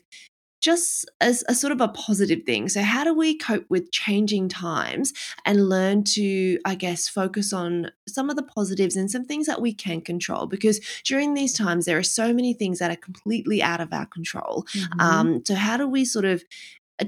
just 0.64 1.12
as 1.20 1.44
a 1.50 1.54
sort 1.54 1.74
of 1.74 1.82
a 1.82 1.90
positive 1.90 2.44
thing. 2.46 2.70
So, 2.70 2.82
how 2.82 3.04
do 3.04 3.14
we 3.14 3.38
cope 3.38 3.66
with 3.70 3.92
changing 3.92 4.48
times 4.48 5.14
and 5.46 5.68
learn 5.68 6.06
to, 6.16 6.58
I 6.64 6.76
guess, 6.76 7.10
focus 7.10 7.52
on 7.52 7.92
some 8.08 8.30
of 8.30 8.38
the 8.38 8.44
positives 8.44 8.96
and 8.96 9.12
some 9.12 9.26
things 9.26 9.46
that 9.46 9.62
we 9.62 9.74
can 9.74 10.00
control? 10.00 10.48
Because 10.48 10.80
during 11.04 11.34
these 11.34 11.54
times, 11.54 11.84
there 11.86 11.98
are 11.98 12.04
so 12.04 12.34
many 12.34 12.54
things 12.54 12.80
that 12.80 12.90
are 12.90 12.96
completely 12.96 13.62
out 13.62 13.82
of 13.82 13.92
our 13.92 14.06
control. 14.06 14.66
Mm-hmm. 14.72 15.00
Um, 15.02 15.46
so, 15.46 15.56
how 15.56 15.76
do 15.76 15.86
we 15.86 16.06
sort 16.06 16.26
of 16.26 16.44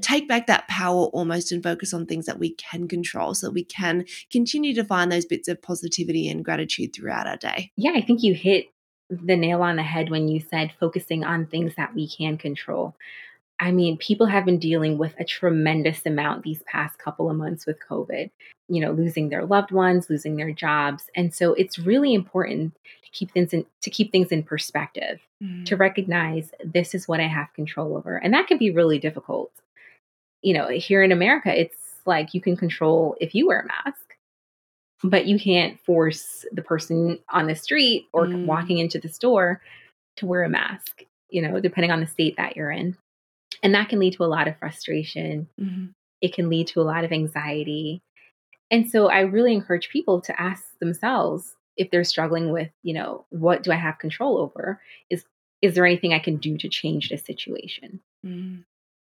take 0.01 0.27
back 0.27 0.47
that 0.47 0.67
power 0.67 1.05
almost 1.05 1.51
and 1.51 1.63
focus 1.63 1.93
on 1.93 2.05
things 2.05 2.25
that 2.25 2.39
we 2.39 2.55
can 2.55 2.87
control 2.87 3.33
so 3.33 3.47
that 3.47 3.53
we 3.53 3.63
can 3.63 4.05
continue 4.31 4.73
to 4.73 4.83
find 4.83 5.11
those 5.11 5.25
bits 5.25 5.47
of 5.47 5.61
positivity 5.61 6.27
and 6.27 6.43
gratitude 6.43 6.93
throughout 6.93 7.27
our 7.27 7.37
day? 7.37 7.71
Yeah, 7.77 7.91
I 7.95 8.01
think 8.01 8.23
you 8.23 8.33
hit 8.33 8.67
the 9.09 9.35
nail 9.35 9.61
on 9.61 9.75
the 9.75 9.83
head 9.83 10.09
when 10.09 10.27
you 10.27 10.39
said 10.39 10.73
focusing 10.79 11.23
on 11.23 11.45
things 11.45 11.75
that 11.75 11.93
we 11.93 12.07
can 12.09 12.37
control. 12.37 12.95
I 13.59 13.71
mean, 13.71 13.97
people 13.97 14.27
have 14.27 14.45
been 14.45 14.59
dealing 14.59 14.97
with 14.97 15.13
a 15.19 15.23
tremendous 15.23 16.05
amount 16.05 16.43
these 16.43 16.61
past 16.63 16.97
couple 16.97 17.29
of 17.29 17.37
months 17.37 17.65
with 17.65 17.77
COVID, 17.87 18.29
you 18.67 18.81
know, 18.81 18.91
losing 18.91 19.29
their 19.29 19.45
loved 19.45 19.71
ones, 19.71 20.09
losing 20.09 20.35
their 20.35 20.51
jobs. 20.51 21.09
And 21.15 21.33
so 21.33 21.53
it's 21.53 21.79
really 21.79 22.13
important 22.13 22.75
to 23.03 23.09
keep 23.11 23.31
things 23.31 23.53
in 23.53 23.65
to 23.81 23.89
keep 23.89 24.11
things 24.11 24.29
in 24.29 24.43
perspective, 24.43 25.19
mm-hmm. 25.41 25.63
to 25.65 25.77
recognize 25.77 26.51
this 26.63 26.93
is 26.93 27.07
what 27.07 27.21
I 27.21 27.27
have 27.27 27.53
control 27.53 27.95
over. 27.95 28.17
And 28.17 28.33
that 28.33 28.47
can 28.47 28.57
be 28.57 28.71
really 28.71 28.99
difficult. 28.99 29.51
You 30.45 30.53
know, 30.53 30.67
here 30.69 31.03
in 31.03 31.11
America, 31.11 31.57
it's 31.57 31.77
like 32.05 32.33
you 32.33 32.41
can 32.41 32.55
control 32.55 33.15
if 33.19 33.33
you 33.33 33.47
wear 33.47 33.61
a 33.61 33.67
mask 33.67 34.05
but 35.03 35.25
you 35.25 35.39
can't 35.39 35.79
force 35.81 36.45
the 36.51 36.61
person 36.61 37.19
on 37.29 37.47
the 37.47 37.55
street 37.55 38.07
or 38.13 38.25
mm. 38.25 38.45
walking 38.45 38.79
into 38.79 38.99
the 38.99 39.09
store 39.09 39.61
to 40.17 40.25
wear 40.25 40.43
a 40.43 40.49
mask, 40.49 41.03
you 41.29 41.41
know, 41.41 41.59
depending 41.59 41.91
on 41.91 41.99
the 41.99 42.07
state 42.07 42.35
that 42.37 42.55
you're 42.55 42.71
in. 42.71 42.97
And 43.61 43.73
that 43.73 43.89
can 43.89 43.99
lead 43.99 44.13
to 44.13 44.23
a 44.23 44.25
lot 44.25 44.47
of 44.47 44.57
frustration. 44.57 45.47
Mm-hmm. 45.59 45.87
It 46.21 46.33
can 46.33 46.49
lead 46.49 46.67
to 46.67 46.81
a 46.81 46.83
lot 46.83 47.03
of 47.03 47.11
anxiety. 47.11 48.01
And 48.71 48.89
so 48.89 49.07
I 49.07 49.21
really 49.21 49.53
encourage 49.53 49.89
people 49.89 50.21
to 50.21 50.41
ask 50.41 50.63
themselves 50.79 51.55
if 51.77 51.91
they're 51.91 52.03
struggling 52.03 52.51
with, 52.51 52.69
you 52.83 52.93
know, 52.93 53.25
what 53.29 53.63
do 53.63 53.71
I 53.71 53.75
have 53.75 53.99
control 53.99 54.37
over? 54.37 54.81
Is 55.09 55.25
is 55.61 55.73
there 55.73 55.85
anything 55.85 56.13
I 56.13 56.19
can 56.19 56.37
do 56.37 56.57
to 56.57 56.69
change 56.69 57.09
this 57.09 57.23
situation? 57.23 57.99
Mm. 58.25 58.63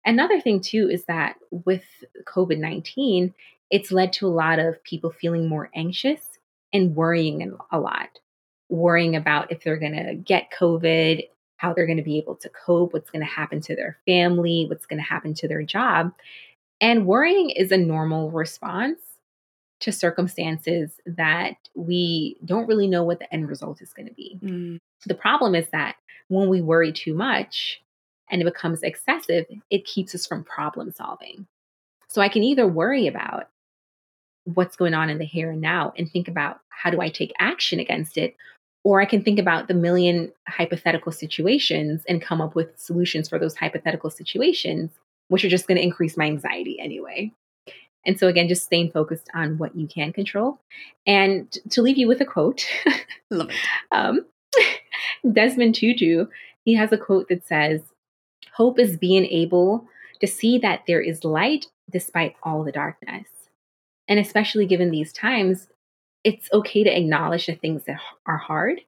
Another 0.07 0.39
thing 0.39 0.61
too 0.61 0.89
is 0.89 1.03
that 1.05 1.35
with 1.51 1.83
COVID-19, 2.25 3.33
it's 3.69 3.91
led 3.91 4.13
to 4.13 4.25
a 4.25 4.29
lot 4.29 4.57
of 4.57 4.81
people 4.83 5.11
feeling 5.11 5.49
more 5.49 5.69
anxious 5.75 6.39
and 6.71 6.95
worrying 6.95 7.57
a 7.71 7.79
lot, 7.79 8.19
worrying 8.69 9.17
about 9.17 9.51
if 9.51 9.63
they're 9.63 9.77
going 9.77 9.95
to 9.97 10.15
get 10.15 10.49
COVID, 10.57 11.27
how 11.57 11.73
they're 11.73 11.85
going 11.85 11.97
to 11.97 12.03
be 12.03 12.17
able 12.17 12.35
to 12.35 12.49
cope, 12.49 12.93
what's 12.93 13.09
going 13.09 13.25
to 13.25 13.31
happen 13.31 13.59
to 13.61 13.75
their 13.75 13.97
family, 14.05 14.65
what's 14.69 14.85
going 14.85 14.99
to 14.99 15.03
happen 15.03 15.33
to 15.33 15.47
their 15.47 15.61
job. 15.61 16.13
And 16.79 17.05
worrying 17.05 17.49
is 17.49 17.73
a 17.73 17.77
normal 17.77 18.31
response 18.31 18.99
to 19.81 19.91
circumstances 19.91 21.01
that 21.05 21.55
we 21.75 22.37
don't 22.45 22.67
really 22.67 22.87
know 22.87 23.03
what 23.03 23.19
the 23.19 23.31
end 23.33 23.49
result 23.49 23.81
is 23.81 23.91
going 23.91 24.07
to 24.07 24.13
be. 24.13 24.39
Mm. 24.41 24.79
The 25.05 25.15
problem 25.15 25.53
is 25.53 25.67
that 25.71 25.97
when 26.29 26.47
we 26.47 26.61
worry 26.61 26.93
too 26.93 27.13
much 27.13 27.81
and 28.29 28.41
it 28.41 28.45
becomes 28.45 28.83
excessive, 28.83 29.45
it 29.69 29.85
keeps 29.85 30.13
us 30.15 30.25
from 30.25 30.43
problem 30.43 30.91
solving. 30.91 31.47
So 32.09 32.21
I 32.21 32.29
can 32.29 32.43
either 32.43 32.67
worry 32.67 33.07
about 33.07 33.47
what's 34.53 34.77
going 34.77 34.93
on 34.93 35.09
in 35.09 35.17
the 35.17 35.25
here 35.25 35.51
and 35.51 35.61
now 35.61 35.93
and 35.97 36.09
think 36.09 36.27
about 36.27 36.59
how 36.69 36.89
do 36.89 37.01
I 37.01 37.09
take 37.09 37.33
action 37.39 37.79
against 37.79 38.17
it? 38.17 38.35
Or 38.83 39.01
I 39.01 39.05
can 39.05 39.21
think 39.21 39.39
about 39.39 39.67
the 39.67 39.73
million 39.73 40.31
hypothetical 40.47 41.11
situations 41.11 42.03
and 42.07 42.21
come 42.21 42.39
up 42.39 42.55
with 42.55 42.79
solutions 42.79 43.27
for 43.27 43.37
those 43.37 43.55
hypothetical 43.55 44.09
situations, 44.09 44.91
which 45.27 45.43
are 45.43 45.49
just 45.49 45.67
going 45.67 45.77
to 45.77 45.83
increase 45.83 46.15
my 46.15 46.25
anxiety 46.25 46.79
anyway. 46.79 47.33
And 48.05 48.17
so, 48.17 48.27
again, 48.27 48.47
just 48.47 48.63
staying 48.63 48.91
focused 48.91 49.29
on 49.33 49.57
what 49.57 49.75
you 49.75 49.85
can 49.87 50.13
control. 50.13 50.59
And 51.05 51.51
to 51.71 51.81
leave 51.81 51.97
you 51.97 52.07
with 52.07 52.21
a 52.21 52.25
quote, 52.25 52.65
Love 53.29 53.49
it. 53.49 53.55
Um, 53.91 54.25
Desmond 55.33 55.75
Tutu, 55.75 56.27
he 56.63 56.73
has 56.75 56.91
a 56.93 56.97
quote 56.97 57.27
that 57.27 57.45
says, 57.45 57.81
Hope 58.57 58.79
is 58.79 58.97
being 58.97 59.25
able 59.27 59.87
to 60.19 60.25
see 60.25 60.57
that 60.57 60.81
there 60.87 60.99
is 60.99 61.23
light 61.23 61.67
despite 61.91 62.35
all 62.41 62.63
the 62.63 62.71
darkness. 62.71 63.27
And 64.07 64.19
especially 64.19 64.65
given 64.65 64.89
these 64.89 65.13
times, 65.13 65.67
it's 66.23 66.51
okay 66.51 66.83
to 66.83 66.97
acknowledge 66.97 67.45
the 67.45 67.53
things 67.53 67.83
that 67.83 67.99
are 68.25 68.37
hard, 68.37 68.81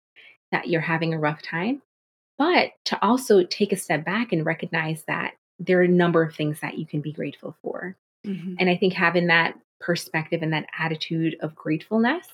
that 0.51 0.70
you're 0.70 0.82
having 0.82 1.13
a 1.13 1.20
rough 1.20 1.43
time, 1.43 1.84
but 2.39 2.72
to 2.86 2.97
also 3.05 3.43
take 3.43 3.72
a 3.72 3.78
step 3.78 4.03
back 4.03 4.34
and 4.34 4.43
recognize 4.43 5.03
that 5.03 5.36
there 5.59 5.80
are 5.80 5.84
a 5.84 5.88
number 5.88 6.24
of 6.24 6.34
things 6.34 6.61
that 6.61 6.80
you 6.80 6.88
can 6.88 7.01
be 7.01 7.13
grateful 7.13 7.55
for. 7.61 7.95
Mm-hmm. 8.26 8.55
And 8.57 8.72
I 8.72 8.76
think 8.76 8.93
having 8.93 9.28
that 9.28 9.53
perspective 9.80 10.41
and 10.41 10.51
that 10.51 10.65
attitude 10.80 11.36
of 11.41 11.53
gratefulness 11.53 12.26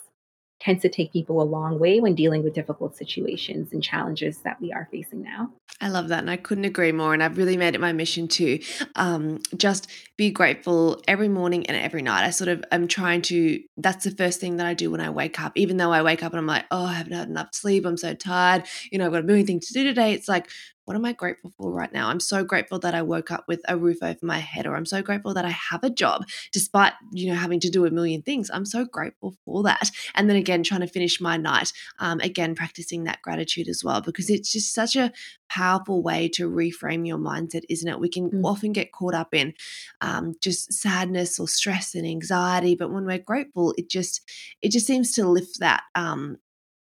tends 0.60 0.82
to 0.82 0.89
take 0.89 1.12
people 1.12 1.41
a 1.41 1.43
long 1.43 1.80
way 1.80 1.99
when 1.99 2.16
dealing 2.16 2.43
with 2.43 2.53
difficult 2.53 2.95
situations 2.95 3.74
and 3.74 3.84
challenges 3.84 4.39
that 4.39 4.60
we 4.62 4.72
are 4.72 4.88
facing 4.91 5.22
now. 5.22 5.51
I 5.82 5.89
love 5.89 6.08
that. 6.08 6.20
And 6.20 6.32
I 6.32 6.38
couldn't 6.38 6.66
agree 6.66 6.93
more. 6.93 7.14
And 7.14 7.22
I've 7.22 7.38
really 7.38 7.58
made 7.58 7.76
it 7.76 7.82
my 7.82 7.91
mission 7.91 8.28
to 8.30 8.60
um, 8.95 9.41
just 9.58 9.89
be 10.18 10.32
grateful 10.32 11.01
every 11.08 11.28
morning 11.28 11.66
and 11.68 11.76
every 11.76 12.01
night. 12.01 12.26
I 12.26 12.30
sort 12.30 12.47
of 12.47 12.64
am 12.72 12.88
trying 12.88 13.22
to, 13.24 13.62
that's 13.76 14.06
the 14.06 14.12
first 14.12 14.39
thing 14.39 14.58
that 14.58 14.66
I 14.66 14.74
do 14.74 14.89
when 14.89 15.01
I 15.01 15.10
wake 15.10 15.41
up. 15.41 15.51
Even 15.56 15.78
though 15.78 15.91
I 15.91 16.01
wake 16.01 16.24
up 16.24 16.32
and 16.32 16.39
I'm 16.39 16.47
like, 16.47 16.66
oh, 16.72 16.86
I 16.86 16.93
haven't 16.93 17.14
had 17.14 17.28
enough 17.28 17.49
sleep. 17.53 17.86
I'm 17.86 17.97
so 17.97 18.14
tired. 18.14 18.64
You 18.91 18.97
know, 18.97 19.08
I've 19.08 19.12
got 19.12 19.22
a 19.22 19.24
million 19.24 19.45
things 19.45 19.68
to 19.68 19.74
do 19.74 19.84
today. 19.84 20.14
It's 20.14 20.30
like, 20.30 20.49
what 20.86 20.96
am 20.96 21.06
I 21.06 21.14
grateful 21.14 21.52
for 21.58 21.72
right 21.72 21.92
now? 21.92 22.10
I'm 22.10 22.20
so 22.20 22.44
grateful 22.44 22.80
that 22.80 22.96
I 22.96 23.02
woke 23.02 23.32
up 23.32 23.46
with 23.48 23.62
a 23.68 23.76
roof 23.76 23.98
over 24.02 24.20
my 24.22 24.38
head, 24.38 24.68
or 24.68 24.76
I'm 24.76 24.86
so 24.86 25.02
grateful 25.02 25.34
that 25.34 25.46
I 25.46 25.50
have 25.50 25.84
a 25.84 25.90
job 25.90 26.26
despite, 26.52 26.94
you 27.12 27.28
know, 27.28 27.36
having 27.36 27.60
to 27.62 27.70
do 27.70 27.86
a 27.86 27.92
million 27.92 28.22
things. 28.22 28.50
I'm 28.54 28.66
so 28.66 28.86
grateful 28.86 29.36
for 29.46 29.64
that. 29.64 29.90
And 30.14 30.30
then 30.30 30.38
again, 30.38 30.64
trying 30.64 30.82
to 30.82 30.88
finish 30.88 31.20
my 31.20 31.38
night, 31.38 31.74
um, 32.00 32.20
again, 32.20 32.56
practicing 32.56 33.04
that 33.06 33.22
gratitude 33.22 33.68
as 33.68 33.84
well, 33.84 34.02
because 34.02 34.30
it's 34.30 34.52
just 34.52 34.74
such 34.74 34.96
a 34.96 35.12
powerful 35.50 36.02
way 36.02 36.28
to 36.30 36.50
reframe 36.50 37.08
your 37.08 37.18
mindset, 37.18 37.64
isn't 37.70 37.88
it? 37.88 38.00
We 38.00 38.10
can 38.10 38.30
mm. 38.30 38.46
often 38.46 38.72
get 38.72 38.92
caught 38.92 39.14
up 39.14 39.34
in 39.34 39.54
um, 40.02 40.36
just 40.42 40.72
sadness 40.72 41.40
or 41.40 41.48
stress 41.48 41.96
and 41.96 42.06
anxiety, 42.06 42.76
but 42.76 42.92
when 42.92 43.06
we're 43.06 43.18
grateful, 43.18 43.74
it 43.78 43.90
just 43.90 44.22
it 44.62 44.72
just 44.72 44.88
seems 44.88 45.14
to 45.14 45.28
lift 45.28 45.60
that 45.60 45.84
um, 45.96 46.38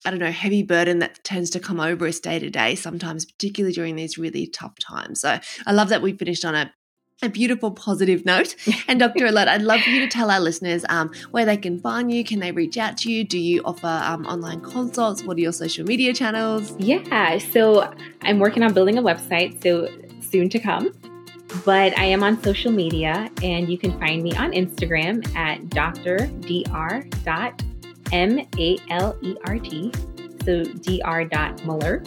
I 0.05 0.11
don't 0.11 0.19
know, 0.19 0.31
heavy 0.31 0.63
burden 0.63 0.99
that 0.99 1.23
tends 1.25 1.51
to 1.51 1.61
come 1.61 1.79
over 1.81 2.07
us 2.07 2.21
day 2.21 2.39
to 2.39 2.51
day, 2.51 2.75
sometimes, 2.75 3.25
particularly 3.25 3.73
during 3.75 3.97
these 3.97 4.19
really 4.19 4.47
tough 4.47 4.79
times. 4.79 5.21
So 5.21 5.39
I 5.67 5.73
love 5.73 5.89
that 5.91 6.03
we 6.03 6.13
finished 6.13 6.45
on 6.45 6.55
a 6.55 6.73
a 7.23 7.29
beautiful 7.29 7.71
positive 7.71 8.25
note. 8.25 8.57
And 8.89 8.99
Dr. 8.99 9.27
Alert, 9.27 9.47
I'd 9.47 9.63
love 9.63 9.81
for 9.81 9.91
you 9.91 10.01
to 10.01 10.09
tell 10.09 10.29
our 10.31 10.41
listeners 10.41 10.85
um, 10.89 11.13
where 11.31 11.45
they 11.47 11.57
can 11.57 11.79
find 11.79 12.13
you. 12.13 12.25
Can 12.25 12.41
they 12.41 12.51
reach 12.51 12.77
out 12.77 12.97
to 12.99 13.13
you? 13.13 13.23
Do 13.23 13.39
you 13.39 13.63
offer 13.65 13.87
um, 13.87 14.27
online 14.27 14.61
consults? 14.61 15.23
What 15.23 15.37
are 15.37 15.41
your 15.41 15.53
social 15.53 15.87
media 15.87 16.13
channels? 16.13 16.75
Yeah, 16.79 17.39
so 17.39 17.95
I'm 18.23 18.41
working 18.41 18.65
on 18.65 18.75
building 18.75 18.99
a 18.99 19.03
website, 19.03 19.63
so 19.63 19.89
soon 20.21 20.49
to 20.49 20.59
come. 20.59 20.93
But 21.65 21.97
I 21.97 22.07
am 22.07 22.25
on 22.25 22.43
social 22.43 22.73
media, 22.73 23.31
and 23.43 23.69
you 23.69 23.79
can 23.79 23.97
find 24.01 24.23
me 24.23 24.35
on 24.37 24.53
Instagram 24.53 25.25
at 25.37 25.61
drdr.malert. 28.13 29.95
So 30.45 30.65
dr.malert, 30.65 32.07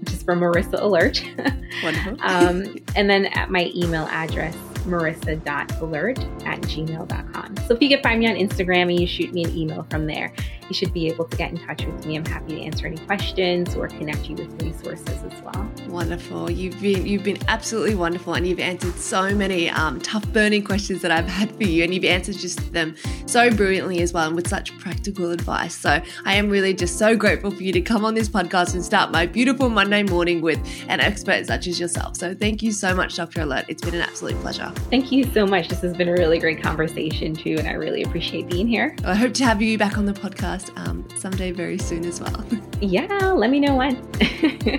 which 0.00 0.12
is 0.12 0.22
for 0.22 0.36
Marissa 0.36 0.80
Alert. 0.80 1.24
Wonderful. 1.82 2.16
um, 2.22 2.76
and 2.94 3.10
then 3.10 3.26
at 3.26 3.50
my 3.50 3.70
email 3.74 4.06
address, 4.10 4.56
marissa.alert 4.84 6.18
at 6.46 6.60
gmail.com. 6.62 7.56
So 7.66 7.74
if 7.74 7.82
you 7.82 7.88
can 7.88 8.02
find 8.02 8.20
me 8.20 8.28
on 8.28 8.36
Instagram 8.36 8.82
and 8.82 9.00
you 9.00 9.06
shoot 9.06 9.32
me 9.32 9.44
an 9.44 9.56
email 9.56 9.86
from 9.90 10.06
there, 10.06 10.32
you 10.68 10.74
should 10.74 10.92
be 10.92 11.08
able 11.08 11.24
to 11.26 11.36
get 11.36 11.50
in 11.50 11.58
touch 11.58 11.84
with 11.84 12.06
me. 12.06 12.16
I'm 12.16 12.24
happy 12.24 12.56
to 12.56 12.62
answer 12.62 12.86
any 12.86 12.98
questions 12.98 13.74
or 13.74 13.88
connect 13.88 14.28
you 14.28 14.36
with 14.36 14.62
resources 14.62 15.22
as 15.22 15.42
well. 15.42 15.70
Wonderful. 15.88 16.50
You've 16.50 16.80
been 16.80 17.06
you've 17.06 17.22
been 17.22 17.38
absolutely 17.48 17.94
wonderful, 17.94 18.34
and 18.34 18.46
you've 18.46 18.60
answered 18.60 18.94
so 18.96 19.34
many 19.34 19.70
um, 19.70 20.00
tough, 20.00 20.26
burning 20.32 20.64
questions 20.64 21.02
that 21.02 21.10
I've 21.10 21.28
had 21.28 21.54
for 21.56 21.64
you, 21.64 21.84
and 21.84 21.94
you've 21.94 22.04
answered 22.04 22.38
just 22.38 22.72
them 22.72 22.94
so 23.26 23.50
brilliantly 23.50 24.00
as 24.00 24.12
well, 24.12 24.26
and 24.26 24.36
with 24.36 24.48
such 24.48 24.76
practical 24.78 25.30
advice. 25.30 25.76
So 25.76 26.00
I 26.24 26.34
am 26.34 26.48
really 26.48 26.74
just 26.74 26.98
so 26.98 27.16
grateful 27.16 27.50
for 27.50 27.62
you 27.62 27.72
to 27.72 27.80
come 27.80 28.04
on 28.04 28.14
this 28.14 28.28
podcast 28.28 28.74
and 28.74 28.84
start 28.84 29.10
my 29.10 29.26
beautiful 29.26 29.68
Monday 29.68 30.02
morning 30.02 30.40
with 30.40 30.58
an 30.88 31.00
expert 31.00 31.46
such 31.46 31.66
as 31.66 31.78
yourself. 31.78 32.16
So 32.16 32.34
thank 32.34 32.62
you 32.62 32.72
so 32.72 32.94
much, 32.94 33.16
Dr. 33.16 33.42
Alert. 33.42 33.66
It's 33.68 33.82
been 33.82 33.94
an 33.94 34.02
absolute 34.02 34.40
pleasure. 34.40 34.72
Thank 34.90 35.10
you 35.10 35.24
so 35.24 35.46
much. 35.46 35.68
This 35.68 35.80
has 35.80 35.96
been 35.96 36.08
a 36.08 36.12
really 36.12 36.38
great 36.38 36.62
conversation 36.62 37.34
too, 37.34 37.56
and 37.58 37.66
I 37.66 37.72
really 37.72 38.02
appreciate 38.02 38.48
being 38.48 38.68
here. 38.68 38.96
I 39.04 39.14
hope 39.14 39.34
to 39.34 39.44
have 39.44 39.60
you 39.60 39.76
back 39.78 39.98
on 39.98 40.06
the 40.06 40.12
podcast 40.12 40.76
um, 40.78 41.06
someday 41.16 41.52
very 41.52 41.78
soon 41.78 42.04
as 42.04 42.20
well. 42.20 42.44
yeah, 42.80 43.32
let 43.32 43.50
me 43.50 43.60
know 43.60 43.76
when. 43.76 44.02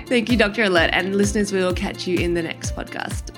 Thank 0.06 0.30
you, 0.30 0.36
Dr. 0.36 0.64
Alert. 0.64 0.90
And 0.92 1.16
listeners, 1.16 1.52
we 1.52 1.60
will 1.60 1.74
catch 1.74 2.06
you 2.06 2.18
in 2.18 2.34
the 2.34 2.42
next 2.42 2.74
podcast. 2.74 3.34